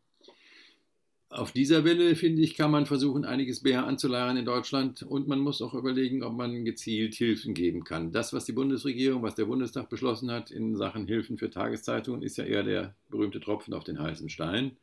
Auf 1.35 1.51
dieser 1.51 1.85
Welle, 1.85 2.15
finde 2.15 2.43
ich, 2.43 2.55
kann 2.55 2.71
man 2.71 2.87
versuchen, 2.87 3.25
einiges 3.25 3.63
mehr 3.63 3.87
anzuleiern 3.87 4.37
in 4.37 4.45
Deutschland. 4.45 5.03
Und 5.03 5.27
man 5.27 5.41
muss 5.41 5.61
auch 5.63 5.75
überlegen, 5.75 6.23
ob 6.23 6.35
man 6.35 6.65
gezielt 6.65 7.15
Hilfen 7.15 7.55
geben 7.55 7.85
kann. 7.85 8.13
Das, 8.13 8.33
was 8.33 8.45
die 8.45 8.53
Bundesregierung, 8.53 9.23
was 9.23 9.35
der 9.35 9.47
Bundestag 9.47 9.89
beschlossen 9.91 10.31
hat 10.31 10.51
in 10.51 10.77
Sachen 10.77 11.07
Hilfen 11.07 11.37
für 11.37 11.51
Tageszeitungen, 11.51 12.23
ist 12.23 12.39
ja 12.39 12.45
eher 12.45 12.63
der 12.63 12.95
berühmte 13.11 13.41
Tropfen 13.41 13.75
auf 13.75 13.85
den 13.85 13.99
heißen 13.99 14.29
Stein. 14.29 14.77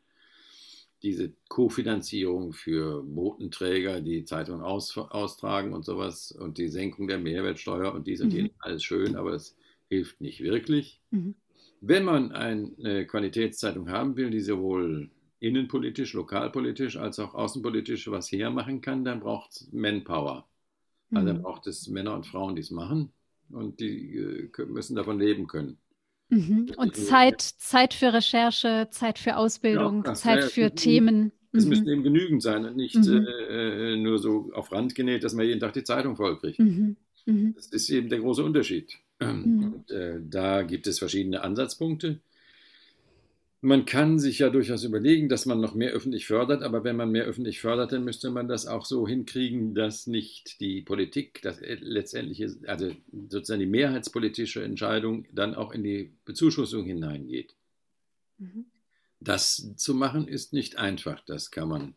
Diese 1.03 1.31
Kofinanzierung 1.47 2.53
für 2.53 3.01
Botenträger, 3.01 4.01
die 4.01 4.25
Zeitungen 4.25 4.61
aus, 4.61 4.97
austragen 4.97 5.73
und 5.73 5.85
sowas 5.85 6.31
und 6.31 6.57
die 6.57 6.67
Senkung 6.67 7.07
der 7.07 7.17
Mehrwertsteuer 7.17 7.93
und 7.93 8.07
dies 8.07 8.21
und 8.21 8.29
mhm. 8.29 8.35
jenes, 8.35 8.51
alles 8.59 8.83
schön, 8.83 9.15
aber 9.15 9.31
das 9.31 9.55
hilft 9.89 10.21
nicht 10.21 10.41
wirklich. 10.41 10.99
Mhm. 11.09 11.35
Wenn 11.79 12.03
man 12.03 12.31
eine 12.31 13.07
Qualitätszeitung 13.07 13.89
haben 13.89 14.15
will, 14.15 14.29
die 14.29 14.41
sowohl 14.41 15.09
innenpolitisch, 15.41 16.13
lokalpolitisch 16.13 16.97
als 16.97 17.19
auch 17.19 17.33
außenpolitisch 17.33 18.09
was 18.09 18.31
hermachen 18.31 18.79
kann, 18.79 19.03
dann 19.03 19.19
braucht 19.19 19.51
es 19.51 19.71
Manpower. 19.73 20.47
Also 21.13 21.27
dann 21.27 21.37
mhm. 21.37 21.41
braucht 21.41 21.67
es 21.67 21.87
Männer 21.89 22.15
und 22.15 22.25
Frauen, 22.25 22.55
die 22.55 22.61
es 22.61 22.71
machen 22.71 23.11
und 23.49 23.79
die 23.79 24.17
äh, 24.17 24.65
müssen 24.65 24.95
davon 24.95 25.19
leben 25.19 25.47
können. 25.47 25.77
Mhm. 26.29 26.71
Und 26.77 26.95
Zeit, 26.95 27.41
Zeit 27.41 27.93
für 27.93 28.13
Recherche, 28.13 28.87
Zeit 28.91 29.19
für 29.19 29.35
Ausbildung, 29.35 30.03
ja, 30.05 30.13
Zeit 30.13 30.45
für 30.45 30.61
ja, 30.61 30.69
Themen. 30.69 31.33
Es 31.51 31.65
mhm. 31.65 31.69
müssen 31.69 31.89
eben 31.89 32.03
genügend 32.03 32.41
sein 32.41 32.63
und 32.63 32.77
nicht 32.77 32.95
mhm. 32.95 33.27
äh, 33.27 33.93
äh, 33.93 33.97
nur 33.97 34.19
so 34.19 34.51
auf 34.53 34.71
Rand 34.71 34.95
genäht, 34.95 35.23
dass 35.23 35.33
man 35.33 35.45
jeden 35.45 35.59
Tag 35.59 35.73
die 35.73 35.83
Zeitung 35.83 36.15
vollkriegt. 36.15 36.59
Mhm. 36.59 36.95
mhm. 37.25 37.53
Das 37.55 37.67
ist 37.67 37.89
eben 37.89 38.09
der 38.09 38.19
große 38.19 38.43
Unterschied. 38.43 38.97
Und, 39.19 39.91
äh, 39.91 40.19
da 40.19 40.63
gibt 40.63 40.87
es 40.87 40.97
verschiedene 40.97 41.43
Ansatzpunkte. 41.43 42.21
Man 43.63 43.85
kann 43.85 44.17
sich 44.17 44.39
ja 44.39 44.49
durchaus 44.49 44.83
überlegen, 44.83 45.29
dass 45.29 45.45
man 45.45 45.61
noch 45.61 45.75
mehr 45.75 45.91
öffentlich 45.91 46.25
fördert, 46.25 46.63
aber 46.63 46.83
wenn 46.83 46.95
man 46.95 47.11
mehr 47.11 47.25
öffentlich 47.25 47.61
fördert, 47.61 47.91
dann 47.91 48.03
müsste 48.03 48.31
man 48.31 48.47
das 48.47 48.65
auch 48.65 48.85
so 48.85 49.07
hinkriegen, 49.07 49.75
dass 49.75 50.07
nicht 50.07 50.59
die 50.59 50.81
Politik, 50.81 51.43
das 51.43 51.59
letztendliche, 51.61 52.55
also 52.65 52.91
sozusagen 53.29 53.59
die 53.59 53.67
mehrheitspolitische 53.67 54.63
Entscheidung 54.63 55.27
dann 55.31 55.53
auch 55.53 55.73
in 55.73 55.83
die 55.83 56.11
Bezuschussung 56.25 56.85
hineingeht. 56.85 57.53
Mhm. 58.39 58.65
Das 59.19 59.75
zu 59.75 59.93
machen 59.93 60.27
ist 60.27 60.53
nicht 60.53 60.77
einfach. 60.77 61.23
Das 61.27 61.51
kann 61.51 61.69
man 61.69 61.93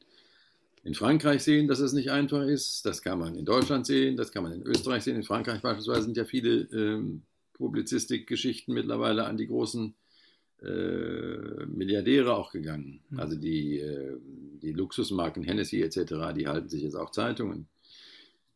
in 0.82 0.92
Frankreich 0.92 1.42
sehen, 1.42 1.66
dass 1.66 1.80
es 1.80 1.94
nicht 1.94 2.10
einfach 2.10 2.42
ist. 2.42 2.84
Das 2.84 3.00
kann 3.00 3.18
man 3.18 3.36
in 3.36 3.46
Deutschland 3.46 3.86
sehen, 3.86 4.18
das 4.18 4.32
kann 4.32 4.42
man 4.42 4.52
in 4.52 4.62
Österreich 4.62 5.02
sehen. 5.02 5.16
In 5.16 5.22
Frankreich 5.22 5.62
beispielsweise 5.62 6.02
sind 6.02 6.18
ja 6.18 6.26
viele 6.26 6.68
ähm, 6.72 7.22
Publizistikgeschichten 7.54 8.74
mittlerweile 8.74 9.24
an 9.24 9.38
die 9.38 9.46
großen 9.46 9.94
äh, 10.62 11.66
Milliardäre 11.66 12.34
auch 12.34 12.52
gegangen. 12.52 13.00
Mhm. 13.11 13.18
Also 13.18 13.36
die, 13.36 13.78
äh, 13.78 14.16
die 14.62 14.72
Luxusmarken 14.72 15.42
Hennessy 15.42 15.82
etc., 15.82 16.32
die 16.34 16.46
halten 16.46 16.68
sich 16.68 16.82
jetzt 16.82 16.96
auch 16.96 17.11
Zeitungen. 17.11 17.68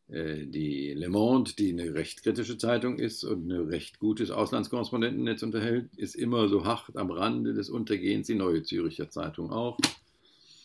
Äh, 0.09 0.47
die 0.47 0.93
Le 0.93 1.09
Monde, 1.09 1.51
die 1.57 1.71
eine 1.71 1.93
recht 1.93 2.23
kritische 2.23 2.57
Zeitung 2.57 2.97
ist 2.97 3.23
und 3.23 3.47
ein 3.47 3.67
recht 3.67 3.99
gutes 3.99 4.31
Auslandskorrespondentennetz 4.31 5.43
unterhält, 5.43 5.95
ist 5.97 6.15
immer 6.15 6.47
so 6.49 6.65
hart 6.65 6.95
am 6.97 7.11
Rande 7.11 7.53
des 7.53 7.69
Untergehens. 7.69 8.27
Die 8.27 8.35
Neue 8.35 8.63
Züricher 8.63 9.09
Zeitung 9.09 9.51
auch. 9.51 9.77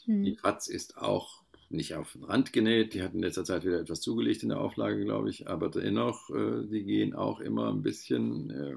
Mhm. 0.06 0.24
Die 0.24 0.36
FAZ 0.36 0.68
ist 0.68 0.96
auch 0.98 1.42
nicht 1.68 1.94
auf 1.94 2.12
den 2.12 2.24
Rand 2.24 2.52
genäht. 2.52 2.94
Die 2.94 3.02
hat 3.02 3.14
in 3.14 3.20
letzter 3.20 3.44
Zeit 3.44 3.64
wieder 3.64 3.80
etwas 3.80 4.00
zugelegt 4.00 4.42
in 4.42 4.50
der 4.50 4.60
Auflage, 4.60 5.04
glaube 5.04 5.28
ich. 5.28 5.48
Aber 5.48 5.68
dennoch, 5.68 6.30
äh, 6.30 6.66
die 6.66 6.84
gehen 6.84 7.14
auch 7.14 7.40
immer 7.40 7.68
ein 7.68 7.82
bisschen 7.82 8.50
äh, 8.50 8.76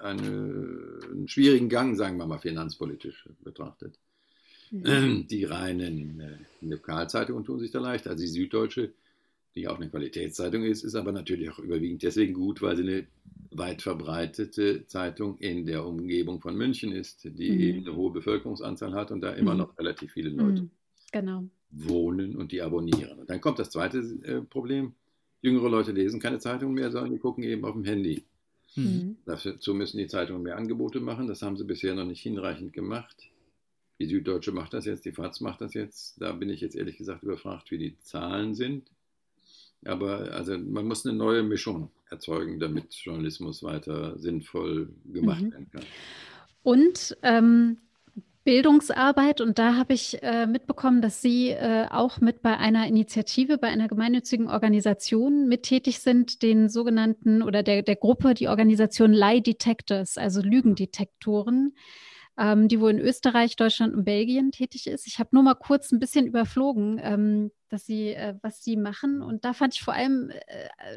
eine, 0.00 0.98
einen 1.10 1.28
schwierigen 1.28 1.68
Gang, 1.68 1.96
sagen 1.96 2.18
wir 2.18 2.26
mal, 2.26 2.38
finanzpolitisch 2.38 3.28
betrachtet. 3.42 3.98
Mhm. 4.70 5.26
Die 5.28 5.44
reinen 5.44 6.20
äh, 6.20 6.38
Lokalzeitungen 6.60 7.44
tun 7.44 7.60
sich 7.60 7.70
da 7.70 7.80
leicht. 7.80 8.06
Also 8.06 8.22
die 8.22 8.28
Süddeutsche, 8.28 8.92
die 9.54 9.68
auch 9.68 9.76
eine 9.76 9.88
Qualitätszeitung 9.88 10.64
ist, 10.64 10.82
ist 10.82 10.94
aber 10.94 11.12
natürlich 11.12 11.50
auch 11.50 11.58
überwiegend 11.58 12.02
deswegen 12.02 12.34
gut, 12.34 12.60
weil 12.60 12.76
sie 12.76 12.82
eine 12.82 13.06
weit 13.52 13.82
verbreitete 13.82 14.86
Zeitung 14.86 15.38
in 15.38 15.64
der 15.64 15.86
Umgebung 15.86 16.40
von 16.40 16.56
München 16.56 16.92
ist, 16.92 17.24
die 17.24 17.52
mhm. 17.52 17.60
eben 17.60 17.86
eine 17.86 17.94
hohe 17.94 18.12
Bevölkerungsanzahl 18.12 18.94
hat 18.94 19.10
und 19.12 19.20
da 19.20 19.30
immer 19.32 19.52
mhm. 19.52 19.60
noch 19.60 19.78
relativ 19.78 20.12
viele 20.12 20.30
Leute 20.30 20.62
mhm. 20.62 20.70
genau. 21.12 21.44
wohnen 21.70 22.36
und 22.36 22.50
die 22.50 22.62
abonnieren. 22.62 23.20
Und 23.20 23.30
dann 23.30 23.40
kommt 23.40 23.58
das 23.58 23.70
zweite 23.70 23.98
äh, 23.98 24.40
Problem. 24.40 24.94
Jüngere 25.40 25.68
Leute 25.68 25.92
lesen 25.92 26.20
keine 26.20 26.38
Zeitung 26.38 26.72
mehr, 26.74 26.90
sondern 26.90 27.12
die 27.12 27.18
gucken 27.18 27.44
eben 27.44 27.64
auf 27.64 27.74
dem 27.74 27.84
Handy. 27.84 28.24
Mhm. 28.76 28.84
mhm. 28.84 29.16
Dazu 29.26 29.74
müssen 29.74 29.98
die 29.98 30.06
Zeitungen 30.06 30.42
mehr 30.42 30.56
Angebote 30.56 31.00
machen. 31.00 31.26
Das 31.26 31.42
haben 31.42 31.56
sie 31.56 31.64
bisher 31.64 31.94
noch 31.94 32.04
nicht 32.04 32.22
hinreichend 32.22 32.72
gemacht. 32.72 33.30
Die 34.00 34.06
Süddeutsche 34.06 34.52
macht 34.52 34.74
das 34.74 34.86
jetzt, 34.86 35.04
die 35.04 35.12
FAZ 35.12 35.40
macht 35.40 35.60
das 35.60 35.74
jetzt. 35.74 36.20
Da 36.20 36.32
bin 36.32 36.50
ich 36.50 36.60
jetzt 36.60 36.74
ehrlich 36.74 36.96
gesagt 36.96 37.22
überfragt, 37.22 37.70
wie 37.70 37.78
die 37.78 37.98
Zahlen 38.00 38.54
sind. 38.54 38.90
Aber 39.84 40.32
also 40.32 40.58
man 40.58 40.86
muss 40.86 41.06
eine 41.06 41.16
neue 41.16 41.42
Mischung 41.42 41.90
erzeugen, 42.10 42.58
damit 42.58 42.94
Journalismus 42.94 43.62
weiter 43.62 44.18
sinnvoll 44.18 44.88
gemacht 45.12 45.42
mhm. 45.42 45.52
werden 45.52 45.70
kann. 45.70 45.84
Und 46.62 47.16
ähm, 47.22 47.78
Bildungsarbeit 48.44 49.40
und 49.40 49.58
da 49.58 49.76
habe 49.76 49.94
ich 49.94 50.22
äh, 50.22 50.46
mitbekommen, 50.46 51.00
dass 51.00 51.22
Sie 51.22 51.50
äh, 51.50 51.86
auch 51.90 52.20
mit 52.20 52.42
bei 52.42 52.56
einer 52.56 52.86
Initiative, 52.86 53.58
bei 53.58 53.68
einer 53.68 53.88
gemeinnützigen 53.88 54.48
Organisation 54.48 55.48
mit 55.48 55.62
tätig 55.62 56.00
sind, 56.00 56.42
den 56.42 56.68
sogenannten 56.68 57.42
oder 57.42 57.62
der, 57.62 57.82
der 57.82 57.96
Gruppe, 57.96 58.34
die 58.34 58.48
Organisation 58.48 59.12
Lie 59.12 59.40
Detectors, 59.40 60.18
also 60.18 60.42
Lügendetektoren 60.42 61.74
ähm, 62.36 62.68
die 62.68 62.80
wohl 62.80 62.90
in 62.90 62.98
Österreich, 62.98 63.56
Deutschland 63.56 63.94
und 63.94 64.04
Belgien 64.04 64.50
tätig 64.50 64.86
ist. 64.86 65.06
Ich 65.06 65.18
habe 65.18 65.30
nur 65.32 65.42
mal 65.42 65.54
kurz 65.54 65.92
ein 65.92 66.00
bisschen 66.00 66.26
überflogen, 66.26 67.00
ähm, 67.02 67.52
dass 67.68 67.86
sie, 67.86 68.08
äh, 68.14 68.34
was 68.42 68.62
sie 68.62 68.76
machen. 68.76 69.22
Und 69.22 69.44
da 69.44 69.52
fand 69.52 69.74
ich 69.74 69.82
vor 69.82 69.94
allem 69.94 70.30
äh, 70.30 70.40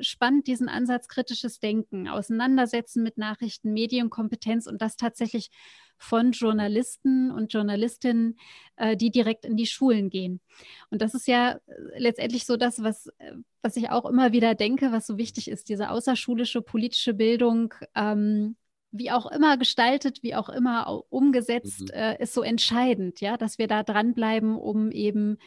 spannend 0.04 0.48
diesen 0.48 0.70
Ansatz 0.70 1.08
kritisches 1.08 1.60
Denken, 1.60 2.08
Auseinandersetzen 2.08 3.04
mit 3.04 3.18
Nachrichten, 3.18 3.74
Medienkompetenz 3.74 4.68
und 4.68 4.82
das 4.82 4.95
tatsächlich 4.95 5.50
von 5.98 6.32
Journalisten 6.32 7.32
und 7.32 7.54
Journalistinnen, 7.54 8.38
äh, 8.76 8.95
die 8.95 9.12
direkt 9.12 9.45
in 9.45 9.58
die 9.58 9.66
Schulen 9.66 10.10
gehen. 10.10 10.41
Und 10.89 11.02
das 11.02 11.14
ist 11.14 11.28
ja 11.28 11.54
äh, 11.54 11.60
letztendlich 11.98 12.45
so 12.45 12.58
das, 12.58 12.82
was, 12.84 13.08
äh, 13.18 13.34
was 13.62 13.76
ich 13.78 13.89
auch 13.89 14.06
immer 14.06 14.32
wieder 14.32 14.56
denke, 14.56 14.91
was 14.91 15.08
so 15.08 15.18
wichtig 15.18 15.50
ist, 15.50 15.70
diese 15.70 15.89
außerschulische 15.89 16.62
politische 16.62 17.14
Bildung. 17.14 17.74
Ähm, 17.95 18.56
wie 18.91 19.12
auch 19.12 19.30
immer 19.32 19.58
gestaltet, 19.58 20.24
wie 20.24 20.36
auch 20.36 20.50
immer 20.50 21.04
umgesetzt, 21.10 21.82
mhm. 21.82 21.93
äh, 21.93 22.22
ist 22.22 22.34
so 22.34 22.41
entscheidend, 22.41 23.22
ja, 23.22 23.38
dass 23.38 23.58
wir 23.58 23.68
da 23.68 23.84
dranbleiben, 23.84 24.56
um 24.56 24.91
eben 24.91 25.38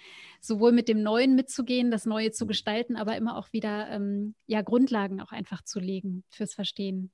sowohl 0.41 0.73
mit 0.73 0.89
dem 0.89 1.03
Neuen 1.03 1.35
mitzugehen, 1.35 1.91
das 1.91 2.07
Neue 2.07 2.33
zu 2.33 2.45
mhm. 2.45 2.49
gestalten, 2.49 2.97
aber 2.97 3.17
immer 3.17 3.37
auch 3.37 3.53
wieder 3.53 3.89
ähm, 3.89 4.35
ja, 4.47 4.63
Grundlagen 4.63 5.21
auch 5.21 5.33
einfach 5.33 5.63
zu 5.63 5.81
legen 5.81 6.25
fürs 6.29 6.55
Verstehen. 6.55 7.11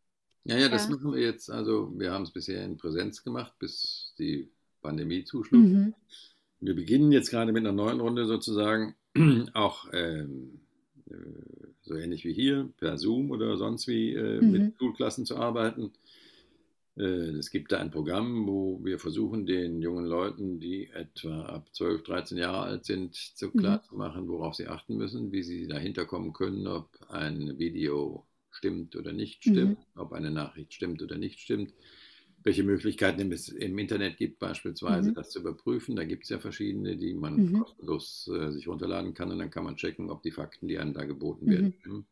Ja, 0.48 0.58
ja, 0.58 0.68
das 0.68 0.88
machen 0.88 1.12
wir 1.12 1.20
jetzt. 1.20 1.50
Also 1.50 1.92
wir 1.96 2.12
haben 2.12 2.22
es 2.22 2.30
bisher 2.30 2.64
in 2.64 2.76
Präsenz 2.76 3.24
gemacht, 3.24 3.52
bis 3.58 4.14
die 4.18 4.48
Pandemie 4.80 5.24
zuschlug. 5.24 5.62
Mhm. 5.62 5.94
Wir 6.60 6.74
beginnen 6.74 7.10
jetzt 7.12 7.30
gerade 7.30 7.52
mit 7.52 7.60
einer 7.60 7.72
neuen 7.72 8.00
Runde 8.00 8.26
sozusagen, 8.26 8.94
auch 9.54 9.88
ähm, 9.92 10.60
äh, 11.10 11.14
so 11.82 11.96
ähnlich 11.96 12.24
wie 12.24 12.32
hier, 12.32 12.68
per 12.78 12.96
Zoom 12.96 13.30
oder 13.30 13.56
sonst 13.56 13.88
wie 13.88 14.14
äh, 14.14 14.40
mhm. 14.40 14.50
mit 14.50 14.78
Schulklassen 14.78 15.26
zu 15.26 15.36
arbeiten. 15.36 15.92
Äh, 16.96 17.02
es 17.38 17.50
gibt 17.50 17.72
da 17.72 17.78
ein 17.78 17.90
Programm, 17.90 18.46
wo 18.46 18.80
wir 18.84 19.00
versuchen, 19.00 19.46
den 19.46 19.82
jungen 19.82 20.06
Leuten, 20.06 20.60
die 20.60 20.90
etwa 20.90 21.42
ab 21.46 21.68
12, 21.72 22.04
13 22.04 22.38
Jahre 22.38 22.60
alt 22.60 22.84
sind, 22.84 23.16
so 23.34 23.48
mhm. 23.48 23.58
klar 23.58 23.82
zu 23.82 23.96
machen, 23.96 24.28
worauf 24.28 24.54
sie 24.54 24.68
achten 24.68 24.96
müssen, 24.96 25.32
wie 25.32 25.42
sie 25.42 25.66
dahinter 25.66 26.06
kommen 26.06 26.32
können, 26.32 26.66
ob 26.68 26.88
ein 27.08 27.58
Video 27.58 28.24
stimmt 28.56 28.96
oder 28.96 29.12
nicht 29.12 29.42
stimmt, 29.42 29.78
mhm. 29.78 30.00
ob 30.00 30.12
eine 30.12 30.30
Nachricht 30.30 30.74
stimmt 30.74 31.02
oder 31.02 31.18
nicht 31.18 31.40
stimmt, 31.40 31.74
welche 32.42 32.62
Möglichkeiten 32.62 33.32
es 33.32 33.48
im 33.48 33.76
Internet 33.78 34.18
gibt, 34.18 34.38
beispielsweise 34.38 35.10
mhm. 35.10 35.14
das 35.14 35.30
zu 35.30 35.40
überprüfen. 35.40 35.96
Da 35.96 36.04
gibt 36.04 36.24
es 36.24 36.30
ja 36.30 36.38
verschiedene, 36.38 36.96
die 36.96 37.14
man 37.14 37.36
mhm. 37.36 37.58
kostenlos 37.58 38.30
äh, 38.32 38.52
sich 38.52 38.68
runterladen 38.68 39.14
kann 39.14 39.32
und 39.32 39.38
dann 39.38 39.50
kann 39.50 39.64
man 39.64 39.76
checken, 39.76 40.10
ob 40.10 40.22
die 40.22 40.30
Fakten, 40.30 40.68
die 40.68 40.78
einem 40.78 40.94
da 40.94 41.04
geboten 41.04 41.50
werden, 41.50 41.66
mhm. 41.66 41.74
stimmen. 41.80 42.06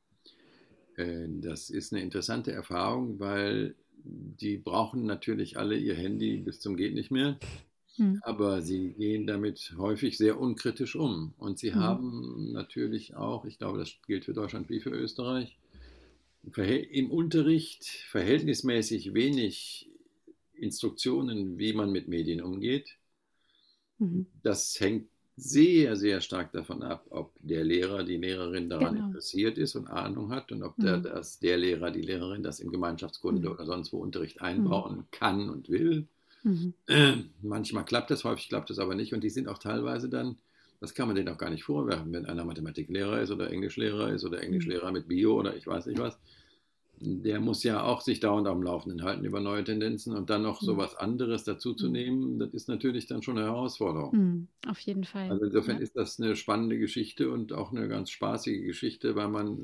Äh, 0.97 1.27
das 1.41 1.71
ist 1.71 1.93
eine 1.93 2.03
interessante 2.03 2.53
Erfahrung, 2.53 3.21
weil 3.21 3.75
die 4.05 4.59
brauchen 4.59 5.07
natürlich 5.07 5.57
alle 5.57 5.77
ihr 5.77 5.95
Handy 5.95 6.39
bis 6.39 6.61
zum 6.61 6.77
geht 6.77 6.95
nicht 6.95 7.11
mehr. 7.11 7.39
Hm. 7.97 8.21
Aber 8.23 8.61
sie 8.61 8.93
gehen 8.95 9.27
damit 9.27 9.75
häufig 9.79 10.19
sehr 10.19 10.41
unkritisch 10.41 10.97
um. 10.97 11.33
Und 11.39 11.59
sie 11.59 11.73
hm. 11.73 11.81
haben 11.81 12.53
natürlich 12.53 13.15
auch, 13.15 13.45
ich 13.45 13.59
glaube, 13.59 13.79
das 13.79 13.93
gilt 14.07 14.25
für 14.25 14.35
Deutschland 14.35 14.69
wie 14.69 14.81
für 14.81 14.91
Österreich, 14.91 15.57
im 16.57 17.11
Unterricht 17.11 17.85
verhältnismäßig 18.09 19.15
wenig 19.15 19.91
Instruktionen, 20.55 21.59
wie 21.59 21.73
man 21.73 21.91
mit 21.91 22.09
Medien 22.09 22.41
umgeht. 22.41 22.97
Mhm. 23.99 24.27
Das 24.43 24.79
hängt 24.81 25.09
sehr, 25.37 25.97
sehr 25.97 26.21
stark 26.21 26.53
davon 26.53 26.83
ab, 26.83 27.07
ob 27.11 27.33
der 27.41 27.65
Lehrer, 27.65 28.05
die 28.05 28.17
Lehrerin 28.17 28.69
daran 28.69 28.95
genau. 28.95 29.07
interessiert 29.07 29.59
ist 29.59 29.75
und 29.75 29.89
Ahnung 29.89 30.31
hat 30.31 30.53
und 30.53 30.63
ob 30.63 30.77
der, 30.77 30.99
mhm. 30.99 31.03
das, 31.03 31.41
der 31.41 31.57
Lehrer, 31.57 31.91
die 31.91 32.03
Lehrerin 32.03 32.43
das 32.43 32.61
im 32.61 32.71
Gemeinschaftskunde 32.71 33.49
mhm. 33.49 33.55
oder 33.55 33.67
sonst 33.67 33.93
wo 33.93 33.99
Unterricht 33.99 34.41
einbauen 34.41 34.99
mhm. 34.99 35.05
kann 35.11 35.51
und 35.51 35.69
will. 35.69 36.07
Mhm. 36.45 36.75
Äh, 36.87 37.17
manchmal 37.43 37.85
klappt 37.85 38.11
das, 38.11 38.23
häufig 38.23 38.49
klappt 38.49 38.71
das 38.71 38.79
aber 38.79 38.95
nicht. 38.95 39.13
Und 39.13 39.25
die 39.25 39.31
sind 39.31 39.49
auch 39.49 39.59
teilweise 39.59 40.09
dann, 40.09 40.37
das 40.85 40.95
kann 40.95 41.09
man 41.09 41.17
denen 41.17 41.29
auch 41.29 41.39
gar 41.39 41.51
nicht 41.51 41.65
vorwerfen, 41.65 42.13
wenn 42.13 42.27
einer 42.27 42.45
Mathematiklehrer 42.45 43.21
ist 43.21 43.31
oder 43.31 43.51
Englischlehrer 43.51 44.11
ist 44.13 44.25
oder 44.25 44.43
Englischlehrer 44.43 44.93
mit 44.93 45.09
Bio 45.09 45.39
oder 45.39 45.57
ich 45.57 45.67
weiß 45.67 45.87
nicht 45.87 45.99
was 45.99 46.19
der 47.01 47.41
muss 47.41 47.63
ja 47.63 47.83
auch 47.83 48.01
sich 48.01 48.21
dauernd 48.21 48.47
am 48.47 48.63
Laufenden 48.63 49.03
halten 49.03 49.25
über 49.25 49.41
neue 49.41 49.65
Tendenzen 49.65 50.15
und 50.15 50.31
dann 50.31 50.43
noch 50.43 50.61
so 50.61 50.75
mhm. 50.75 50.79
was 50.79 50.97
anderes 50.97 51.45
dazu 51.45 51.75
zu 51.75 51.91
mhm. 51.91 52.39
das 52.39 52.55
ist 52.55 52.69
natürlich 52.69 53.07
dann 53.07 53.23
schon 53.23 53.37
eine 53.37 53.47
Herausforderung. 53.47 54.17
Mhm, 54.17 54.49
auf 54.69 54.79
jeden 54.81 55.05
Fall. 55.05 55.31
Also 55.31 55.45
insofern 55.45 55.77
ja. 55.77 55.83
ist 55.83 55.97
das 55.97 56.21
eine 56.21 56.37
spannende 56.37 56.79
Geschichte 56.79 57.31
und 57.31 57.53
auch 57.53 57.73
eine 57.73 57.89
ganz 57.89 58.11
spaßige 58.11 58.65
Geschichte, 58.65 59.17
weil 59.17 59.29
man 59.29 59.59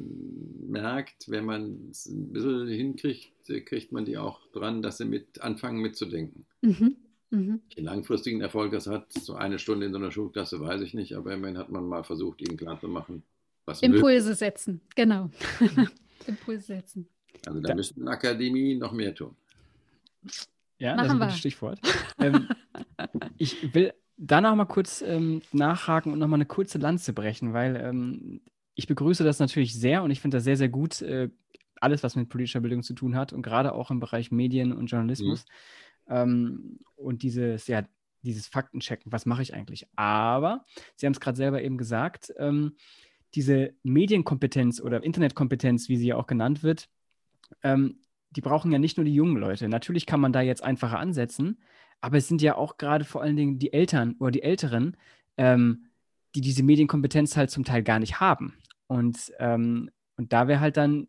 merkt, 0.69 1.31
wenn 1.31 1.45
man 1.45 1.89
es 1.91 2.07
ein 2.07 2.33
bisschen 2.33 2.69
hinkriegt, 2.69 3.33
kriegt 3.67 3.93
man 3.93 4.05
die 4.05 4.19
auch 4.19 4.41
dran, 4.53 4.83
dass 4.83 4.99
sie 4.99 5.05
mit 5.05 5.41
anfangen 5.41 5.81
mitzudenken. 5.81 6.47
Mhm. 6.63 6.97
Mhm. 7.31 7.61
Den 7.77 7.85
langfristigen 7.85 8.41
Erfolg 8.41 8.73
das 8.73 8.87
hat, 8.87 9.13
so 9.13 9.35
eine 9.35 9.59
Stunde 9.59 9.87
in 9.87 9.93
so 9.93 9.99
einer 9.99 10.11
Schulklasse, 10.11 10.61
weiß 10.61 10.81
ich 10.83 10.95
nicht, 10.95 11.15
aber 11.15 11.33
immerhin 11.33 11.59
hat 11.59 11.71
man 11.71 11.87
mal 11.87 12.03
versucht, 12.03 12.41
ihnen 12.43 12.57
klarzumachen, 12.57 13.23
was 13.67 13.83
Impulse 13.83 14.35
setzen, 14.35 14.81
genau. 14.97 15.31
Impulse 16.27 16.67
setzen. 16.67 17.09
Also 17.47 17.61
da, 17.61 17.69
da 17.69 17.75
müssen 17.75 18.07
Akademie 18.09 18.75
noch 18.75 18.93
mehr 18.93 19.15
tun. 19.15 19.37
Ja, 20.79 20.97
Machen 20.97 20.97
das 20.97 21.07
ist 21.07 21.13
ein 21.13 21.21
gutes 21.21 21.39
Stichwort. 21.39 21.81
ähm, 22.19 22.49
ich 23.39 23.75
will 23.75 23.93
da 24.17 24.41
noch 24.41 24.55
mal 24.55 24.67
kurz 24.67 25.03
ähm, 25.03 25.43
nachhaken 25.53 26.13
und 26.13 26.19
noch 26.19 26.29
mal 26.29 26.37
eine 26.37 26.47
kurze 26.47 26.79
Lanze 26.79 27.13
brechen, 27.13 27.53
weil 27.53 27.77
ähm, 27.77 28.41
ich 28.75 28.87
begrüße 28.87 29.25
das 29.25 29.39
natürlich 29.39 29.75
sehr 29.79 30.03
und 30.03 30.11
ich 30.11 30.21
finde 30.21 30.39
das 30.39 30.45
sehr, 30.45 30.57
sehr 30.57 30.69
gut, 30.69 31.01
äh, 31.03 31.31
alles, 31.81 32.03
was 32.03 32.17
mit 32.17 32.29
politischer 32.29 32.61
Bildung 32.61 32.83
zu 32.83 32.95
tun 32.95 33.17
hat 33.17 33.33
und 33.33 33.43
gerade 33.43 33.73
auch 33.73 33.91
im 33.91 34.01
Bereich 34.01 34.31
Medien 34.31 34.73
und 34.73 34.87
Journalismus. 34.87 35.45
Mhm. 35.45 35.53
Ähm, 36.11 36.79
und 36.97 37.23
dieses, 37.23 37.67
ja, 37.67 37.85
dieses 38.23 38.47
Faktenchecken, 38.47 39.11
was 39.13 39.25
mache 39.25 39.43
ich 39.43 39.55
eigentlich? 39.55 39.87
Aber, 39.97 40.67
Sie 40.97 41.07
haben 41.07 41.15
es 41.15 41.21
gerade 41.21 41.37
selber 41.37 41.63
eben 41.63 41.79
gesagt, 41.79 42.35
ähm, 42.37 42.77
diese 43.35 43.73
Medienkompetenz 43.83 44.81
oder 44.81 45.03
Internetkompetenz, 45.03 45.89
wie 45.89 45.97
sie 45.97 46.09
ja 46.09 46.17
auch 46.17 46.27
genannt 46.27 46.63
wird, 46.63 46.89
ähm, 47.63 48.01
die 48.31 48.41
brauchen 48.41 48.71
ja 48.73 48.79
nicht 48.79 48.97
nur 48.97 49.05
die 49.05 49.15
jungen 49.15 49.37
Leute. 49.37 49.69
Natürlich 49.69 50.07
kann 50.07 50.21
man 50.21 50.33
da 50.33 50.41
jetzt 50.41 50.63
einfacher 50.63 50.99
ansetzen, 50.99 51.63
aber 52.01 52.19
es 52.19 52.29
sind 52.29 52.43
ja 52.43 52.57
auch 52.57 52.77
gerade 52.77 53.05
vor 53.05 53.23
allen 53.23 53.37
Dingen 53.37 53.59
die 53.59 53.73
Eltern 53.73 54.17
oder 54.19 54.31
die 54.31 54.43
Älteren, 54.43 54.97
ähm, 55.37 55.87
die 56.35 56.41
diese 56.41 56.63
Medienkompetenz 56.63 57.37
halt 57.37 57.51
zum 57.51 57.65
Teil 57.65 57.83
gar 57.83 57.99
nicht 57.99 58.21
haben. 58.21 58.55
Und, 58.87 59.33
ähm, 59.39 59.91
und 60.17 60.33
da 60.33 60.49
wäre 60.49 60.61
halt 60.61 60.77
dann 60.77 61.09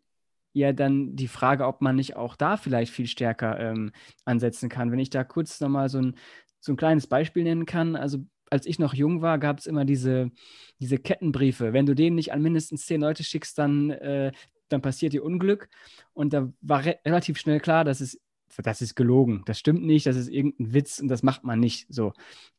ja 0.52 0.72
dann 0.72 1.16
die 1.16 1.28
Frage, 1.28 1.66
ob 1.66 1.80
man 1.80 1.96
nicht 1.96 2.16
auch 2.16 2.36
da 2.36 2.56
vielleicht 2.56 2.92
viel 2.92 3.06
stärker 3.06 3.58
ähm, 3.58 3.92
ansetzen 4.24 4.68
kann. 4.68 4.92
Wenn 4.92 4.98
ich 4.98 5.10
da 5.10 5.24
kurz 5.24 5.60
nochmal 5.60 5.88
so 5.88 5.98
ein, 5.98 6.16
so 6.60 6.72
ein 6.72 6.76
kleines 6.76 7.06
Beispiel 7.06 7.42
nennen 7.44 7.66
kann, 7.66 7.96
also 7.96 8.18
als 8.50 8.66
ich 8.66 8.78
noch 8.78 8.92
jung 8.92 9.22
war, 9.22 9.38
gab 9.38 9.58
es 9.58 9.66
immer 9.66 9.86
diese, 9.86 10.30
diese 10.78 10.98
Kettenbriefe. 10.98 11.72
Wenn 11.72 11.86
du 11.86 11.94
denen 11.94 12.16
nicht 12.16 12.32
an 12.32 12.42
mindestens 12.42 12.84
zehn 12.84 13.00
Leute 13.00 13.24
schickst, 13.24 13.56
dann, 13.58 13.90
äh, 13.90 14.32
dann 14.68 14.82
passiert 14.82 15.14
dir 15.14 15.24
Unglück. 15.24 15.68
Und 16.12 16.34
da 16.34 16.52
war 16.60 16.84
re 16.84 16.98
relativ 17.04 17.38
schnell 17.38 17.60
klar, 17.60 17.84
dass 17.84 18.00
es 18.00 18.20
das 18.58 18.82
ist 18.82 18.94
gelogen. 18.94 19.42
Das 19.46 19.58
stimmt 19.58 19.82
nicht, 19.82 20.04
das 20.04 20.16
ist 20.16 20.28
irgendein 20.28 20.74
Witz 20.74 20.98
und 20.98 21.08
das 21.08 21.22
macht 21.22 21.44
man 21.44 21.58
nicht 21.58 21.86
so. 21.88 22.12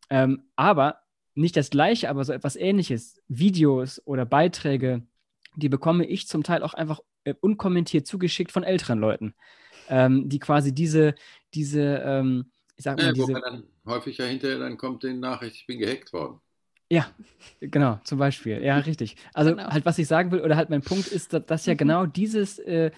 Ähm, 0.09 0.43
aber 0.55 1.01
nicht 1.35 1.55
das 1.55 1.69
Gleiche, 1.69 2.09
aber 2.09 2.23
so 2.23 2.33
etwas 2.33 2.55
Ähnliches, 2.55 3.21
Videos 3.27 4.01
oder 4.05 4.25
Beiträge, 4.25 5.05
die 5.55 5.69
bekomme 5.69 6.05
ich 6.05 6.27
zum 6.27 6.43
Teil 6.43 6.63
auch 6.63 6.73
einfach 6.73 6.99
äh, 7.23 7.33
unkommentiert 7.39 8.07
zugeschickt 8.07 8.51
von 8.51 8.63
älteren 8.63 8.99
Leuten, 8.99 9.33
ähm, 9.89 10.29
die 10.29 10.39
quasi 10.39 10.73
diese, 10.73 11.15
diese 11.53 12.01
ähm, 12.05 12.51
ich 12.75 12.83
sag 12.83 12.97
mal, 12.97 13.07
ja, 13.07 13.11
diese, 13.11 13.33
dann 13.33 13.63
häufig 13.85 14.17
ja 14.17 14.25
hinterher 14.25 14.59
dann 14.59 14.77
kommt 14.77 15.03
die 15.03 15.13
Nachricht, 15.13 15.55
ich 15.55 15.65
bin 15.65 15.79
gehackt 15.79 16.13
worden. 16.13 16.39
Ja, 16.89 17.07
genau, 17.59 17.99
zum 18.03 18.19
Beispiel. 18.19 18.61
Ja, 18.63 18.77
richtig. 18.77 19.15
Also 19.33 19.55
genau. 19.55 19.69
halt, 19.69 19.85
was 19.85 19.97
ich 19.97 20.07
sagen 20.07 20.31
will, 20.31 20.41
oder 20.41 20.55
halt 20.55 20.69
mein 20.69 20.81
Punkt 20.81 21.07
ist, 21.07 21.33
dass, 21.33 21.45
dass 21.45 21.65
ja 21.65 21.73
mhm. 21.73 21.77
genau 21.77 22.05
dieses, 22.05 22.59
äh, 22.59 22.91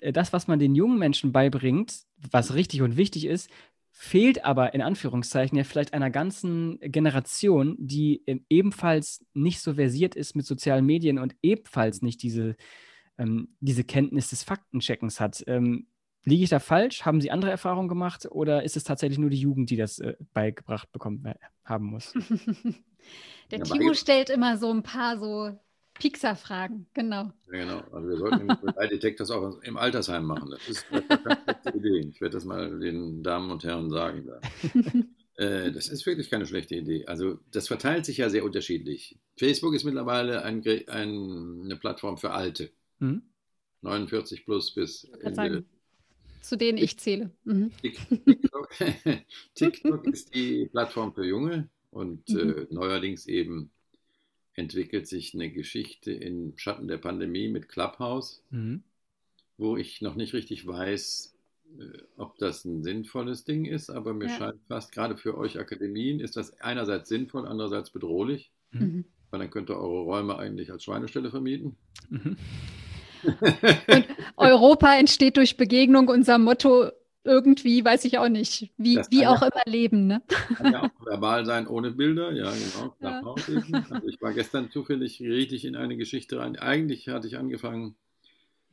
das, 0.00 0.32
was 0.32 0.48
man 0.48 0.58
den 0.58 0.74
jungen 0.74 0.98
Menschen 0.98 1.32
beibringt, 1.32 1.94
was 2.30 2.54
richtig 2.54 2.80
und 2.80 2.96
wichtig 2.96 3.26
ist, 3.26 3.50
fehlt 3.90 4.44
aber 4.44 4.74
in 4.74 4.80
Anführungszeichen 4.80 5.58
ja 5.58 5.64
vielleicht 5.64 5.92
einer 5.92 6.10
ganzen 6.10 6.78
Generation, 6.80 7.76
die 7.78 8.22
äh, 8.26 8.38
ebenfalls 8.48 9.26
nicht 9.34 9.60
so 9.60 9.74
versiert 9.74 10.14
ist 10.14 10.36
mit 10.36 10.46
sozialen 10.46 10.86
Medien 10.86 11.18
und 11.18 11.34
ebenfalls 11.42 12.00
nicht 12.00 12.22
diese, 12.22 12.56
ähm, 13.18 13.56
diese 13.60 13.84
Kenntnis 13.84 14.30
des 14.30 14.42
Faktencheckens 14.44 15.20
hat. 15.20 15.44
Ähm, 15.46 15.86
Liege 16.24 16.44
ich 16.44 16.50
da 16.50 16.58
falsch? 16.58 17.06
Haben 17.06 17.20
Sie 17.20 17.30
andere 17.30 17.50
Erfahrungen 17.50 17.88
gemacht 17.88 18.26
oder 18.30 18.62
ist 18.62 18.76
es 18.76 18.84
tatsächlich 18.84 19.18
nur 19.18 19.30
die 19.30 19.40
Jugend, 19.40 19.70
die 19.70 19.76
das 19.76 19.98
äh, 19.98 20.14
beigebracht 20.34 20.90
bekommen 20.92 21.24
äh, 21.24 21.34
haben 21.64 21.86
muss? 21.86 22.12
Der 23.50 23.60
ja, 23.60 23.64
Timo 23.64 23.94
stellt 23.94 24.28
immer 24.28 24.58
so 24.58 24.70
ein 24.70 24.82
paar 24.82 25.18
so 25.18 25.58
Pixar-Fragen, 25.94 26.86
genau. 26.92 27.32
Ja, 27.50 27.64
genau. 27.64 27.80
Also 27.92 28.08
wir 28.08 28.16
sollten 28.18 28.46
den 28.46 28.88
Detektors 28.90 29.30
auch 29.30 29.60
im 29.62 29.76
Altersheim 29.78 30.24
machen. 30.24 30.50
Das 30.50 30.68
ist 30.68 30.86
eine 30.90 31.02
schlechte 31.02 31.78
Idee. 31.78 32.08
Ich 32.10 32.20
werde 32.20 32.34
das 32.34 32.44
mal 32.44 32.78
den 32.78 33.22
Damen 33.22 33.50
und 33.50 33.64
Herren 33.64 33.88
sagen. 33.88 34.26
Da. 34.26 34.40
äh, 35.42 35.72
das 35.72 35.88
ist 35.88 36.04
wirklich 36.04 36.28
keine 36.28 36.46
schlechte 36.46 36.74
Idee. 36.76 37.06
Also 37.06 37.38
das 37.50 37.68
verteilt 37.68 38.04
sich 38.04 38.18
ja 38.18 38.28
sehr 38.28 38.44
unterschiedlich. 38.44 39.18
Facebook 39.38 39.74
ist 39.74 39.84
mittlerweile 39.84 40.42
ein, 40.42 40.62
ein, 40.88 41.62
eine 41.64 41.76
Plattform 41.76 42.18
für 42.18 42.32
Alte. 42.32 42.70
Mhm. 42.98 43.22
49 43.82 44.44
plus 44.44 44.74
bis 44.74 45.04
Ende 45.20 45.64
zu 46.40 46.56
denen 46.56 46.78
ich 46.78 46.98
zähle. 46.98 47.30
Mhm. 47.44 47.70
TikTok, 47.82 48.70
TikTok, 49.54 50.06
ist 50.06 50.34
die 50.34 50.66
Plattform 50.66 51.12
für 51.12 51.24
Junge 51.24 51.68
und 51.90 52.28
mhm. 52.28 52.38
äh, 52.38 52.66
neuerdings 52.70 53.26
eben 53.26 53.70
entwickelt 54.54 55.06
sich 55.06 55.34
eine 55.34 55.50
Geschichte 55.50 56.12
im 56.12 56.56
Schatten 56.56 56.88
der 56.88 56.98
Pandemie 56.98 57.48
mit 57.48 57.68
Clubhouse, 57.68 58.42
mhm. 58.50 58.82
wo 59.56 59.76
ich 59.76 60.00
noch 60.00 60.16
nicht 60.16 60.32
richtig 60.32 60.66
weiß, 60.66 61.36
äh, 61.78 61.98
ob 62.16 62.38
das 62.38 62.64
ein 62.64 62.82
sinnvolles 62.82 63.44
Ding 63.44 63.66
ist, 63.66 63.90
aber 63.90 64.14
mir 64.14 64.28
ja. 64.28 64.36
scheint 64.36 64.60
fast 64.68 64.92
gerade 64.92 65.16
für 65.16 65.36
euch 65.36 65.58
Akademien 65.58 66.20
ist 66.20 66.36
das 66.36 66.60
einerseits 66.60 67.08
sinnvoll, 67.08 67.46
andererseits 67.46 67.90
bedrohlich, 67.90 68.50
mhm. 68.72 69.04
weil 69.30 69.40
dann 69.40 69.50
könnt 69.50 69.70
ihr 69.70 69.76
eure 69.76 70.02
Räume 70.02 70.38
eigentlich 70.38 70.72
als 70.72 70.84
Schweinestelle 70.84 71.30
vermieten. 71.30 71.76
Mhm. 72.10 72.36
Und 73.22 74.06
Europa 74.36 74.94
entsteht 74.96 75.36
durch 75.36 75.56
Begegnung, 75.56 76.08
unser 76.08 76.38
Motto 76.38 76.90
irgendwie, 77.24 77.84
weiß 77.84 78.04
ich 78.06 78.18
auch 78.18 78.28
nicht, 78.28 78.70
wie, 78.78 78.96
wie 79.10 79.26
auch 79.26 79.42
ja, 79.42 79.48
immer 79.48 79.62
leben. 79.66 80.06
Ne? 80.06 80.22
Kann 80.56 80.72
ja 80.72 80.82
auch 80.84 81.06
verbal 81.06 81.44
sein 81.44 81.66
ohne 81.66 81.90
Bilder, 81.90 82.32
ja 82.32 82.50
genau. 82.50 82.94
Ja. 83.00 83.22
Also 83.90 84.08
ich 84.08 84.20
war 84.22 84.32
gestern 84.32 84.70
zufällig 84.70 85.20
richtig 85.20 85.64
in 85.64 85.76
eine 85.76 85.96
Geschichte 85.96 86.38
rein. 86.38 86.56
Eigentlich 86.56 87.08
hatte 87.08 87.26
ich 87.26 87.36
angefangen, 87.36 87.96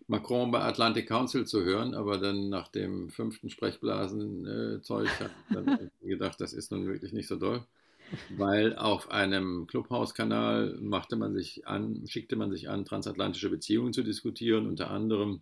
Macron 0.08 0.52
bei 0.52 0.62
Atlantic 0.62 1.08
Council 1.08 1.46
zu 1.46 1.64
hören, 1.64 1.96
aber 1.96 2.18
dann 2.18 2.50
nach 2.50 2.68
dem 2.68 3.10
fünften 3.10 3.50
Sprechblasen-Zeug 3.50 5.08
äh, 5.20 5.56
habe 5.56 5.92
ich 6.02 6.08
gedacht, 6.08 6.40
das 6.40 6.54
ist 6.54 6.72
nun 6.72 6.86
wirklich 6.86 7.12
nicht 7.12 7.28
so 7.28 7.36
doll 7.36 7.66
weil 8.30 8.76
auf 8.76 9.12
einem 9.12 9.68
Clubhouse-Kanal 9.68 10.78
machte 10.82 11.16
man 11.16 11.34
sich 11.34 11.68
an, 11.68 12.06
schickte 12.08 12.36
man 12.36 12.52
sich 12.52 12.70
an, 12.70 12.86
transatlantische 12.86 13.50
Beziehungen 13.50 13.94
zu 13.94 14.04
diskutieren, 14.04 14.68
unter 14.68 14.92
anderem 14.92 15.42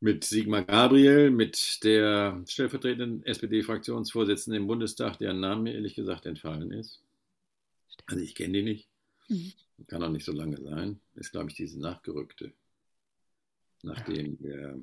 mit 0.00 0.24
Sigmar 0.24 0.62
Gabriel, 0.64 1.30
mit 1.30 1.82
der 1.82 2.42
stellvertretenden 2.46 3.24
SPD-Fraktionsvorsitzenden 3.24 4.62
im 4.62 4.66
Bundestag, 4.66 5.18
deren 5.18 5.40
Name 5.40 5.62
mir 5.62 5.74
ehrlich 5.74 5.94
gesagt 5.94 6.26
entfallen 6.26 6.72
ist. 6.72 7.00
Also 8.06 8.22
ich 8.22 8.34
kenne 8.34 8.58
die 8.58 8.62
nicht. 8.62 8.88
Mhm. 9.28 9.52
Kann 9.86 10.02
auch 10.02 10.10
nicht 10.10 10.26
so 10.26 10.32
lange 10.32 10.60
sein. 10.60 11.00
Ist, 11.14 11.32
glaube 11.32 11.48
ich, 11.48 11.56
diese 11.56 11.80
nachgerückte. 11.80 12.52
Nachdem 13.82 14.38
der 14.42 14.78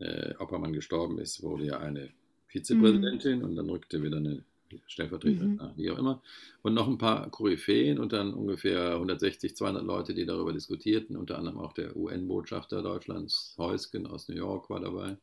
äh, 0.00 0.34
Oppermann 0.36 0.72
gestorben 0.72 1.18
ist, 1.18 1.42
wurde 1.42 1.66
ja 1.66 1.78
eine 1.78 2.10
Vizepräsidentin 2.46 3.40
mhm. 3.40 3.44
und 3.44 3.56
dann 3.56 3.70
rückte 3.70 4.02
wieder 4.02 4.18
eine 4.18 4.44
Stellvertreter, 4.86 5.44
mhm. 5.44 5.60
wie 5.76 5.90
auch 5.90 5.98
immer. 5.98 6.22
Und 6.62 6.74
noch 6.74 6.88
ein 6.88 6.98
paar 6.98 7.30
Koryphäen 7.30 7.98
und 7.98 8.12
dann 8.12 8.34
ungefähr 8.34 8.94
160, 8.94 9.56
200 9.56 9.84
Leute, 9.84 10.14
die 10.14 10.26
darüber 10.26 10.52
diskutierten, 10.52 11.16
unter 11.16 11.38
anderem 11.38 11.58
auch 11.58 11.72
der 11.72 11.96
UN-Botschafter 11.96 12.82
Deutschlands, 12.82 13.54
Heusken 13.58 14.06
aus 14.06 14.28
New 14.28 14.36
York 14.36 14.70
war 14.70 14.80
dabei. 14.80 15.16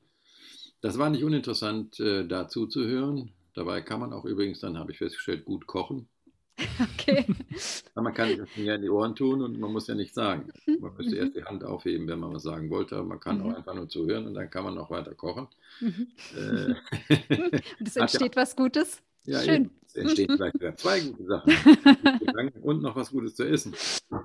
Das 0.82 0.98
war 0.98 1.10
nicht 1.10 1.24
uninteressant, 1.24 2.00
äh, 2.00 2.28
dazu 2.28 2.68
zu 2.68 2.86
hören. 2.86 3.32
Dabei 3.54 3.82
kann 3.82 4.00
man 4.00 4.14
auch 4.14 4.26
übrigens, 4.26 4.60
dann 4.60 4.78
habe 4.78 4.92
ich 4.92 4.98
festgestellt, 4.98 5.46
gut 5.46 5.66
kochen. 5.66 6.08
Okay. 6.80 7.26
man 7.96 8.14
kann 8.14 8.30
sich 8.30 8.38
das 8.38 8.50
ja 8.56 8.76
in 8.76 8.82
die 8.82 8.90
Ohren 8.90 9.16
tun 9.16 9.42
und 9.42 9.60
man 9.60 9.72
muss 9.72 9.88
ja 9.88 9.96
nichts 9.96 10.16
sagen. 10.16 10.52
Mhm. 10.66 10.78
Man 10.80 10.96
müsste 10.96 11.16
erst 11.18 11.36
die 11.36 11.44
Hand 11.44 11.64
aufheben, 11.64 12.08
wenn 12.08 12.20
man 12.20 12.34
was 12.34 12.44
sagen 12.44 12.70
wollte, 12.70 12.96
aber 12.96 13.06
man 13.06 13.20
kann 13.20 13.40
mhm. 13.40 13.46
auch 13.46 13.56
einfach 13.56 13.74
nur 13.74 13.90
zuhören 13.90 14.28
und 14.28 14.34
dann 14.36 14.50
kann 14.50 14.64
man 14.64 14.78
auch 14.78 14.90
weiter 14.90 15.14
kochen. 15.16 15.48
Mhm. 15.82 16.08
Äh, 16.36 16.76
und 17.80 17.88
es 17.88 17.96
entsteht 17.96 18.36
ja, 18.36 18.42
was 18.42 18.56
Gutes. 18.56 19.02
Ja, 19.26 19.42
Schön. 19.42 19.72
Es 19.88 19.96
entstehen 19.96 20.30
vielleicht 20.36 20.56
wieder 20.56 20.76
zwei 20.76 21.00
gute 21.00 21.26
Sachen. 21.26 21.54
und 22.62 22.82
noch 22.82 22.96
was 22.96 23.12
Gutes 23.12 23.36
zu 23.36 23.44
essen. 23.44 23.74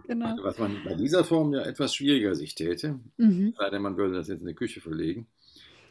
Genau. 0.07 0.27
Also, 0.27 0.45
was 0.45 0.59
man 0.59 0.77
bei 0.85 0.95
dieser 0.95 1.25
Form 1.25 1.53
ja 1.53 1.63
etwas 1.63 1.95
schwieriger 1.95 2.35
sich 2.35 2.55
täte, 2.55 2.99
mhm. 3.17 3.55
sei 3.57 3.71
denn 3.71 3.83
man 3.83 3.97
würde 3.97 4.15
das 4.15 4.29
jetzt 4.29 4.41
in 4.41 4.49
die 4.49 4.55
Küche 4.55 4.81
verlegen. 4.81 5.27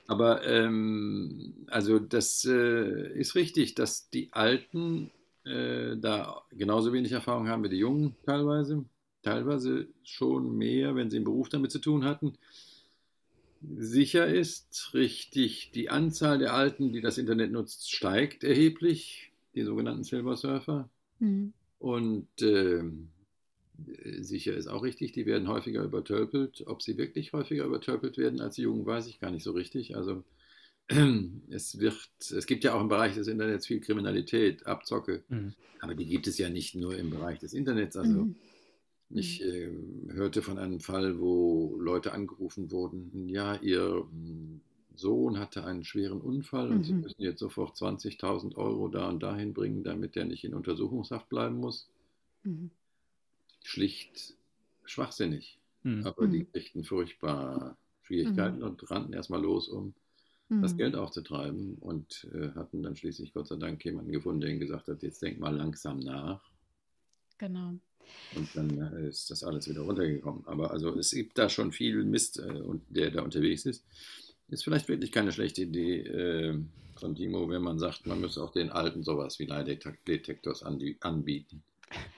Aber 0.08 0.44
ähm, 0.46 1.54
also 1.68 2.00
das 2.00 2.44
äh, 2.44 3.14
ist 3.14 3.36
richtig, 3.36 3.76
dass 3.76 4.10
die 4.10 4.34
Alten 4.34 5.12
äh, 5.46 5.96
da 5.98 6.42
genauso 6.52 6.94
wenig 6.94 7.12
Erfahrung 7.12 7.48
haben 7.48 7.64
wie 7.64 7.70
die 7.70 7.78
Jungen 7.78 8.16
teilweise. 8.26 8.86
Teilweise 9.22 9.88
schon 10.04 10.58
mehr, 10.58 10.96
wenn 10.96 11.10
sie 11.10 11.18
im 11.18 11.26
Beruf 11.26 11.50
damit 11.50 11.72
zu 11.72 11.80
tun 11.80 12.06
hatten. 12.06 12.34
Sicher 13.62 14.28
ist 14.28 14.94
richtig, 14.94 15.72
die 15.72 15.90
Anzahl 15.90 16.40
der 16.40 16.54
Alten, 16.54 16.94
die 16.94 17.02
das 17.02 17.18
Internet 17.18 17.52
nutzt, 17.52 17.92
steigt 17.94 18.44
erheblich, 18.44 19.32
die 19.54 19.64
sogenannten 19.64 20.04
Silversurfer. 20.04 20.90
Mhm. 21.20 21.54
Und 21.78 22.42
äh, 22.42 22.84
sicher 24.22 24.56
ist 24.56 24.68
auch 24.68 24.84
richtig, 24.84 25.12
die 25.12 25.26
werden 25.26 25.48
häufiger 25.48 25.84
übertölpelt. 25.84 26.64
Ob 26.68 26.82
sie 26.82 26.98
wirklich 26.98 27.34
häufiger 27.34 27.66
übertölpelt 27.66 28.18
werden 28.18 28.40
als 28.40 28.56
die 28.56 28.64
Jungen, 28.64 28.86
weiß 28.86 29.08
ich 29.08 29.20
gar 29.20 29.32
nicht 29.32 29.44
so 29.44 29.52
richtig. 29.52 29.96
Also 29.96 30.24
es 31.50 31.80
wird, 31.80 32.10
es 32.20 32.46
gibt 32.46 32.64
ja 32.64 32.74
auch 32.74 32.82
im 32.82 32.90
Bereich 32.90 33.16
des 33.16 33.28
Internets 33.28 33.68
viel 33.68 33.80
Kriminalität, 33.82 34.66
Abzocke, 34.66 35.24
mhm. 35.30 35.54
aber 35.82 35.96
die 35.96 36.06
gibt 36.06 36.28
es 36.28 36.38
ja 36.38 36.50
nicht 36.50 36.76
nur 36.76 36.98
im 36.98 37.10
Bereich 37.10 37.40
des 37.40 37.54
Internets. 37.54 37.96
Also 37.96 38.26
mhm. 38.26 38.36
Ich 39.10 39.44
äh, 39.44 39.70
hörte 40.10 40.42
von 40.42 40.58
einem 40.58 40.80
Fall, 40.80 41.20
wo 41.20 41.76
Leute 41.80 42.12
angerufen 42.14 42.72
wurden, 42.72 43.28
ja, 43.28 43.56
ihr 43.56 44.06
hm, 44.10 44.62
Sohn 44.96 45.40
hatte 45.40 45.64
einen 45.66 45.84
schweren 45.84 46.22
Unfall 46.22 46.70
und 46.70 46.80
mhm. 46.80 46.84
sie 46.84 46.94
müssen 46.94 47.22
jetzt 47.22 47.40
sofort 47.40 47.76
20.000 47.76 48.56
Euro 48.56 48.90
da 48.90 49.08
und 49.10 49.24
dahin 49.24 49.54
bringen, 49.54 49.84
damit 49.84 50.18
er 50.18 50.26
nicht 50.26 50.44
in 50.44 50.54
Untersuchungshaft 50.54 51.30
bleiben 51.30 51.58
muss. 51.58 51.90
Mhm. 52.44 52.70
Schlicht 53.64 54.36
schwachsinnig. 54.84 55.58
Mhm. 55.84 56.06
Aber 56.06 56.28
die 56.28 56.40
mhm. 56.40 56.52
kriegten 56.52 56.84
furchtbar 56.84 57.78
Schwierigkeiten 58.04 58.58
mhm. 58.58 58.64
und 58.64 58.92
rannten 58.92 59.14
erstmal 59.14 59.42
los, 59.42 59.70
um 59.70 59.94
das 60.50 60.74
mhm. 60.74 60.78
Geld 60.78 60.96
aufzutreiben 60.96 61.76
und 61.76 62.28
äh, 62.34 62.50
hatten 62.56 62.82
dann 62.82 62.96
schließlich 62.96 63.34
Gott 63.34 63.48
sei 63.48 63.56
Dank 63.58 63.86
jemanden 63.86 64.12
gefunden, 64.12 64.42
der 64.42 64.50
ihnen 64.50 64.60
gesagt 64.60 64.88
hat, 64.88 65.04
jetzt 65.04 65.22
denk 65.22 65.40
mal 65.40 65.56
langsam 65.56 66.00
nach. 66.00 66.42
Genau. 67.38 67.76
Und 68.36 68.50
dann 68.56 68.94
äh, 68.94 69.08
ist 69.08 69.30
das 69.32 69.44
alles 69.44 69.70
wieder 69.70 69.82
runtergekommen. 69.82 70.46
Aber 70.46 70.72
also 70.72 70.98
es 70.98 71.12
gibt 71.12 71.38
da 71.38 71.50
schon 71.50 71.72
viel 71.72 72.04
Mist, 72.04 72.40
äh, 72.40 72.62
der 72.90 73.12
da 73.12 73.22
unterwegs 73.22 73.66
ist. 73.66 73.84
Ist 74.50 74.64
vielleicht 74.64 74.88
wirklich 74.88 75.12
keine 75.12 75.32
schlechte 75.32 75.64
Idee 75.64 76.02
äh, 76.02 76.60
von 76.96 77.16
Timo, 77.16 77.50
wenn 77.50 77.62
man 77.62 77.80
sagt, 77.80 78.06
man 78.06 78.20
müsse 78.20 78.42
auch 78.44 78.52
den 78.52 78.70
Alten 78.72 79.04
sowas 79.04 79.40
wie 79.40 79.46
Leihdetektors 79.46 80.64
anbieten. 80.64 81.64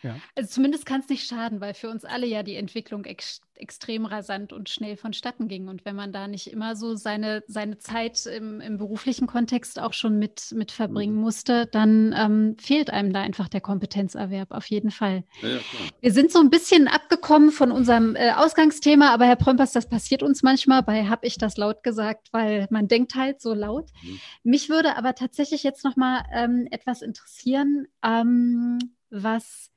Ja. 0.03 0.15
Also 0.36 0.49
zumindest 0.49 0.86
kann 0.86 1.01
es 1.01 1.09
nicht 1.09 1.28
schaden, 1.28 1.61
weil 1.61 1.74
für 1.74 1.89
uns 1.89 2.05
alle 2.05 2.26
ja 2.26 2.43
die 2.43 2.55
Entwicklung 2.55 3.05
ex 3.05 3.41
extrem 3.61 4.05
rasant 4.05 4.51
und 4.51 4.69
schnell 4.69 4.97
vonstatten 4.97 5.47
ging. 5.47 5.67
Und 5.67 5.86
wenn 5.86 5.95
man 5.95 6.11
da 6.11 6.28
nicht 6.28 6.47
immer 6.47 6.76
so 6.76 6.95
seine, 6.95 7.43
seine 7.47 7.78
Zeit 7.78 8.26
im, 8.26 8.59
im 8.59 8.78
beruflichen 8.78 9.28
Kontext 9.28 9.80
auch 9.80 9.93
schon 9.93 10.17
mit, 10.17 10.51
mit 10.53 10.72
verbringen 10.72 11.15
mhm. 11.15 11.22
musste, 11.22 11.67
dann 11.67 12.13
ähm, 12.17 12.55
fehlt 12.59 12.89
einem 12.89 13.13
da 13.13 13.22
einfach 13.22 13.47
der 13.47 13.61
Kompetenzerwerb, 13.61 14.51
auf 14.51 14.65
jeden 14.65 14.91
Fall. 14.91 15.24
Ja, 15.41 15.59
Wir 16.01 16.11
sind 16.11 16.32
so 16.32 16.39
ein 16.39 16.49
bisschen 16.49 16.88
abgekommen 16.88 17.51
von 17.51 17.72
unserem 17.72 18.15
äh, 18.15 18.32
Ausgangsthema, 18.32 19.13
aber 19.13 19.26
Herr 19.26 19.36
Prömpers, 19.36 19.72
das 19.72 19.88
passiert 19.88 20.24
uns 20.24 20.41
manchmal 20.41 20.82
bei 20.82 21.07
Hab 21.07 21.24
ich 21.24 21.38
das 21.38 21.55
laut 21.57 21.84
gesagt, 21.84 22.30
weil 22.32 22.67
man 22.72 22.88
denkt 22.88 23.13
halt 23.15 23.41
so 23.41 23.53
laut. 23.53 23.89
Mhm. 24.01 24.19
Mich 24.43 24.69
würde 24.69 24.97
aber 24.97 25.13
tatsächlich 25.13 25.61
jetzt 25.61 25.86
noch 25.86 25.95
mal 25.95 26.24
ähm, 26.34 26.67
etwas 26.72 27.03
interessieren. 27.03 27.86
Ähm, 28.03 28.80
was, 29.12 29.70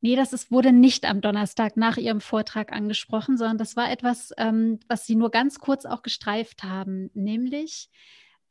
nee, 0.00 0.16
das 0.16 0.32
ist, 0.32 0.50
wurde 0.50 0.72
nicht 0.72 1.04
am 1.04 1.20
Donnerstag 1.20 1.76
nach 1.76 1.96
Ihrem 1.96 2.20
Vortrag 2.20 2.72
angesprochen, 2.72 3.36
sondern 3.36 3.58
das 3.58 3.76
war 3.76 3.90
etwas, 3.90 4.32
ähm, 4.38 4.80
was 4.88 5.06
Sie 5.06 5.16
nur 5.16 5.30
ganz 5.30 5.58
kurz 5.58 5.84
auch 5.84 6.02
gestreift 6.02 6.62
haben, 6.62 7.10
nämlich 7.14 7.90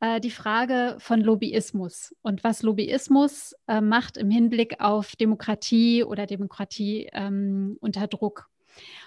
äh, 0.00 0.20
die 0.20 0.30
Frage 0.30 0.96
von 0.98 1.20
Lobbyismus 1.20 2.14
und 2.22 2.44
was 2.44 2.62
Lobbyismus 2.62 3.54
äh, 3.66 3.80
macht 3.80 4.16
im 4.16 4.30
Hinblick 4.30 4.80
auf 4.80 5.16
Demokratie 5.16 6.04
oder 6.04 6.26
Demokratie 6.26 7.08
ähm, 7.12 7.76
unter 7.80 8.06
Druck. 8.06 8.50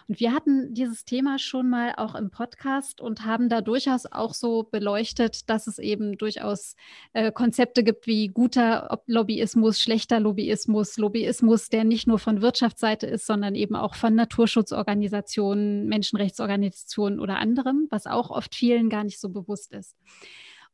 Und 0.07 0.19
wir 0.19 0.33
hatten 0.33 0.73
dieses 0.73 1.03
Thema 1.05 1.37
schon 1.37 1.69
mal 1.69 1.93
auch 1.97 2.15
im 2.15 2.29
Podcast 2.29 3.01
und 3.01 3.25
haben 3.25 3.49
da 3.49 3.61
durchaus 3.61 4.05
auch 4.05 4.33
so 4.33 4.63
beleuchtet, 4.63 5.49
dass 5.49 5.67
es 5.67 5.79
eben 5.79 6.17
durchaus 6.17 6.75
äh, 7.13 7.31
Konzepte 7.31 7.83
gibt 7.83 8.07
wie 8.07 8.29
guter 8.29 9.01
Lobbyismus, 9.05 9.81
schlechter 9.81 10.19
Lobbyismus, 10.19 10.97
Lobbyismus, 10.97 11.69
der 11.69 11.83
nicht 11.83 12.07
nur 12.07 12.19
von 12.19 12.41
Wirtschaftsseite 12.41 13.07
ist, 13.07 13.25
sondern 13.25 13.55
eben 13.55 13.75
auch 13.75 13.95
von 13.95 14.15
Naturschutzorganisationen, 14.15 15.87
Menschenrechtsorganisationen 15.87 17.19
oder 17.19 17.37
anderem, 17.37 17.87
was 17.89 18.07
auch 18.07 18.29
oft 18.29 18.55
vielen 18.55 18.89
gar 18.89 19.03
nicht 19.03 19.19
so 19.19 19.29
bewusst 19.29 19.73
ist. 19.73 19.97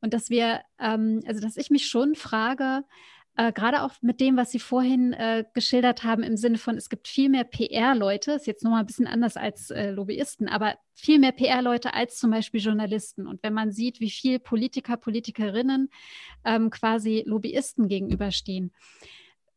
Und 0.01 0.13
dass 0.13 0.29
wir, 0.29 0.61
ähm, 0.79 1.21
also 1.25 1.41
dass 1.41 1.57
ich 1.57 1.69
mich 1.69 1.87
schon 1.87 2.15
frage, 2.15 2.83
äh, 3.35 3.51
gerade 3.51 3.81
auch 3.81 3.93
mit 4.01 4.19
dem, 4.19 4.37
was 4.37 4.51
Sie 4.51 4.59
vorhin 4.59 5.13
äh, 5.13 5.43
geschildert 5.53 6.03
haben, 6.03 6.23
im 6.23 6.37
Sinne 6.37 6.57
von, 6.57 6.77
es 6.77 6.89
gibt 6.89 7.07
viel 7.07 7.29
mehr 7.29 7.43
PR-Leute, 7.43 8.33
ist 8.33 8.47
jetzt 8.47 8.63
nochmal 8.63 8.81
ein 8.81 8.85
bisschen 8.85 9.07
anders 9.07 9.37
als 9.37 9.71
äh, 9.71 9.89
Lobbyisten, 9.89 10.47
aber 10.47 10.75
viel 10.93 11.17
mehr 11.17 11.31
PR-Leute 11.31 11.93
als 11.93 12.19
zum 12.19 12.29
Beispiel 12.29 12.61
Journalisten. 12.61 13.25
Und 13.25 13.41
wenn 13.41 13.53
man 13.53 13.71
sieht, 13.71 13.99
wie 13.99 14.11
viel 14.11 14.39
Politiker, 14.39 14.97
Politikerinnen 14.97 15.89
ähm, 16.45 16.69
quasi 16.69 17.23
Lobbyisten 17.25 17.87
gegenüberstehen, 17.87 18.71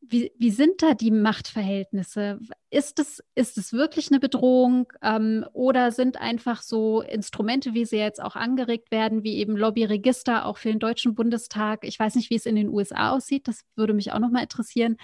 wie, 0.00 0.32
wie 0.38 0.50
sind 0.50 0.82
da 0.82 0.94
die 0.94 1.10
Machtverhältnisse? 1.10 2.38
Ist 2.70 2.98
es, 2.98 3.22
ist 3.34 3.58
es 3.58 3.72
wirklich 3.72 4.10
eine 4.10 4.20
Bedrohung 4.20 4.92
ähm, 5.02 5.44
oder 5.52 5.90
sind 5.90 6.16
einfach 6.16 6.62
so 6.62 7.02
Instrumente, 7.02 7.74
wie 7.74 7.84
sie 7.84 7.96
jetzt 7.96 8.22
auch 8.22 8.36
angeregt 8.36 8.90
werden, 8.90 9.24
wie 9.24 9.36
eben 9.36 9.56
Lobbyregister 9.56 10.46
auch 10.46 10.58
für 10.58 10.68
den 10.68 10.78
Deutschen 10.78 11.14
Bundestag? 11.14 11.84
Ich 11.84 11.98
weiß 11.98 12.14
nicht, 12.14 12.30
wie 12.30 12.36
es 12.36 12.46
in 12.46 12.56
den 12.56 12.68
USA 12.68 13.10
aussieht, 13.10 13.48
das 13.48 13.62
würde 13.74 13.94
mich 13.94 14.12
auch 14.12 14.18
nochmal 14.18 14.42
interessieren. 14.42 14.96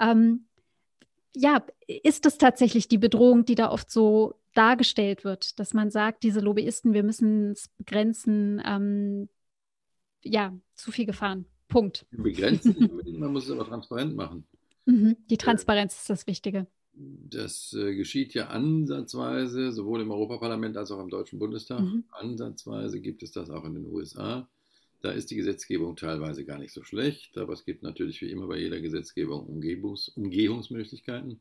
Ähm, 0.00 0.46
ja, 1.34 1.62
ist 1.86 2.24
es 2.24 2.38
tatsächlich 2.38 2.88
die 2.88 2.98
Bedrohung, 2.98 3.44
die 3.44 3.56
da 3.56 3.70
oft 3.70 3.90
so 3.90 4.36
dargestellt 4.54 5.24
wird, 5.24 5.58
dass 5.58 5.74
man 5.74 5.90
sagt, 5.90 6.22
diese 6.22 6.40
Lobbyisten, 6.40 6.94
wir 6.94 7.02
müssen 7.02 7.52
es 7.52 7.68
begrenzen, 7.76 8.62
ähm, 8.64 9.28
ja, 10.22 10.54
zu 10.74 10.92
viel 10.92 11.04
Gefahren? 11.04 11.44
Punkt. 11.68 12.06
Begrenzen, 12.10 12.90
man 13.18 13.32
muss 13.32 13.44
es 13.44 13.50
aber 13.50 13.66
transparent 13.66 14.14
machen. 14.16 14.44
Mhm, 14.86 15.16
die 15.28 15.36
Transparenz 15.36 15.94
äh, 15.94 15.96
ist 15.98 16.10
das 16.10 16.26
Wichtige. 16.26 16.66
Das 16.94 17.74
äh, 17.74 17.94
geschieht 17.94 18.32
ja 18.34 18.46
ansatzweise, 18.48 19.72
sowohl 19.72 20.00
im 20.00 20.10
Europaparlament 20.10 20.76
als 20.76 20.90
auch 20.90 21.00
im 21.00 21.10
Deutschen 21.10 21.38
Bundestag. 21.38 21.80
Mhm. 21.80 22.04
Ansatzweise 22.10 23.00
gibt 23.00 23.22
es 23.22 23.32
das 23.32 23.50
auch 23.50 23.64
in 23.64 23.74
den 23.74 23.86
USA. 23.86 24.48
Da 25.02 25.10
ist 25.10 25.30
die 25.30 25.36
Gesetzgebung 25.36 25.94
teilweise 25.96 26.44
gar 26.44 26.58
nicht 26.58 26.72
so 26.72 26.82
schlecht, 26.82 27.36
aber 27.36 27.52
es 27.52 27.64
gibt 27.64 27.82
natürlich 27.82 28.22
wie 28.22 28.30
immer 28.30 28.46
bei 28.46 28.58
jeder 28.58 28.80
Gesetzgebung 28.80 29.46
Umgebungs 29.46 30.08
Umgehungsmöglichkeiten. 30.08 31.40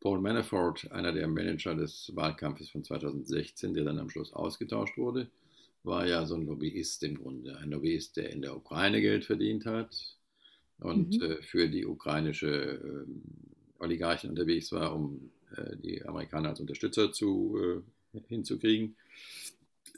Paul 0.00 0.20
Manafort, 0.20 0.92
einer 0.92 1.12
der 1.12 1.26
Manager 1.26 1.74
des 1.74 2.12
Wahlkampfes 2.14 2.70
von 2.70 2.84
2016, 2.84 3.74
der 3.74 3.84
dann 3.84 3.98
am 3.98 4.10
Schluss 4.10 4.32
ausgetauscht 4.32 4.96
wurde, 4.96 5.28
war 5.82 6.06
ja 6.06 6.26
so 6.26 6.34
ein 6.34 6.46
Lobbyist 6.46 7.02
im 7.04 7.16
Grunde. 7.16 7.56
Ein 7.58 7.70
Lobbyist, 7.70 8.16
der 8.16 8.30
in 8.30 8.42
der 8.42 8.56
Ukraine 8.56 9.00
Geld 9.00 9.24
verdient 9.24 9.66
hat 9.66 10.16
und 10.80 11.16
mhm. 11.16 11.22
äh, 11.22 11.42
für 11.42 11.68
die 11.68 11.86
ukrainische 11.86 13.06
äh, 13.06 13.82
Oligarchen 13.82 14.30
unterwegs 14.30 14.72
war, 14.72 14.94
um 14.94 15.30
äh, 15.56 15.76
die 15.76 16.04
Amerikaner 16.04 16.50
als 16.50 16.60
Unterstützer 16.60 17.12
zu, 17.12 17.82
äh, 18.14 18.20
hinzukriegen. 18.28 18.96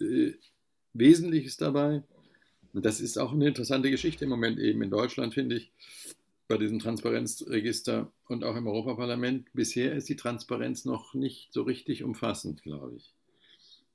Äh, 0.00 0.32
wesentlich 0.92 1.46
ist 1.46 1.60
dabei, 1.60 2.02
und 2.72 2.84
das 2.84 3.00
ist 3.00 3.18
auch 3.18 3.32
eine 3.32 3.48
interessante 3.48 3.90
Geschichte 3.90 4.24
im 4.24 4.30
Moment 4.30 4.58
eben 4.58 4.82
in 4.82 4.90
Deutschland, 4.90 5.34
finde 5.34 5.56
ich, 5.56 5.72
bei 6.46 6.56
diesem 6.56 6.78
Transparenzregister 6.78 8.12
und 8.28 8.44
auch 8.44 8.56
im 8.56 8.66
Europaparlament. 8.66 9.48
Bisher 9.52 9.92
ist 9.92 10.08
die 10.08 10.16
Transparenz 10.16 10.84
noch 10.84 11.14
nicht 11.14 11.52
so 11.52 11.62
richtig 11.62 12.02
umfassend, 12.02 12.62
glaube 12.62 12.96
ich. 12.96 13.12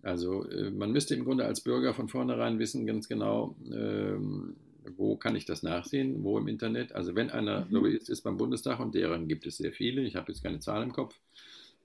Also 0.05 0.47
äh, 0.49 0.69
man 0.69 0.91
müsste 0.91 1.15
im 1.15 1.25
Grunde 1.25 1.45
als 1.45 1.61
Bürger 1.61 1.95
von 1.95 2.07
vornherein 2.07 2.59
wissen 2.59 2.85
ganz 2.85 3.07
genau, 3.09 3.55
ähm, 3.73 4.55
wo 4.95 5.15
kann 5.15 5.35
ich 5.35 5.45
das 5.45 5.63
nachsehen, 5.63 6.23
wo 6.23 6.37
im 6.37 6.47
Internet. 6.47 6.93
Also 6.93 7.15
wenn 7.15 7.31
einer 7.31 7.65
mhm. 7.65 7.71
Lobbyist 7.71 8.09
ist 8.09 8.21
beim 8.21 8.37
Bundestag 8.37 8.79
und 8.79 8.93
deren 8.93 9.27
gibt 9.27 9.47
es 9.47 9.57
sehr 9.57 9.73
viele, 9.73 10.03
ich 10.03 10.15
habe 10.15 10.31
jetzt 10.31 10.43
keine 10.43 10.59
Zahl 10.59 10.83
im 10.83 10.93
Kopf, 10.93 11.15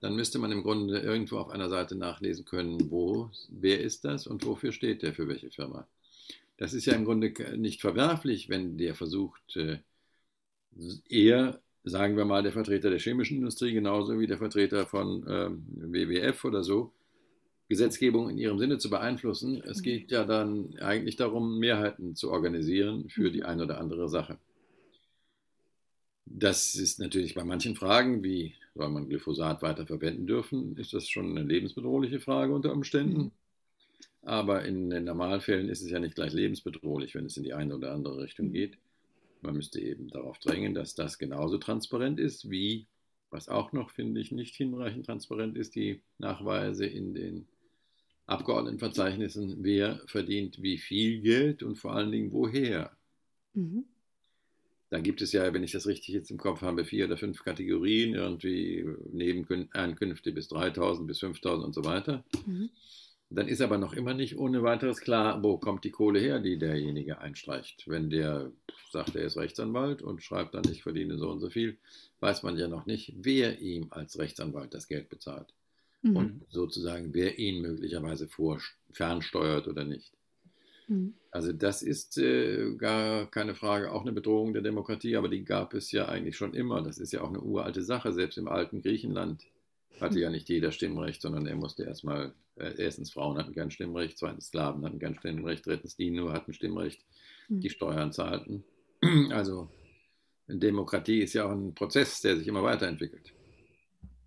dann 0.00 0.16
müsste 0.16 0.38
man 0.38 0.52
im 0.52 0.62
Grunde 0.62 0.98
irgendwo 0.98 1.38
auf 1.38 1.48
einer 1.48 1.70
Seite 1.70 1.94
nachlesen 1.96 2.44
können, 2.44 2.90
wo, 2.90 3.30
wer 3.48 3.80
ist 3.80 4.04
das 4.04 4.26
und 4.26 4.44
wofür 4.44 4.72
steht 4.72 5.02
der 5.02 5.14
für 5.14 5.26
welche 5.26 5.50
Firma. 5.50 5.86
Das 6.58 6.74
ist 6.74 6.84
ja 6.84 6.92
im 6.92 7.06
Grunde 7.06 7.32
nicht 7.56 7.80
verwerflich, 7.80 8.50
wenn 8.50 8.76
der 8.76 8.94
versucht, 8.94 9.56
äh, 9.56 9.78
eher, 11.08 11.58
sagen 11.84 12.18
wir 12.18 12.26
mal, 12.26 12.42
der 12.42 12.52
Vertreter 12.52 12.90
der 12.90 12.98
chemischen 12.98 13.38
Industrie, 13.38 13.72
genauso 13.72 14.20
wie 14.20 14.26
der 14.26 14.36
Vertreter 14.36 14.84
von 14.84 15.24
ähm, 15.26 15.64
WWF 15.90 16.44
oder 16.44 16.62
so, 16.62 16.92
Gesetzgebung 17.70 18.28
in 18.28 18.36
ihrem 18.36 18.58
Sinne 18.58 18.78
zu 18.78 18.90
beeinflussen. 18.90 19.62
Es 19.62 19.78
mhm. 19.78 19.82
geht 19.84 20.10
ja 20.10 20.24
dann 20.24 20.76
eigentlich 20.80 21.14
darum, 21.16 21.58
Mehrheiten 21.58 22.16
zu 22.16 22.30
organisieren 22.32 23.08
für 23.08 23.30
die 23.30 23.44
eine 23.44 23.62
oder 23.62 23.78
andere 23.80 24.08
Sache. 24.08 24.38
Das 26.26 26.74
ist 26.74 26.98
natürlich 26.98 27.34
bei 27.34 27.44
manchen 27.44 27.76
Fragen, 27.76 28.24
wie 28.24 28.54
soll 28.74 28.88
man 28.88 29.08
Glyphosat 29.08 29.62
weiter 29.62 29.86
verwenden 29.86 30.26
dürfen, 30.26 30.76
ist 30.76 30.92
das 30.92 31.08
schon 31.08 31.30
eine 31.30 31.46
lebensbedrohliche 31.46 32.18
Frage 32.18 32.52
unter 32.52 32.72
Umständen. 32.72 33.22
Mhm. 33.22 33.30
Aber 34.22 34.64
in 34.64 34.90
den 34.90 35.04
Normalfällen 35.04 35.68
ist 35.68 35.80
es 35.80 35.90
ja 35.90 36.00
nicht 36.00 36.16
gleich 36.16 36.32
lebensbedrohlich, 36.32 37.14
wenn 37.14 37.26
es 37.26 37.36
in 37.36 37.44
die 37.44 37.54
eine 37.54 37.76
oder 37.76 37.92
andere 37.92 38.20
Richtung 38.20 38.48
Mhm. 38.48 38.52
geht. 38.52 38.78
Man 39.42 39.54
müsste 39.54 39.80
eben 39.80 40.08
darauf 40.08 40.38
drängen, 40.40 40.74
dass 40.74 40.96
das 40.96 41.18
genauso 41.18 41.56
transparent 41.58 42.18
ist, 42.18 42.50
wie, 42.50 42.88
was 43.30 43.48
auch 43.48 43.72
noch, 43.72 43.90
finde 43.90 44.20
ich, 44.20 44.32
nicht 44.32 44.56
hinreichend 44.56 45.06
transparent 45.06 45.56
ist, 45.56 45.76
die 45.76 46.02
Nachweise 46.18 46.84
in 46.84 47.14
den 47.14 47.46
Abgeordnetenverzeichnissen, 48.30 49.58
wer 49.60 50.00
verdient 50.06 50.62
wie 50.62 50.78
viel 50.78 51.20
Geld 51.20 51.62
und 51.62 51.76
vor 51.76 51.94
allen 51.94 52.12
Dingen 52.12 52.32
woher. 52.32 52.96
Mhm. 53.54 53.84
Da 54.90 55.00
gibt 55.00 55.22
es 55.22 55.32
ja, 55.32 55.52
wenn 55.54 55.62
ich 55.62 55.72
das 55.72 55.86
richtig 55.86 56.14
jetzt 56.14 56.30
im 56.30 56.38
Kopf 56.38 56.62
habe, 56.62 56.84
vier 56.84 57.06
oder 57.06 57.16
fünf 57.16 57.44
Kategorien, 57.44 58.14
irgendwie 58.14 58.84
Nebeneinkünfte 59.12 60.32
bis 60.32 60.48
3.000 60.50 61.06
bis 61.06 61.22
5.000 61.22 61.64
und 61.64 61.74
so 61.74 61.84
weiter. 61.84 62.24
Mhm. 62.46 62.70
Dann 63.32 63.46
ist 63.46 63.60
aber 63.60 63.78
noch 63.78 63.92
immer 63.92 64.14
nicht 64.14 64.36
ohne 64.36 64.64
weiteres 64.64 65.00
klar, 65.00 65.40
wo 65.44 65.56
kommt 65.58 65.84
die 65.84 65.92
Kohle 65.92 66.18
her, 66.18 66.40
die 66.40 66.58
derjenige 66.58 67.18
einstreicht. 67.18 67.84
Wenn 67.86 68.10
der 68.10 68.50
sagt, 68.90 69.14
er 69.14 69.22
ist 69.22 69.36
Rechtsanwalt 69.36 70.02
und 70.02 70.24
schreibt 70.24 70.54
dann, 70.54 70.64
ich 70.70 70.82
verdiene 70.82 71.16
so 71.16 71.30
und 71.30 71.38
so 71.38 71.48
viel, 71.48 71.78
weiß 72.18 72.42
man 72.42 72.58
ja 72.58 72.66
noch 72.66 72.86
nicht, 72.86 73.14
wer 73.18 73.60
ihm 73.60 73.86
als 73.90 74.18
Rechtsanwalt 74.18 74.74
das 74.74 74.88
Geld 74.88 75.08
bezahlt. 75.08 75.54
Mhm. 76.02 76.16
Und 76.16 76.42
sozusagen, 76.50 77.12
wer 77.14 77.38
ihn 77.38 77.60
möglicherweise 77.62 78.28
vor, 78.28 78.60
fernsteuert 78.92 79.68
oder 79.68 79.84
nicht. 79.84 80.12
Mhm. 80.88 81.14
Also 81.30 81.52
das 81.52 81.82
ist 81.82 82.18
äh, 82.18 82.74
gar 82.76 83.30
keine 83.30 83.54
Frage, 83.54 83.92
auch 83.92 84.02
eine 84.02 84.12
Bedrohung 84.12 84.52
der 84.52 84.62
Demokratie, 84.62 85.16
aber 85.16 85.28
die 85.28 85.44
gab 85.44 85.74
es 85.74 85.92
ja 85.92 86.08
eigentlich 86.08 86.36
schon 86.36 86.54
immer. 86.54 86.82
Das 86.82 86.98
ist 86.98 87.12
ja 87.12 87.20
auch 87.22 87.28
eine 87.28 87.40
uralte 87.40 87.82
Sache. 87.82 88.12
Selbst 88.12 88.38
im 88.38 88.48
alten 88.48 88.82
Griechenland 88.82 89.44
hatte 90.00 90.18
ja 90.18 90.30
nicht 90.30 90.48
jeder 90.48 90.72
Stimmrecht, 90.72 91.20
sondern 91.22 91.46
er 91.46 91.56
musste 91.56 91.84
erstmal, 91.84 92.32
äh, 92.56 92.74
erstens 92.78 93.12
Frauen 93.12 93.38
hatten 93.38 93.54
kein 93.54 93.70
Stimmrecht, 93.70 94.18
zweitens 94.18 94.46
Sklaven 94.46 94.84
hatten 94.84 94.98
kein 94.98 95.14
Stimmrecht, 95.16 95.66
drittens 95.66 95.96
die 95.96 96.10
nur 96.10 96.32
hatten 96.32 96.52
Stimmrecht, 96.52 97.04
Mhm. 97.48 97.60
die 97.60 97.70
Steuern 97.70 98.12
zahlten. 98.12 98.64
Also 99.30 99.68
Demokratie 100.48 101.20
ist 101.20 101.34
ja 101.34 101.44
auch 101.46 101.52
ein 101.52 101.74
Prozess, 101.74 102.20
der 102.20 102.36
sich 102.36 102.46
immer 102.48 102.62
weiterentwickelt. 102.62 103.32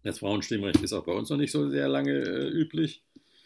Das 0.03 0.19
Frauenstimmrecht 0.19 0.81
ist 0.81 0.93
auch 0.93 1.05
bei 1.05 1.13
uns 1.13 1.29
noch 1.29 1.37
nicht 1.37 1.51
so 1.51 1.69
sehr 1.69 1.87
lange 1.87 2.11
äh, 2.11 2.49
üblich. 2.49 3.03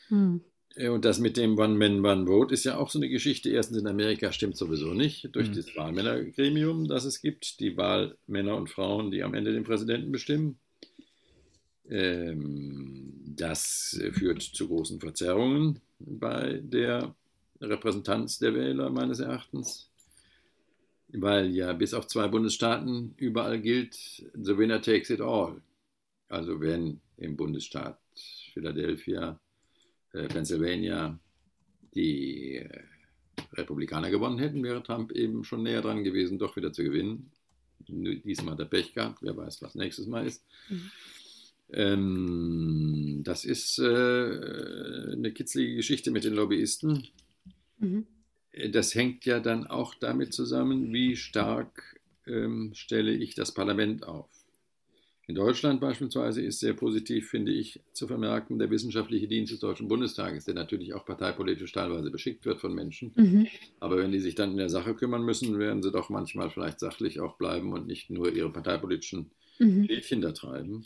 Mhm. 0.09 0.41
Äh, 0.75 0.89
Und 0.89 1.05
das 1.05 1.19
mit 1.19 1.37
dem 1.37 1.57
One 1.57 1.75
Man, 1.75 2.03
One 2.05 2.25
Vote 2.25 2.53
ist 2.53 2.63
ja 2.65 2.77
auch 2.77 2.89
so 2.89 2.99
eine 2.99 3.09
Geschichte. 3.09 3.49
Erstens 3.49 3.77
in 3.77 3.87
Amerika 3.87 4.31
stimmt 4.31 4.57
sowieso 4.57 4.93
nicht 4.93 5.29
durch 5.35 5.49
Mhm. 5.49 5.55
das 5.55 5.75
Wahlmännergremium, 5.75 6.87
das 6.87 7.05
es 7.05 7.21
gibt, 7.21 7.59
die 7.59 7.77
Wahlmänner 7.77 8.55
und 8.57 8.69
Frauen, 8.69 9.11
die 9.11 9.23
am 9.23 9.33
Ende 9.33 9.53
den 9.53 9.63
Präsidenten 9.63 10.11
bestimmen. 10.11 10.57
Ähm, 11.89 13.13
das 13.35 13.99
führt 14.11 14.41
zu 14.41 14.67
großen 14.67 14.99
Verzerrungen 14.99 15.79
bei 15.99 16.59
der 16.63 17.15
Repräsentanz 17.61 18.39
der 18.39 18.53
Wähler 18.53 18.89
meines 18.89 19.19
Erachtens, 19.19 19.89
weil 21.09 21.49
ja 21.55 21.71
bis 21.73 21.93
auf 21.93 22.07
zwei 22.07 22.27
Bundesstaaten 22.27 23.13
überall 23.17 23.59
gilt, 23.61 23.95
the 24.33 24.57
winner 24.57 24.81
takes 24.81 25.09
it 25.09 25.21
all. 25.21 25.61
Also 26.29 26.59
wenn 26.59 26.99
im 27.17 27.35
Bundesstaat 27.37 27.99
Philadelphia 28.53 29.39
äh, 30.13 30.27
Pennsylvania 30.27 31.19
die 31.93 32.55
äh, 32.55 32.83
Republikaner 33.53 34.09
gewonnen 34.09 34.39
hätten, 34.39 34.63
wäre 34.63 34.83
Trump 34.83 35.11
eben 35.11 35.43
schon 35.43 35.63
näher 35.63 35.81
dran 35.81 36.03
gewesen, 36.03 36.39
doch 36.39 36.55
wieder 36.55 36.73
zu 36.73 36.83
gewinnen. 36.83 37.31
Diesmal 37.87 38.53
hat 38.53 38.59
er 38.59 38.65
Pech 38.65 38.93
gehabt, 38.93 39.19
wer 39.21 39.37
weiß, 39.37 39.61
was 39.61 39.75
nächstes 39.75 40.07
Mal 40.07 40.27
ist. 40.27 40.43
Mhm. 40.69 40.91
Ähm, 41.73 43.21
das 43.23 43.45
ist 43.45 43.79
äh, 43.79 43.83
eine 43.83 45.31
kitzlige 45.33 45.75
Geschichte 45.75 46.11
mit 46.11 46.23
den 46.23 46.33
Lobbyisten. 46.33 47.07
Mhm. 47.79 48.07
Das 48.71 48.95
hängt 48.95 49.25
ja 49.25 49.39
dann 49.39 49.67
auch 49.67 49.93
damit 49.93 50.33
zusammen, 50.33 50.91
wie 50.91 51.15
stark 51.15 51.99
ähm, 52.25 52.71
stelle 52.73 53.11
ich 53.11 53.35
das 53.35 53.53
Parlament 53.53 54.03
auf. 54.07 54.29
In 55.27 55.35
Deutschland 55.35 55.81
beispielsweise 55.81 56.41
ist 56.41 56.61
sehr 56.61 56.73
positiv, 56.73 57.29
finde 57.29 57.51
ich, 57.51 57.81
zu 57.91 58.07
vermerken, 58.07 58.59
der 58.59 58.69
wissenschaftliche 58.69 59.27
Dienst 59.27 59.51
des 59.51 59.59
Deutschen 59.59 59.89
Bundestages, 59.89 60.45
der 60.45 60.53
natürlich 60.53 60.93
auch 60.93 61.05
parteipolitisch 61.05 61.73
teilweise 61.73 62.09
beschickt 62.09 62.45
wird 62.45 62.61
von 62.61 62.73
Menschen. 62.73 63.11
Mhm. 63.15 63.47
Aber 63.81 63.97
wenn 63.97 64.13
die 64.13 64.21
sich 64.21 64.35
dann 64.35 64.51
in 64.51 64.57
der 64.57 64.69
Sache 64.69 64.95
kümmern 64.95 65.23
müssen, 65.23 65.59
werden 65.59 65.83
sie 65.83 65.91
doch 65.91 66.09
manchmal 66.09 66.49
vielleicht 66.49 66.79
sachlich 66.79 67.19
auch 67.19 67.37
bleiben 67.37 67.73
und 67.73 67.87
nicht 67.87 68.09
nur 68.09 68.31
ihre 68.33 68.51
parteipolitischen 68.51 69.31
Mhm. 69.59 69.87
Da 70.21 70.31
treiben. 70.31 70.83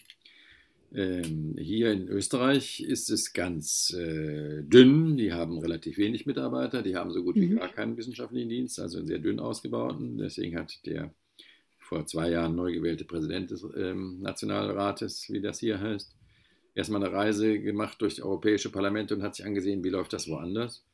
Ähm, 0.94 1.56
hier 1.58 1.92
in 1.92 2.08
Österreich 2.08 2.82
ist 2.82 3.10
es 3.10 3.34
ganz 3.34 3.94
äh, 3.94 4.64
dünn. 4.64 5.18
Die 5.18 5.34
haben 5.34 5.60
relativ 5.60 5.98
wenig 5.98 6.26
Mitarbeiter. 6.26 6.82
Die 6.82 6.96
haben 6.96 7.12
so 7.12 7.24
gut 7.24 7.36
wie 7.36 7.48
Mhm. 7.48 7.58
gar 7.58 7.70
keinen 7.70 7.98
wissenschaftlichen 7.98 8.50
Dienst, 8.50 8.80
also 8.80 8.98
einen 8.98 9.08
sehr 9.08 9.20
dünn 9.20 9.40
ausgebauten. 9.40 10.18
Deswegen 10.18 10.58
hat 10.58 10.86
der 10.86 11.14
vor 11.92 12.06
zwei 12.06 12.30
Jahren 12.30 12.56
neu 12.56 12.72
gewählte 12.72 13.04
Präsident 13.04 13.52
des 13.52 13.68
ähm, 13.76 14.22
Nationalrates, 14.22 15.30
wie 15.30 15.42
das 15.42 15.60
hier 15.60 15.78
heißt, 15.78 16.16
erstmal 16.74 17.04
eine 17.04 17.14
Reise 17.14 17.60
gemacht 17.60 18.02
durch 18.02 18.16
das 18.16 18.24
Europäische 18.24 18.72
Parlament 18.72 19.12
und 19.12 19.22
hat 19.22 19.36
sich 19.36 19.46
angesehen, 19.46 19.84
wie 19.84 19.90
läuft 19.90 20.14
das 20.14 20.30
woanders. 20.30 20.86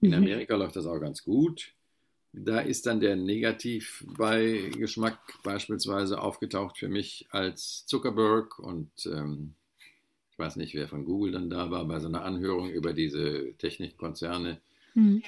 In 0.00 0.10
Mhm. 0.10 0.18
Amerika 0.18 0.54
läuft 0.54 0.76
das 0.76 0.86
auch 0.86 1.00
ganz 1.00 1.24
gut. 1.24 1.74
Da 2.32 2.60
ist 2.60 2.86
dann 2.86 3.00
der 3.00 3.16
Negativbeigeschmack 3.16 5.18
beispielsweise 5.42 6.20
aufgetaucht 6.20 6.78
für 6.78 6.88
mich, 6.88 7.26
als 7.30 7.84
Zuckerberg 7.86 8.60
und 8.60 8.92
ähm, 9.06 9.56
ich 10.30 10.38
weiß 10.38 10.54
nicht, 10.54 10.74
wer 10.74 10.86
von 10.86 11.04
Google 11.04 11.32
dann 11.32 11.50
da 11.50 11.72
war, 11.72 11.84
bei 11.84 11.98
so 11.98 12.06
einer 12.06 12.24
Anhörung 12.24 12.70
über 12.70 12.92
diese 12.92 13.54
Technikkonzerne 13.58 14.60
Mhm. 14.94 15.20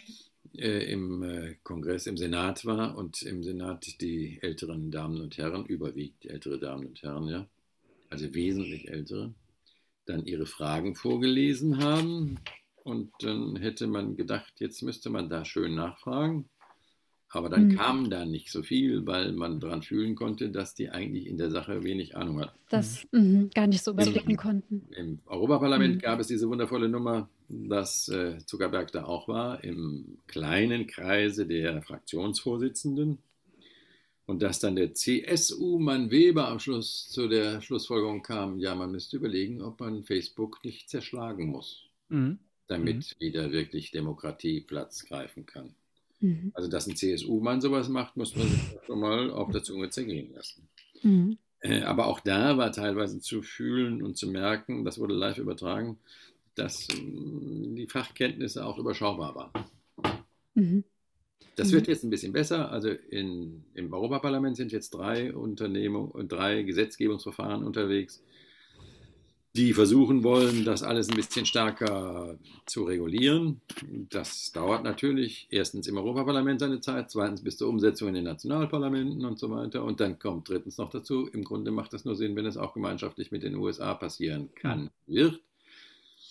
Äh, 0.59 0.91
im 0.91 1.23
äh, 1.23 1.57
Kongress, 1.63 2.07
im 2.07 2.17
Senat 2.17 2.65
war 2.65 2.97
und 2.97 3.23
im 3.23 3.43
Senat 3.43 4.01
die 4.01 4.39
älteren 4.43 4.91
Damen 4.91 5.21
und 5.21 5.39
Herren, 5.39 5.67
überwiegend 5.67 6.27
ältere 6.27 6.59
Damen 6.59 6.87
und 6.87 7.03
Herren, 7.03 7.29
ja, 7.29 7.47
also 8.11 8.35
wesentlich 8.35 8.89
ältere, 8.89 9.35
dann 10.07 10.25
ihre 10.25 10.47
Fragen 10.47 10.95
vorgelesen 10.95 11.79
haben. 11.83 12.39
Und 12.85 13.13
dann 13.21 13.57
hätte 13.57 13.87
man 13.87 14.17
gedacht, 14.17 14.55
jetzt 14.59 14.83
müsste 14.83 15.11
man 15.11 15.29
da 15.29 15.45
schön 15.45 15.75
nachfragen. 15.75 16.49
Aber 17.37 17.49
dann 17.51 17.69
Mhm. 17.69 17.77
kam 17.77 18.11
da 18.11 18.25
nicht 18.25 18.51
so 18.51 18.63
viel, 18.63 19.07
weil 19.07 19.33
man 19.33 19.61
daran 19.61 19.83
fühlen 19.83 20.15
konnte, 20.15 20.49
dass 20.51 20.75
die 20.75 20.89
eigentlich 20.91 21.27
in 21.27 21.37
der 21.37 21.51
Sache 21.51 21.85
wenig 21.85 22.17
Ahnung 22.17 22.41
hatten. 22.41 22.59
Das 22.71 23.07
mhm. 23.13 23.51
gar 23.55 23.67
nicht 23.67 23.83
so 23.85 23.91
überblicken 23.93 24.37
konnten. 24.37 24.89
Im 24.97 25.19
Europaparlament 25.27 25.97
Mhm. 25.97 26.01
gab 26.01 26.19
es 26.19 26.29
diese 26.29 26.49
wundervolle 26.49 26.89
Nummer, 26.89 27.29
dass 27.49 28.09
äh, 28.09 28.39
Zuckerberg 28.47 28.91
da 28.93 29.05
auch 29.05 29.29
war, 29.29 29.63
im 29.63 30.19
kleinen 30.27 30.87
Kreise 30.87 31.47
der 31.47 31.83
Fraktionsvorsitzenden. 31.83 33.19
Und 34.29 34.43
dass 34.43 34.59
dann 34.59 34.75
der 34.75 34.93
CSU-Mann 34.93 36.11
Weber 36.11 36.49
am 36.49 36.59
Schluss 36.59 37.09
zu 37.11 37.29
der 37.29 37.61
Schlussfolgerung 37.61 38.23
kam, 38.23 38.59
ja, 38.59 38.75
man 38.75 38.91
müsste 38.91 39.17
überlegen, 39.19 39.63
ob 39.63 39.79
man 39.79 40.03
Facebook 40.03 40.65
nicht 40.65 40.89
zerschlagen 40.89 41.47
muss, 41.47 41.85
Mhm. 42.09 42.39
damit 42.67 43.15
wieder 43.21 43.53
wirklich 43.53 43.93
Demokratie 43.93 44.61
Platz 44.63 45.05
greifen 45.05 45.47
kann. 45.47 45.75
Mhm. 46.27 46.51
Also, 46.55 46.69
dass 46.69 46.87
ein 46.87 46.97
CSU-Mann 46.97 47.61
sowas 47.61 47.89
macht, 47.89 48.17
muss 48.17 48.35
man 48.35 48.49
sich 48.49 48.61
schon 48.87 49.01
mal 49.01 49.31
auf 49.31 49.51
der 49.53 49.63
Zunge 49.63 49.91
zergehen 49.91 50.33
lassen. 50.35 50.69
Mhm. 51.03 51.39
Äh, 51.61 51.83
Aber 51.83 52.07
auch 52.07 52.21
da 52.21 52.57
war 52.59 52.73
teilweise 52.73 53.21
zu 53.21 53.43
fühlen 53.43 54.03
und 54.03 54.17
zu 54.17 54.29
merken, 54.29 54.85
das 54.85 54.99
wurde 54.99 55.15
live 55.15 55.39
übertragen, 55.39 55.99
dass 56.55 56.89
ähm, 56.91 57.77
die 57.77 57.87
Fachkenntnisse 57.87 58.65
auch 58.65 58.79
überschaubar 58.79 59.35
waren. 59.35 59.65
Mhm. 60.55 60.85
Das 61.55 61.69
Mhm. 61.69 61.73
wird 61.75 61.89
jetzt 61.89 62.03
ein 62.05 62.11
bisschen 62.11 62.33
besser. 62.33 62.71
Also 62.73 62.89
in, 62.89 63.65
im 63.75 63.93
Europaparlament 63.93 64.57
sind 64.57 64.73
jetzt 64.73 64.91
drei 64.91 65.33
Unternehmungen 65.35 66.11
und 66.11 66.33
drei 66.33 66.63
Gesetzgebungsverfahren 66.63 67.63
unterwegs, 67.63 68.23
die 69.57 69.73
versuchen 69.73 70.23
wollen, 70.23 70.65
das 70.65 70.83
alles 70.83 71.09
ein 71.09 71.17
bisschen 71.17 71.47
stärker 71.47 72.39
zu 72.67 72.85
regulieren. 72.85 73.61
Das 74.11 74.53
dauert 74.53 74.85
natürlich 74.85 75.49
erstens 75.51 75.87
im 75.87 75.97
Europaparlament 75.97 76.61
seine 76.61 76.81
Zeit, 76.81 77.11
zweitens 77.11 77.43
bis 77.43 77.57
zur 77.57 77.69
Umsetzung 77.69 78.09
in 78.09 78.15
den 78.15 78.25
Nationalparlamenten 78.25 79.25
und 79.25 79.39
so 79.39 79.51
weiter. 79.51 79.83
Und 79.85 80.01
dann 80.01 80.19
kommt 80.19 80.49
drittens 80.49 80.77
noch 80.79 80.91
dazu, 80.91 81.27
im 81.27 81.43
Grunde 81.43 81.71
macht 81.71 81.93
das 81.93 82.05
nur 82.05 82.15
Sinn, 82.15 82.37
wenn 82.37 82.47
es 82.47 82.57
auch 82.57 82.75
gemeinschaftlich 82.75 83.33
mit 83.33 83.43
den 83.43 83.57
USA 83.57 83.95
passieren 83.95 84.51
kann, 84.55 84.91
wird. 85.07 85.41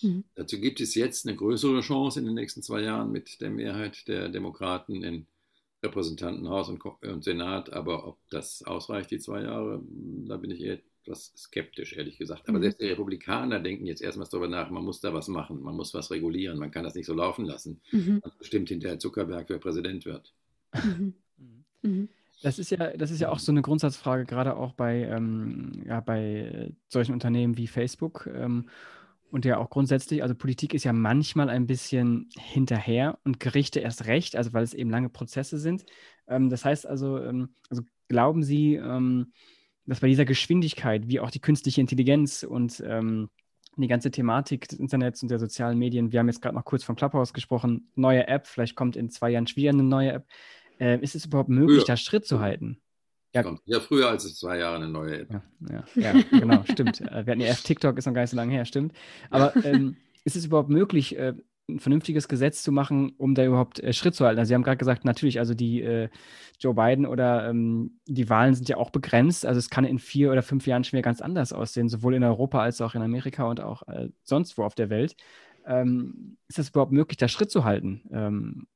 Mhm. 0.02 0.24
Dazu 0.34 0.60
gibt 0.60 0.80
es 0.80 0.94
jetzt 0.94 1.26
eine 1.26 1.36
größere 1.36 1.80
Chance 1.80 2.20
in 2.20 2.26
den 2.26 2.34
nächsten 2.34 2.62
zwei 2.62 2.82
Jahren 2.82 3.10
mit 3.10 3.40
der 3.40 3.50
Mehrheit 3.50 4.06
der 4.08 4.28
Demokraten 4.28 5.02
in 5.02 5.26
Repräsentantenhaus 5.82 6.68
und, 6.68 6.84
und 6.84 7.24
Senat. 7.24 7.72
Aber 7.72 8.06
ob 8.06 8.18
das 8.30 8.62
ausreicht, 8.62 9.10
die 9.10 9.18
zwei 9.18 9.42
Jahre, 9.42 9.82
da 10.26 10.36
bin 10.36 10.50
ich 10.50 10.60
etwas 11.06 11.32
skeptisch, 11.36 11.96
ehrlich 11.96 12.18
gesagt. 12.18 12.48
Aber 12.48 12.58
Mhm. 12.58 12.62
selbst 12.62 12.80
die 12.80 12.86
Republikaner 12.86 13.60
denken 13.60 13.86
jetzt 13.86 14.02
erstmals 14.02 14.30
darüber 14.30 14.48
nach, 14.48 14.70
man 14.70 14.84
muss 14.84 15.00
da 15.00 15.14
was 15.14 15.28
machen, 15.28 15.62
man 15.62 15.76
muss 15.76 15.94
was 15.94 16.10
regulieren, 16.10 16.58
man 16.58 16.70
kann 16.70 16.84
das 16.84 16.94
nicht 16.94 17.06
so 17.06 17.14
laufen 17.14 17.44
lassen. 17.44 17.80
Mhm. 17.92 18.22
Bestimmt 18.38 18.68
hinterher 18.68 18.98
Zuckerberg, 18.98 19.48
wer 19.48 19.58
Präsident 19.58 20.04
wird. 20.04 20.34
Mhm. 20.74 21.14
Mhm. 21.38 21.64
Mhm. 21.82 22.08
Das 22.42 22.58
ist 22.58 22.70
ja, 22.70 22.96
das 22.96 23.10
ist 23.10 23.20
ja 23.20 23.30
auch 23.30 23.38
so 23.38 23.50
eine 23.50 23.62
Grundsatzfrage, 23.62 24.26
gerade 24.26 24.56
auch 24.56 24.72
bei, 24.72 25.04
ähm, 25.04 25.82
ja, 25.86 26.00
bei 26.00 26.70
solchen 26.88 27.12
Unternehmen 27.12 27.56
wie 27.56 27.66
Facebook, 27.66 28.28
ähm, 28.32 28.68
und 29.30 29.44
ja 29.44 29.58
auch 29.58 29.70
grundsätzlich, 29.70 30.22
also 30.22 30.34
Politik 30.34 30.72
ist 30.72 30.84
ja 30.84 30.92
manchmal 30.92 31.50
ein 31.50 31.66
bisschen 31.66 32.28
hinterher 32.38 33.18
und 33.24 33.40
Gerichte 33.40 33.80
erst 33.80 34.06
recht, 34.06 34.36
also 34.36 34.52
weil 34.52 34.62
es 34.62 34.72
eben 34.72 34.88
lange 34.90 35.08
Prozesse 35.08 35.58
sind. 35.58 35.84
Ähm, 36.28 36.48
das 36.48 36.64
heißt 36.64 36.86
also, 36.86 37.18
ähm, 37.18 37.54
also 37.68 37.82
glauben 38.08 38.42
Sie, 38.42 38.74
ähm, 38.74 39.32
dass 39.86 40.00
bei 40.00 40.08
dieser 40.08 40.24
Geschwindigkeit, 40.24 41.08
wie 41.08 41.20
auch 41.20 41.30
die 41.30 41.40
künstliche 41.40 41.80
Intelligenz 41.80 42.42
und 42.42 42.82
ähm, 42.86 43.30
die 43.76 43.88
ganze 43.88 44.10
Thematik 44.10 44.68
des 44.68 44.78
Internets 44.78 45.22
und 45.22 45.30
der 45.30 45.38
sozialen 45.38 45.78
Medien, 45.78 46.12
wir 46.12 46.20
haben 46.20 46.28
jetzt 46.28 46.40
gerade 46.40 46.54
noch 46.54 46.64
kurz 46.64 46.82
von 46.82 46.96
Clubhouse 46.96 47.32
gesprochen, 47.32 47.90
neue 47.94 48.26
App, 48.26 48.46
vielleicht 48.46 48.74
kommt 48.74 48.96
in 48.96 49.10
zwei 49.10 49.30
Jahren 49.30 49.46
wieder 49.54 49.70
eine 49.70 49.82
neue 49.82 50.12
App. 50.12 50.26
Äh, 50.78 50.98
ist 51.00 51.14
es 51.14 51.26
überhaupt 51.26 51.48
möglich, 51.48 51.80
ja. 51.80 51.84
da 51.84 51.96
Schritt 51.96 52.26
zu 52.26 52.40
halten? 52.40 52.80
Ja. 53.34 53.44
Ja 53.66 53.80
früher 53.80 54.08
als 54.08 54.24
es 54.24 54.38
zwei 54.38 54.58
Jahre 54.58 54.76
eine 54.76 54.88
neue 54.88 55.20
App. 55.20 55.30
Ja, 55.30 55.84
ja, 55.94 56.14
ja 56.14 56.22
genau, 56.30 56.64
stimmt. 56.64 57.00
Äh, 57.00 57.26
wir 57.26 57.32
hatten 57.32 57.40
ja 57.40 57.46
erst 57.46 57.66
TikTok, 57.66 57.98
ist 57.98 58.06
noch 58.06 58.14
gar 58.14 58.22
nicht 58.22 58.30
so 58.30 58.36
lange 58.36 58.52
her, 58.52 58.64
stimmt. 58.64 58.92
Aber 59.30 59.54
ähm, 59.64 59.96
ist 60.24 60.36
es 60.36 60.46
überhaupt 60.46 60.70
möglich, 60.70 61.16
äh, 61.16 61.34
ein 61.68 61.80
vernünftiges 61.80 62.28
Gesetz 62.28 62.62
zu 62.62 62.70
machen, 62.70 63.14
um 63.18 63.34
da 63.34 63.44
überhaupt 63.44 63.80
äh, 63.80 63.92
Schritt 63.92 64.14
zu 64.14 64.24
halten? 64.24 64.38
Also 64.38 64.48
Sie 64.48 64.54
haben 64.54 64.62
gerade 64.62 64.76
gesagt, 64.76 65.04
natürlich, 65.04 65.38
also 65.38 65.54
die 65.54 65.82
äh, 65.82 66.08
Joe 66.60 66.74
Biden 66.74 67.06
oder 67.06 67.48
ähm, 67.48 67.98
die 68.06 68.28
Wahlen 68.28 68.54
sind 68.54 68.68
ja 68.68 68.76
auch 68.76 68.90
begrenzt. 68.90 69.44
Also 69.44 69.58
es 69.58 69.70
kann 69.70 69.84
in 69.84 69.98
vier 69.98 70.30
oder 70.30 70.42
fünf 70.42 70.66
Jahren 70.66 70.84
schon 70.84 70.92
wieder 70.92 71.02
ganz 71.02 71.20
anders 71.20 71.52
aussehen, 71.52 71.88
sowohl 71.88 72.14
in 72.14 72.24
Europa 72.24 72.60
als 72.60 72.80
auch 72.80 72.94
in 72.94 73.02
Amerika 73.02 73.48
und 73.48 73.60
auch 73.60 73.86
äh, 73.88 74.08
sonst 74.22 74.56
wo 74.58 74.64
auf 74.64 74.74
der 74.74 74.90
Welt. 74.90 75.16
Ähm, 75.66 76.36
ist 76.48 76.58
es 76.60 76.68
überhaupt 76.70 76.92
möglich, 76.92 77.16
da 77.16 77.26
Schritt 77.26 77.50
zu 77.50 77.64
halten? 77.64 78.02
Ähm, 78.12 78.66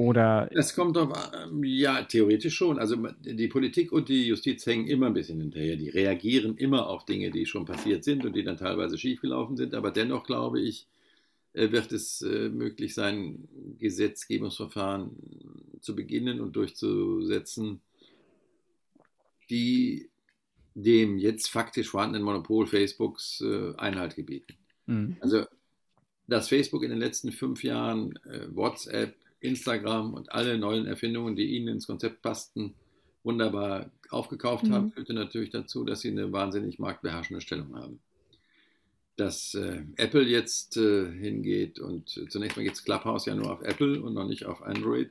oder 0.00 0.48
es 0.52 0.74
kommt 0.74 0.96
auf, 0.96 1.12
ähm, 1.44 1.62
ja, 1.62 2.02
theoretisch 2.02 2.56
schon. 2.56 2.78
Also 2.78 2.96
die 3.20 3.48
Politik 3.48 3.92
und 3.92 4.08
die 4.08 4.26
Justiz 4.26 4.64
hängen 4.64 4.86
immer 4.86 5.06
ein 5.06 5.12
bisschen 5.12 5.40
hinterher. 5.40 5.76
Die 5.76 5.90
reagieren 5.90 6.56
immer 6.56 6.88
auf 6.88 7.04
Dinge, 7.04 7.30
die 7.30 7.44
schon 7.44 7.66
passiert 7.66 8.02
sind 8.02 8.24
und 8.24 8.34
die 8.34 8.42
dann 8.42 8.56
teilweise 8.56 8.96
schiefgelaufen 8.96 9.58
sind. 9.58 9.74
Aber 9.74 9.90
dennoch 9.90 10.24
glaube 10.24 10.58
ich, 10.58 10.86
wird 11.52 11.92
es 11.92 12.22
äh, 12.22 12.48
möglich 12.48 12.94
sein, 12.94 13.48
Gesetzgebungsverfahren 13.78 15.10
zu 15.80 15.96
beginnen 15.96 16.40
und 16.40 16.54
durchzusetzen, 16.54 17.80
die 19.48 20.08
dem 20.74 21.18
jetzt 21.18 21.48
faktisch 21.48 21.88
vorhandenen 21.88 22.24
Monopol 22.24 22.66
Facebooks 22.66 23.40
äh, 23.40 23.74
Einhalt 23.76 24.14
gebieten. 24.14 24.54
Mhm. 24.86 25.16
Also, 25.20 25.44
dass 26.28 26.48
Facebook 26.48 26.84
in 26.84 26.90
den 26.90 27.00
letzten 27.00 27.32
fünf 27.32 27.64
Jahren 27.64 28.16
WhatsApp, 28.50 29.16
Instagram 29.40 30.14
und 30.14 30.30
alle 30.30 30.58
neuen 30.58 30.86
Erfindungen, 30.86 31.34
die 31.34 31.56
ihnen 31.56 31.66
ins 31.66 31.88
Konzept 31.88 32.22
passten, 32.22 32.74
wunderbar 33.24 33.90
aufgekauft 34.10 34.64
mhm. 34.64 34.72
haben, 34.72 34.92
führte 34.92 35.12
natürlich 35.12 35.50
dazu, 35.50 35.84
dass 35.84 36.02
sie 36.02 36.10
eine 36.10 36.32
wahnsinnig 36.32 36.78
marktbeherrschende 36.78 37.40
Stellung 37.40 37.74
haben. 37.74 38.00
Dass 39.20 39.54
äh, 39.54 39.82
Apple 39.96 40.22
jetzt 40.22 40.78
äh, 40.78 41.10
hingeht 41.12 41.78
und 41.78 42.16
äh, 42.16 42.26
zunächst 42.28 42.56
mal 42.56 42.62
geht 42.62 42.72
es 42.72 42.84
Clubhouse 42.84 43.26
ja 43.26 43.34
nur 43.34 43.52
auf 43.52 43.60
Apple 43.60 44.00
und 44.02 44.14
noch 44.14 44.26
nicht 44.26 44.46
auf 44.46 44.62
Android. 44.62 45.10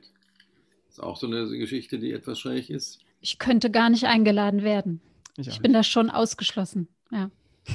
Das 0.88 0.98
ist 0.98 1.00
auch 1.00 1.16
so 1.16 1.28
eine 1.28 1.46
Geschichte, 1.46 2.00
die 2.00 2.12
etwas 2.12 2.40
schräg 2.40 2.70
ist. 2.70 2.98
Ich 3.20 3.38
könnte 3.38 3.70
gar 3.70 3.88
nicht 3.88 4.04
eingeladen 4.04 4.64
werden. 4.64 5.00
Ich, 5.36 5.46
ich 5.46 5.60
bin 5.60 5.72
da 5.72 5.84
schon 5.84 6.10
ausgeschlossen. 6.10 6.88
Ja. 7.12 7.30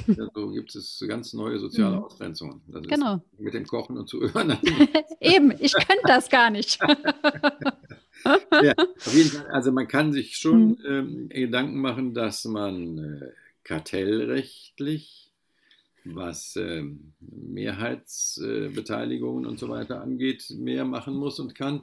Ja, 0.08 0.28
so 0.34 0.50
gibt 0.50 0.74
es 0.74 1.02
ganz 1.08 1.32
neue 1.32 1.58
soziale 1.58 1.96
mhm. 1.96 2.04
Ausgrenzungen. 2.04 2.60
Das 2.66 2.82
genau. 2.82 3.22
mit 3.38 3.54
dem 3.54 3.66
Kochen 3.66 3.96
und 3.96 4.08
Zuhören. 4.08 4.58
Eben, 5.20 5.52
ich 5.58 5.72
könnte 5.72 6.02
das 6.04 6.28
gar 6.28 6.50
nicht. 6.50 6.78
ja, 8.62 8.74
auf 8.76 9.14
jeden 9.14 9.30
Fall, 9.30 9.46
also 9.46 9.72
man 9.72 9.88
kann 9.88 10.12
sich 10.12 10.36
schon 10.36 10.68
mhm. 10.68 10.78
ähm, 10.86 11.28
Gedanken 11.30 11.80
machen, 11.80 12.12
dass 12.12 12.44
man 12.44 12.98
äh, 12.98 13.32
kartellrechtlich, 13.64 15.25
was 16.14 16.54
äh, 16.56 16.84
Mehrheitsbeteiligungen 17.20 19.44
äh, 19.44 19.48
und 19.48 19.58
so 19.58 19.68
weiter 19.68 20.00
angeht, 20.00 20.48
mehr 20.50 20.84
machen 20.84 21.14
muss 21.14 21.40
und 21.40 21.54
kann. 21.54 21.82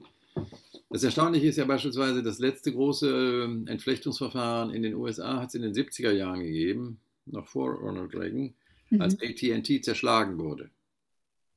Das 0.89 1.03
Erstaunliche 1.03 1.47
ist 1.47 1.57
ja 1.57 1.65
beispielsweise, 1.65 2.23
das 2.23 2.39
letzte 2.39 2.71
große 2.71 3.43
ähm, 3.45 3.67
Entflechtungsverfahren 3.67 4.73
in 4.73 4.81
den 4.83 4.95
USA 4.95 5.41
hat 5.41 5.49
es 5.49 5.55
in 5.55 5.63
den 5.63 5.73
70er 5.73 6.11
Jahren 6.11 6.39
gegeben 6.41 6.99
noch 7.25 7.47
vor 7.47 7.75
Ronald 7.75 8.13
Reagan, 8.15 8.53
mhm. 8.89 9.01
als 9.01 9.17
ATT 9.21 9.83
zerschlagen 9.83 10.37
wurde. 10.37 10.69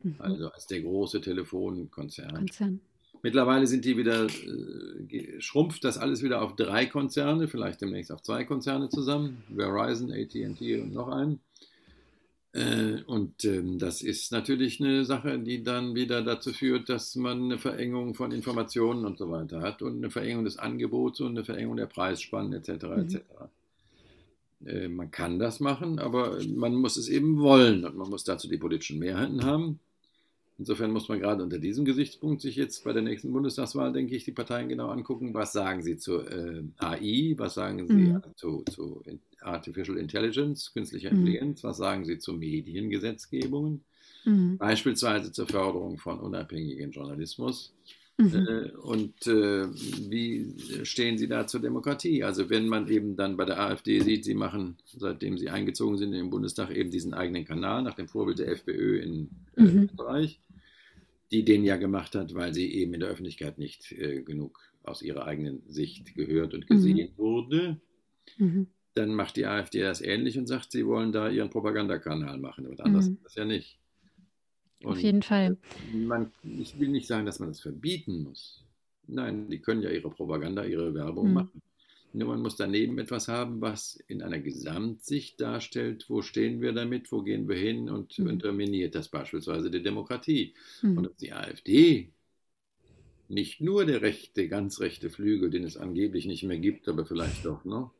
Mhm. 0.03 0.17
Also 0.19 0.51
als 0.51 0.67
der 0.67 0.83
große 0.83 1.21
Telefonkonzern. 1.21 2.35
Konzern. 2.35 2.81
Mittlerweile 3.23 3.67
sind 3.67 3.85
die 3.85 3.97
wieder, 3.97 4.27
äh, 4.27 5.41
schrumpft 5.41 5.85
das 5.85 5.99
alles 5.99 6.23
wieder 6.23 6.43
auf 6.43 6.55
drei 6.55 6.87
Konzerne, 6.87 7.49
vielleicht 7.49 7.81
demnächst 7.81 8.13
auf 8.13 8.23
zwei 8.23 8.45
Konzerne 8.45 8.89
zusammen, 8.89 9.43
Verizon, 9.55 10.13
ATT 10.13 10.61
und 10.83 10.93
noch 10.93 11.09
einen. 11.09 11.41
Äh, 12.57 13.03
und 13.07 13.45
ähm, 13.45 13.79
das 13.79 14.01
ist 14.01 14.33
natürlich 14.33 14.81
eine 14.81 15.05
Sache, 15.05 15.39
die 15.39 15.63
dann 15.63 15.95
wieder 15.95 16.23
dazu 16.23 16.55
führt, 16.55 16.89
dass 16.89 17.15
man 17.15 17.45
eine 17.45 17.59
Verengung 17.59 18.15
von 18.15 18.33
Informationen 18.33 19.05
und 19.05 19.19
so 19.19 19.31
weiter 19.31 19.61
hat 19.61 19.83
und 19.83 19.99
eine 19.99 20.11
Verengung 20.11 20.45
des 20.45 20.57
Angebots 20.57 21.21
und 21.21 21.33
eine 21.33 21.45
Verengung 21.45 21.77
der 21.77 21.85
Preisspannen 21.85 22.55
etc. 22.55 22.85
Mhm. 22.85 22.99
etc. 23.03 23.21
Äh, 24.65 24.89
man 24.89 25.11
kann 25.11 25.39
das 25.39 25.61
machen, 25.61 25.99
aber 25.99 26.39
man 26.49 26.75
muss 26.75 26.97
es 26.97 27.11
eben 27.11 27.41
wollen 27.41 27.85
und 27.85 27.95
man 27.95 28.09
muss 28.09 28.25
dazu 28.25 28.49
die 28.49 28.57
politischen 28.57 28.99
Mehrheiten 29.01 29.45
haben. 29.45 29.79
Insofern 30.59 30.93
muss 30.93 31.11
man 31.11 31.21
gerade 31.21 31.43
unter 31.43 31.59
diesem 31.59 31.85
Gesichtspunkt 31.85 32.41
sich 32.41 32.57
jetzt 32.57 32.85
bei 32.85 32.95
der 32.95 33.03
nächsten 33.03 33.31
Bundestagswahl, 33.31 33.93
denke 33.93 34.17
ich, 34.17 34.25
die 34.25 34.33
Parteien 34.33 34.71
genau 34.71 34.89
angucken, 34.89 35.35
was 35.35 35.53
sagen 35.53 35.83
sie 35.83 35.99
zu 35.99 36.21
äh, 36.21 36.63
AI, 36.79 37.35
was 37.37 37.53
sagen 37.53 37.87
sie 37.87 37.93
mhm. 37.93 38.23
zu, 38.37 38.65
zu, 38.71 39.03
Artificial 39.41 39.99
Intelligence, 39.99 40.73
künstlicher 40.73 41.13
mhm. 41.13 41.21
Intelligenz, 41.21 41.65
was 41.65 41.77
sagen 41.77 42.05
sie 42.05 42.19
zu 42.19 42.33
Mediengesetzgebungen, 42.35 43.85
mhm. 44.25 44.59
beispielsweise 44.59 45.33
zur 45.33 45.47
Förderung 45.47 45.99
von 45.99 46.21
unabhängigen 46.21 46.91
Journalismus. 46.91 47.75
Mhm. 48.19 48.35
Äh, 48.35 48.71
und 48.79 49.27
äh, 49.27 49.69
wie 50.11 50.55
stehen 50.85 51.19
Sie 51.19 51.29
da 51.29 51.47
zur 51.47 51.61
Demokratie? 51.61 52.25
Also 52.25 52.49
wenn 52.49 52.67
man 52.67 52.89
eben 52.89 53.15
dann 53.17 53.37
bei 53.37 53.45
der 53.45 53.61
AfD 53.61 54.01
sieht, 54.01 54.25
sie 54.25 54.35
machen, 54.35 54.79
seitdem 54.87 55.37
sie 55.37 55.51
eingezogen 55.51 55.99
sind 55.99 56.13
in 56.15 56.21
den 56.21 56.31
Bundestag, 56.31 56.71
eben 56.71 56.91
diesen 56.91 57.13
eigenen 57.13 57.45
Kanal 57.45 57.83
nach 57.83 57.95
dem 57.95 58.09
Vorbild 58.09 58.39
der 58.39 58.49
FPÖ 58.49 59.01
in 59.01 59.31
äh, 59.57 59.63
mhm. 59.63 59.83
Österreich, 59.83 60.41
die 61.31 61.45
den 61.45 61.63
ja 61.65 61.77
gemacht 61.77 62.15
hat, 62.15 62.35
weil 62.35 62.55
sie 62.55 62.73
eben 62.73 62.95
in 62.95 63.01
der 63.01 63.11
Öffentlichkeit 63.11 63.59
nicht 63.59 63.93
äh, 63.93 64.23
genug 64.23 64.61
aus 64.83 65.03
ihrer 65.03 65.27
eigenen 65.27 65.63
Sicht 65.69 66.15
gehört 66.15 66.55
und 66.55 66.67
gesehen 66.67 67.11
mhm. 67.13 67.19
wurde. 67.19 67.81
Dann 68.97 69.15
macht 69.15 69.37
die 69.37 69.47
AfD 69.47 69.83
das 69.83 70.01
ähnlich 70.01 70.39
und 70.39 70.47
sagt, 70.47 70.73
sie 70.73 70.87
wollen 70.87 71.13
da 71.13 71.29
ihren 71.29 71.51
Propagandakanal 71.51 72.39
machen. 72.39 72.67
Und 72.67 72.81
anders 72.81 73.09
mhm. 73.09 73.17
ist 73.17 73.25
das 73.25 73.35
ja 73.35 73.45
nicht. 73.45 73.79
Und 74.83 74.93
Auf 74.93 74.99
jeden 74.99 75.23
Fall. 75.23 75.59
Man, 75.93 76.33
ich 76.43 76.81
will 76.81 76.89
nicht 76.89 77.07
sagen, 77.07 77.27
dass 77.27 77.39
man 77.39 77.51
das 77.51 77.61
verbieten 77.61 78.23
muss. 78.23 78.65
Nein, 79.07 79.51
die 79.51 79.61
können 79.61 79.83
ja 79.83 79.91
ihre 79.91 80.11
Propaganda, 80.11 80.65
ihre 80.65 80.95
Werbung 80.95 81.29
mhm. 81.29 81.35
machen. 81.35 81.63
Nur 82.15 82.29
man 82.29 82.41
muss 82.41 82.57
daneben 82.57 82.99
etwas 82.99 83.29
haben, 83.29 83.61
was 83.61 84.03
in 84.09 84.23
einer 84.23 84.39
Gesamtsicht 84.39 85.39
darstellt, 85.39 86.07
wo 86.09 86.23
stehen 86.23 86.63
wir 86.63 86.73
damit, 86.73 87.13
wo 87.13 87.21
gehen 87.21 87.47
wir 87.47 87.57
hin 87.57 87.91
und 87.91 88.19
mhm. 88.19 88.29
unterminiert 88.29 88.95
das 88.95 89.11
beispielsweise 89.11 89.71
die 89.71 89.83
Demokratie. 89.83 90.55
Mhm. 90.81 90.97
Und 90.97 91.11
die 91.21 91.35
AfD, 91.35 92.09
nicht 93.29 93.61
nur 93.61 93.85
der 93.85 94.01
rechte, 94.01 94.49
ganz 94.49 94.81
rechte 94.81 95.11
Flügel, 95.11 95.51
den 95.51 95.65
es 95.65 95.77
angeblich 95.77 96.27
nicht 96.27 96.43
mehr 96.45 96.59
gibt, 96.59 96.89
aber 96.89 97.05
vielleicht 97.05 97.45
doch 97.45 97.65
noch, 97.67 97.93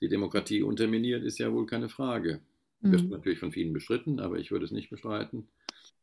die 0.00 0.08
Demokratie 0.08 0.62
unterminiert, 0.62 1.24
ist 1.24 1.38
ja 1.38 1.52
wohl 1.52 1.66
keine 1.66 1.88
Frage. 1.88 2.40
Wird 2.80 3.04
mhm. 3.04 3.10
natürlich 3.10 3.38
von 3.38 3.52
vielen 3.52 3.72
bestritten, 3.72 4.20
aber 4.20 4.38
ich 4.38 4.50
würde 4.50 4.64
es 4.64 4.70
nicht 4.70 4.90
bestreiten. 4.90 5.48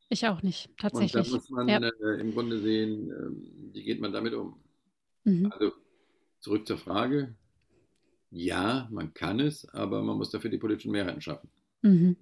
Ich 0.09 0.27
auch 0.27 0.41
nicht, 0.41 0.69
tatsächlich. 0.77 1.15
Und 1.15 1.27
da 1.27 1.35
muss 1.35 1.49
man 1.49 1.67
ja. 1.67 1.79
äh, 1.79 2.19
im 2.19 2.33
Grunde 2.33 2.59
sehen, 2.59 3.11
äh, 3.11 3.73
wie 3.73 3.83
geht 3.83 4.01
man 4.01 4.11
damit 4.11 4.33
um. 4.33 4.55
Mhm. 5.23 5.51
Also 5.51 5.71
zurück 6.39 6.67
zur 6.67 6.77
Frage. 6.77 7.35
Ja, 8.29 8.87
man 8.91 9.13
kann 9.13 9.39
es, 9.39 9.67
aber 9.69 10.01
man 10.01 10.17
muss 10.17 10.31
dafür 10.31 10.49
die 10.49 10.57
politischen 10.57 10.91
Mehrheiten 10.91 11.21
schaffen. 11.21 11.49
Mhm. 11.81 12.15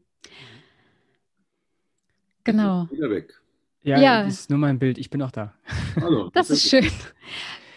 Genau. 2.44 2.88
Wieder 2.92 3.10
weg. 3.10 3.42
Ja, 3.84 4.00
ja, 4.00 4.24
das 4.24 4.42
ist 4.42 4.50
nur 4.50 4.60
mein 4.60 4.78
Bild. 4.78 4.98
Ich 4.98 5.10
bin 5.10 5.22
auch 5.22 5.32
da. 5.32 5.56
Hallo. 5.96 6.30
Das, 6.34 6.50
das 6.50 6.58
ist 6.58 6.70
schön. 6.70 6.90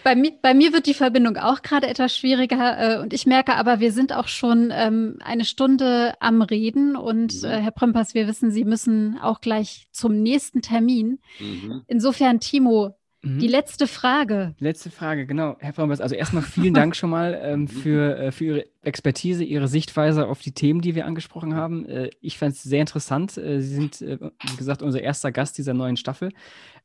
Bei 0.04 0.14
mir, 0.14 0.32
bei 0.42 0.52
mir 0.52 0.74
wird 0.74 0.84
die 0.84 0.92
Verbindung 0.92 1.38
auch 1.38 1.62
gerade 1.62 1.86
etwas 1.86 2.14
schwieriger 2.14 2.98
äh, 2.98 3.00
und 3.00 3.14
ich 3.14 3.24
merke 3.24 3.54
aber, 3.54 3.80
wir 3.80 3.90
sind 3.90 4.12
auch 4.12 4.28
schon 4.28 4.70
ähm, 4.70 5.16
eine 5.24 5.46
Stunde 5.46 6.12
am 6.20 6.42
Reden 6.42 6.94
und 6.94 7.42
mhm. 7.42 7.48
äh, 7.48 7.60
Herr 7.62 7.70
Prömpers, 7.70 8.12
wir 8.12 8.28
wissen, 8.28 8.50
Sie 8.50 8.66
müssen 8.66 9.18
auch 9.18 9.40
gleich 9.40 9.88
zum 9.92 10.22
nächsten 10.22 10.60
Termin. 10.60 11.20
Mhm. 11.40 11.84
Insofern, 11.86 12.38
Timo, 12.38 12.94
mhm. 13.22 13.38
die 13.38 13.48
letzte 13.48 13.86
Frage. 13.86 14.54
Letzte 14.58 14.90
Frage, 14.90 15.24
genau. 15.24 15.56
Herr 15.58 15.72
Prömpers, 15.72 16.02
also 16.02 16.14
erstmal 16.14 16.42
vielen 16.42 16.74
Dank 16.74 16.96
schon 16.96 17.08
mal 17.08 17.40
ähm, 17.42 17.60
mhm. 17.60 17.68
für, 17.68 18.18
äh, 18.18 18.30
für 18.30 18.44
Ihre 18.44 18.66
Expertise, 18.82 19.42
Ihre 19.42 19.68
Sichtweise 19.68 20.28
auf 20.28 20.42
die 20.42 20.52
Themen, 20.52 20.82
die 20.82 20.94
wir 20.94 21.06
angesprochen 21.06 21.54
haben. 21.54 21.86
Äh, 21.86 22.10
ich 22.20 22.36
fand 22.36 22.56
es 22.56 22.62
sehr 22.62 22.80
interessant. 22.82 23.38
Äh, 23.38 23.62
Sie 23.62 23.74
sind, 23.74 24.02
äh, 24.02 24.18
wie 24.20 24.56
gesagt, 24.58 24.82
unser 24.82 25.00
erster 25.00 25.32
Gast 25.32 25.56
dieser 25.56 25.72
neuen 25.72 25.96
Staffel. 25.96 26.28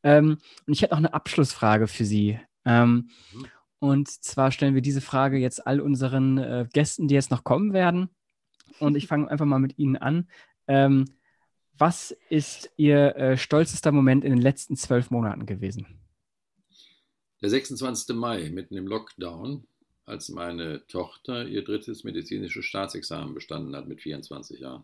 Ähm, 0.03 0.37
und 0.65 0.73
ich 0.73 0.83
hätte 0.83 0.93
noch 0.93 0.99
eine 0.99 1.13
Abschlussfrage 1.13 1.87
für 1.87 2.05
Sie. 2.05 2.39
Ähm, 2.65 3.09
mhm. 3.33 3.45
Und 3.79 4.09
zwar 4.09 4.51
stellen 4.51 4.75
wir 4.75 4.81
diese 4.81 5.01
Frage 5.01 5.37
jetzt 5.37 5.65
all 5.65 5.79
unseren 5.79 6.37
äh, 6.37 6.67
Gästen, 6.71 7.07
die 7.07 7.15
jetzt 7.15 7.31
noch 7.31 7.43
kommen 7.43 7.73
werden. 7.73 8.09
Und 8.79 8.95
ich 8.95 9.07
fange 9.07 9.29
einfach 9.29 9.45
mal 9.45 9.59
mit 9.59 9.77
Ihnen 9.77 9.95
an. 9.95 10.27
Ähm, 10.67 11.05
Was 11.77 12.15
ist 12.29 12.71
Ihr 12.75 13.15
äh, 13.15 13.37
stolzester 13.37 13.91
Moment 13.91 14.25
in 14.25 14.31
den 14.31 14.41
letzten 14.41 14.75
zwölf 14.75 15.11
Monaten 15.11 15.45
gewesen? 15.45 15.87
Der 17.41 17.49
26. 17.49 18.15
Mai, 18.17 18.49
mitten 18.49 18.75
im 18.75 18.85
Lockdown, 18.85 19.65
als 20.05 20.27
meine 20.27 20.85
Tochter 20.87 21.47
ihr 21.47 21.63
drittes 21.63 22.03
medizinisches 22.03 22.65
Staatsexamen 22.65 23.33
bestanden 23.33 23.75
hat 23.75 23.87
mit 23.87 24.01
24 24.01 24.59
Jahren. 24.59 24.83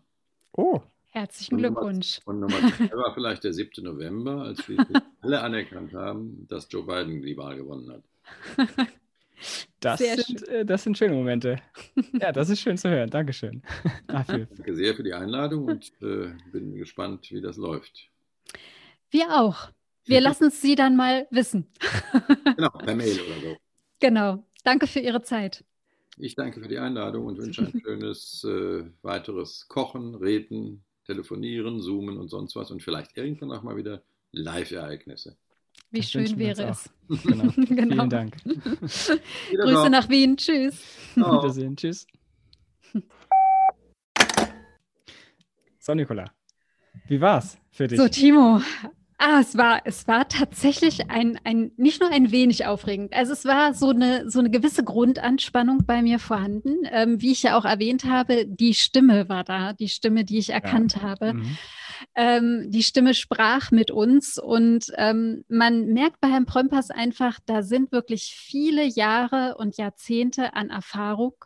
Oh. 0.52 0.80
Herzlichen 1.16 1.56
Glückwunsch. 1.56 2.20
Und 2.26 2.40
Nummer 2.40 2.58
zwei 2.58 2.90
war 2.90 3.14
vielleicht 3.14 3.42
der 3.42 3.54
7. 3.54 3.82
November, 3.82 4.42
als 4.42 4.62
schließlich 4.62 4.98
alle 5.22 5.40
anerkannt 5.40 5.94
haben, 5.94 6.46
dass 6.46 6.68
Joe 6.70 6.82
Biden 6.82 7.22
die 7.22 7.34
Wahl 7.38 7.56
gewonnen 7.56 7.90
hat. 7.90 8.02
Das, 9.80 10.00
sind, 10.00 10.48
äh, 10.48 10.64
das 10.64 10.82
sind 10.82 10.96
schöne 10.96 11.14
Momente. 11.14 11.60
Ja, 12.18 12.32
das 12.32 12.48
ist 12.48 12.60
schön 12.60 12.78
zu 12.78 12.88
hören. 12.88 13.10
Dankeschön. 13.10 13.62
Dafür. 14.06 14.46
Danke 14.46 14.74
sehr 14.74 14.94
für 14.94 15.02
die 15.02 15.12
Einladung 15.12 15.66
und 15.66 15.92
äh, 16.00 16.32
bin 16.52 16.74
gespannt, 16.74 17.30
wie 17.30 17.42
das 17.42 17.58
läuft. 17.58 18.08
Wir 19.10 19.38
auch. 19.38 19.68
Wir 20.06 20.22
lassen 20.22 20.46
es 20.46 20.62
Sie 20.62 20.74
dann 20.74 20.96
mal 20.96 21.26
wissen. 21.30 21.66
genau, 22.56 22.70
per 22.70 22.94
Mail 22.94 23.20
oder 23.20 23.40
so. 23.42 23.56
Genau. 24.00 24.46
Danke 24.64 24.86
für 24.86 25.00
Ihre 25.00 25.20
Zeit. 25.20 25.64
Ich 26.16 26.34
danke 26.34 26.62
für 26.62 26.68
die 26.68 26.78
Einladung 26.78 27.26
und 27.26 27.36
wünsche 27.36 27.62
ein 27.62 27.78
schönes 27.78 28.42
äh, 28.44 28.84
weiteres 29.02 29.68
Kochen, 29.68 30.14
Reden, 30.14 30.82
Telefonieren, 31.06 31.80
Zoomen 31.80 32.18
und 32.18 32.28
sonst 32.28 32.56
was 32.56 32.70
und 32.70 32.82
vielleicht 32.82 33.16
irgendwann 33.16 33.52
auch 33.52 33.62
mal 33.62 33.76
wieder 33.76 34.02
Live-Ereignisse. 34.32 35.36
Wie 35.90 36.00
das 36.00 36.10
schön 36.10 36.38
wäre 36.38 36.70
es. 36.70 36.90
Genau. 37.22 37.50
genau. 37.56 37.94
Vielen 37.94 38.10
Dank. 38.10 38.36
Grüße 38.42 39.90
nach 39.90 40.08
Wien. 40.08 40.36
Tschüss. 40.36 40.82
Oh. 41.16 41.38
Wiedersehen. 41.38 41.76
Tschüss. 41.76 42.06
So, 45.78 45.94
Nicola. 45.94 46.24
Wie 47.06 47.20
war's 47.20 47.56
für 47.70 47.86
dich? 47.86 47.96
So, 47.96 48.08
Timo, 48.08 48.60
Ah, 49.18 49.40
es 49.40 49.56
war, 49.56 49.80
es 49.84 50.06
war 50.06 50.28
tatsächlich 50.28 51.08
ein, 51.10 51.40
ein, 51.42 51.72
nicht 51.78 52.02
nur 52.02 52.10
ein 52.10 52.32
wenig 52.32 52.66
aufregend. 52.66 53.14
Also 53.14 53.32
es 53.32 53.46
war 53.46 53.72
so 53.72 53.88
eine, 53.88 54.30
so 54.30 54.40
eine 54.40 54.50
gewisse 54.50 54.84
Grundanspannung 54.84 55.86
bei 55.86 56.02
mir 56.02 56.18
vorhanden. 56.18 56.76
Ähm, 56.90 57.22
wie 57.22 57.32
ich 57.32 57.42
ja 57.42 57.56
auch 57.56 57.64
erwähnt 57.64 58.04
habe, 58.04 58.44
die 58.46 58.74
Stimme 58.74 59.28
war 59.30 59.42
da, 59.42 59.72
die 59.72 59.88
Stimme, 59.88 60.24
die 60.24 60.36
ich 60.36 60.50
erkannt 60.50 60.96
ja. 60.96 61.02
habe. 61.02 61.32
Mhm. 61.32 61.58
Ähm, 62.14 62.70
die 62.70 62.82
Stimme 62.82 63.14
sprach 63.14 63.70
mit 63.70 63.90
uns 63.90 64.38
und 64.38 64.92
ähm, 64.96 65.44
man 65.48 65.86
merkt 65.86 66.20
bei 66.20 66.28
Herrn 66.28 66.44
Prömpers 66.44 66.90
einfach, 66.90 67.38
da 67.46 67.62
sind 67.62 67.92
wirklich 67.92 68.34
viele 68.36 68.84
Jahre 68.84 69.56
und 69.56 69.78
Jahrzehnte 69.78 70.52
an 70.54 70.68
Erfahrung 70.68 71.36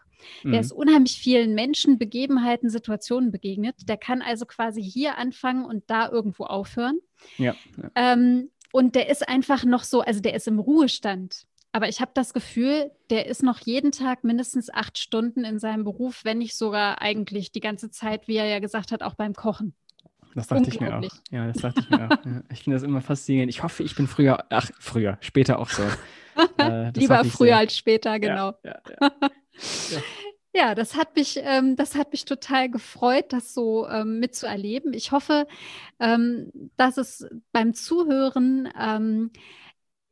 der 0.42 0.52
mhm. 0.52 0.58
ist 0.58 0.72
unheimlich 0.72 1.18
vielen 1.18 1.54
Menschen, 1.54 1.98
Begebenheiten, 1.98 2.70
Situationen 2.70 3.30
begegnet. 3.30 3.76
Der 3.88 3.96
kann 3.96 4.22
also 4.22 4.46
quasi 4.46 4.82
hier 4.82 5.18
anfangen 5.18 5.64
und 5.64 5.84
da 5.88 6.08
irgendwo 6.08 6.44
aufhören. 6.44 6.98
Ja. 7.38 7.54
ja. 7.76 7.90
Ähm, 7.94 8.50
und 8.72 8.94
der 8.94 9.08
ist 9.08 9.28
einfach 9.28 9.64
noch 9.64 9.84
so, 9.84 10.00
also 10.00 10.20
der 10.20 10.34
ist 10.34 10.48
im 10.48 10.58
Ruhestand. 10.58 11.46
Aber 11.72 11.88
ich 11.88 12.00
habe 12.00 12.10
das 12.14 12.34
Gefühl, 12.34 12.90
der 13.10 13.26
ist 13.26 13.42
noch 13.42 13.60
jeden 13.60 13.92
Tag 13.92 14.24
mindestens 14.24 14.72
acht 14.72 14.98
Stunden 14.98 15.44
in 15.44 15.58
seinem 15.58 15.84
Beruf, 15.84 16.24
wenn 16.24 16.38
nicht 16.38 16.56
sogar 16.56 17.00
eigentlich 17.00 17.52
die 17.52 17.60
ganze 17.60 17.90
Zeit, 17.90 18.26
wie 18.26 18.36
er 18.36 18.46
ja 18.46 18.58
gesagt 18.58 18.90
hat, 18.90 19.02
auch 19.02 19.14
beim 19.14 19.34
Kochen. 19.34 19.74
Das 20.34 20.46
dachte 20.46 20.68
ich 20.68 20.80
mir 20.80 20.96
auch. 20.96 21.02
Ja, 21.30 21.46
das 21.46 21.58
dachte 21.58 21.80
ich 21.80 21.90
mir 21.90 22.06
auch. 22.06 22.24
Ja. 22.24 22.42
Ich 22.52 22.62
finde 22.62 22.76
das 22.76 22.82
immer 22.82 23.00
faszinierend. 23.00 23.50
Ich 23.50 23.62
hoffe, 23.62 23.82
ich 23.82 23.94
bin 23.94 24.06
früher, 24.06 24.44
ach, 24.50 24.70
früher, 24.78 25.18
später 25.20 25.58
auch 25.58 25.70
so. 25.70 25.82
Äh, 26.56 26.90
Lieber 26.92 27.22
früher 27.24 27.48
sehr. 27.48 27.56
als 27.58 27.76
später, 27.76 28.18
genau. 28.18 28.54
Ja, 28.62 28.80
ja, 29.02 29.10
ja. 29.90 30.00
Ja, 30.52 30.74
das 30.74 30.96
hat 30.96 31.14
mich, 31.14 31.38
ähm, 31.42 31.76
das 31.76 31.94
hat 31.94 32.11
mich 32.11 32.24
total 32.24 32.68
gefreut, 32.68 33.32
das 33.32 33.54
so 33.54 33.86
ähm, 33.88 34.18
mitzuerleben. 34.18 34.92
Ich 34.94 35.12
hoffe, 35.12 35.46
ähm, 36.00 36.50
dass 36.76 36.96
es 36.96 37.24
beim 37.52 37.72
Zuhören 37.72 38.68
ähm, 38.76 39.30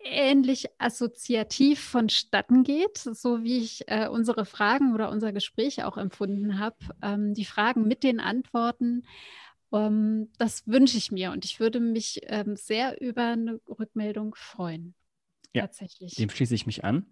ähnlich 0.01 0.67
assoziativ 0.79 1.81
vonstatten 1.81 2.63
geht, 2.63 2.99
so 2.99 3.43
wie 3.43 3.59
ich 3.59 3.89
äh, 3.89 4.09
unsere 4.09 4.45
Fragen 4.45 4.95
oder 4.95 5.11
unser 5.11 5.33
Gespräch 5.33 5.83
auch 5.85 5.97
empfunden 5.97 6.61
habe. 6.61 6.77
Ähm, 7.03 7.35
die 7.35 7.45
Fragen 7.45 7.89
mit 7.89 8.05
den 8.05 8.21
Antworten, 8.21 9.05
ähm, 9.73 10.31
das 10.39 10.67
wünsche 10.69 10.99
ich 10.99 11.11
mir 11.11 11.33
und 11.33 11.45
ich 11.45 11.59
würde 11.61 11.81
mich 11.81 12.21
sehr 12.55 13.01
über 13.01 13.25
eine 13.25 13.61
Rückmeldung 13.69 14.35
freuen. 14.37 14.95
Ja, 15.59 15.67
tatsächlich. 15.67 16.15
Dem 16.17 16.31
schließe 16.31 16.55
ich 16.55 16.67
mich 16.67 16.85
an. 16.85 17.07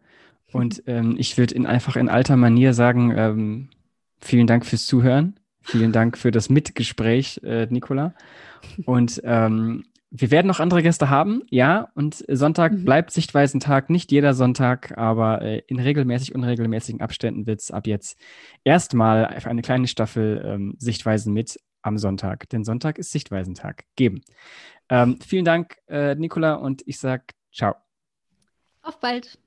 Und 0.52 0.82
ähm, 0.86 1.16
ich 1.18 1.36
würde 1.38 1.54
in 1.54 1.66
einfach 1.66 1.96
in 1.96 2.08
alter 2.08 2.36
Manier 2.36 2.72
sagen, 2.72 3.12
ähm, 3.16 3.70
vielen 4.20 4.46
Dank 4.46 4.66
fürs 4.66 4.86
Zuhören. 4.86 5.38
Vielen 5.62 5.90
Dank 5.90 6.16
für 6.16 6.30
das 6.30 6.48
Mitgespräch, 6.48 7.40
äh, 7.42 7.66
Nicola. 7.68 8.14
Und 8.84 9.20
ähm, 9.24 9.84
wir 10.10 10.30
werden 10.30 10.46
noch 10.46 10.60
andere 10.60 10.82
Gäste 10.82 11.10
haben, 11.10 11.42
ja. 11.50 11.88
Und 11.94 12.24
Sonntag 12.28 12.72
mhm. 12.72 12.84
bleibt 12.84 13.10
Sichtweisentag. 13.10 13.90
Nicht 13.90 14.12
jeder 14.12 14.34
Sonntag, 14.34 14.96
aber 14.96 15.42
äh, 15.42 15.62
in 15.66 15.80
regelmäßig 15.80 16.34
unregelmäßigen 16.34 17.00
Abständen 17.00 17.46
wird 17.46 17.60
es 17.60 17.70
ab 17.70 17.86
jetzt 17.86 18.18
erstmal 18.64 19.26
eine 19.26 19.62
kleine 19.62 19.88
Staffel 19.88 20.42
ähm, 20.44 20.76
Sichtweisen 20.78 21.32
mit 21.32 21.58
am 21.82 21.98
Sonntag. 21.98 22.48
Denn 22.50 22.64
Sonntag 22.64 22.98
ist 22.98 23.10
Sichtweisentag 23.10 23.84
geben. 23.96 24.22
Ähm, 24.88 25.18
vielen 25.20 25.44
Dank, 25.44 25.76
äh, 25.88 26.14
Nicola, 26.14 26.54
und 26.54 26.82
ich 26.86 26.98
sage 26.98 27.24
ciao. 27.52 27.85
Auf 28.86 29.00
bald. 29.00 29.38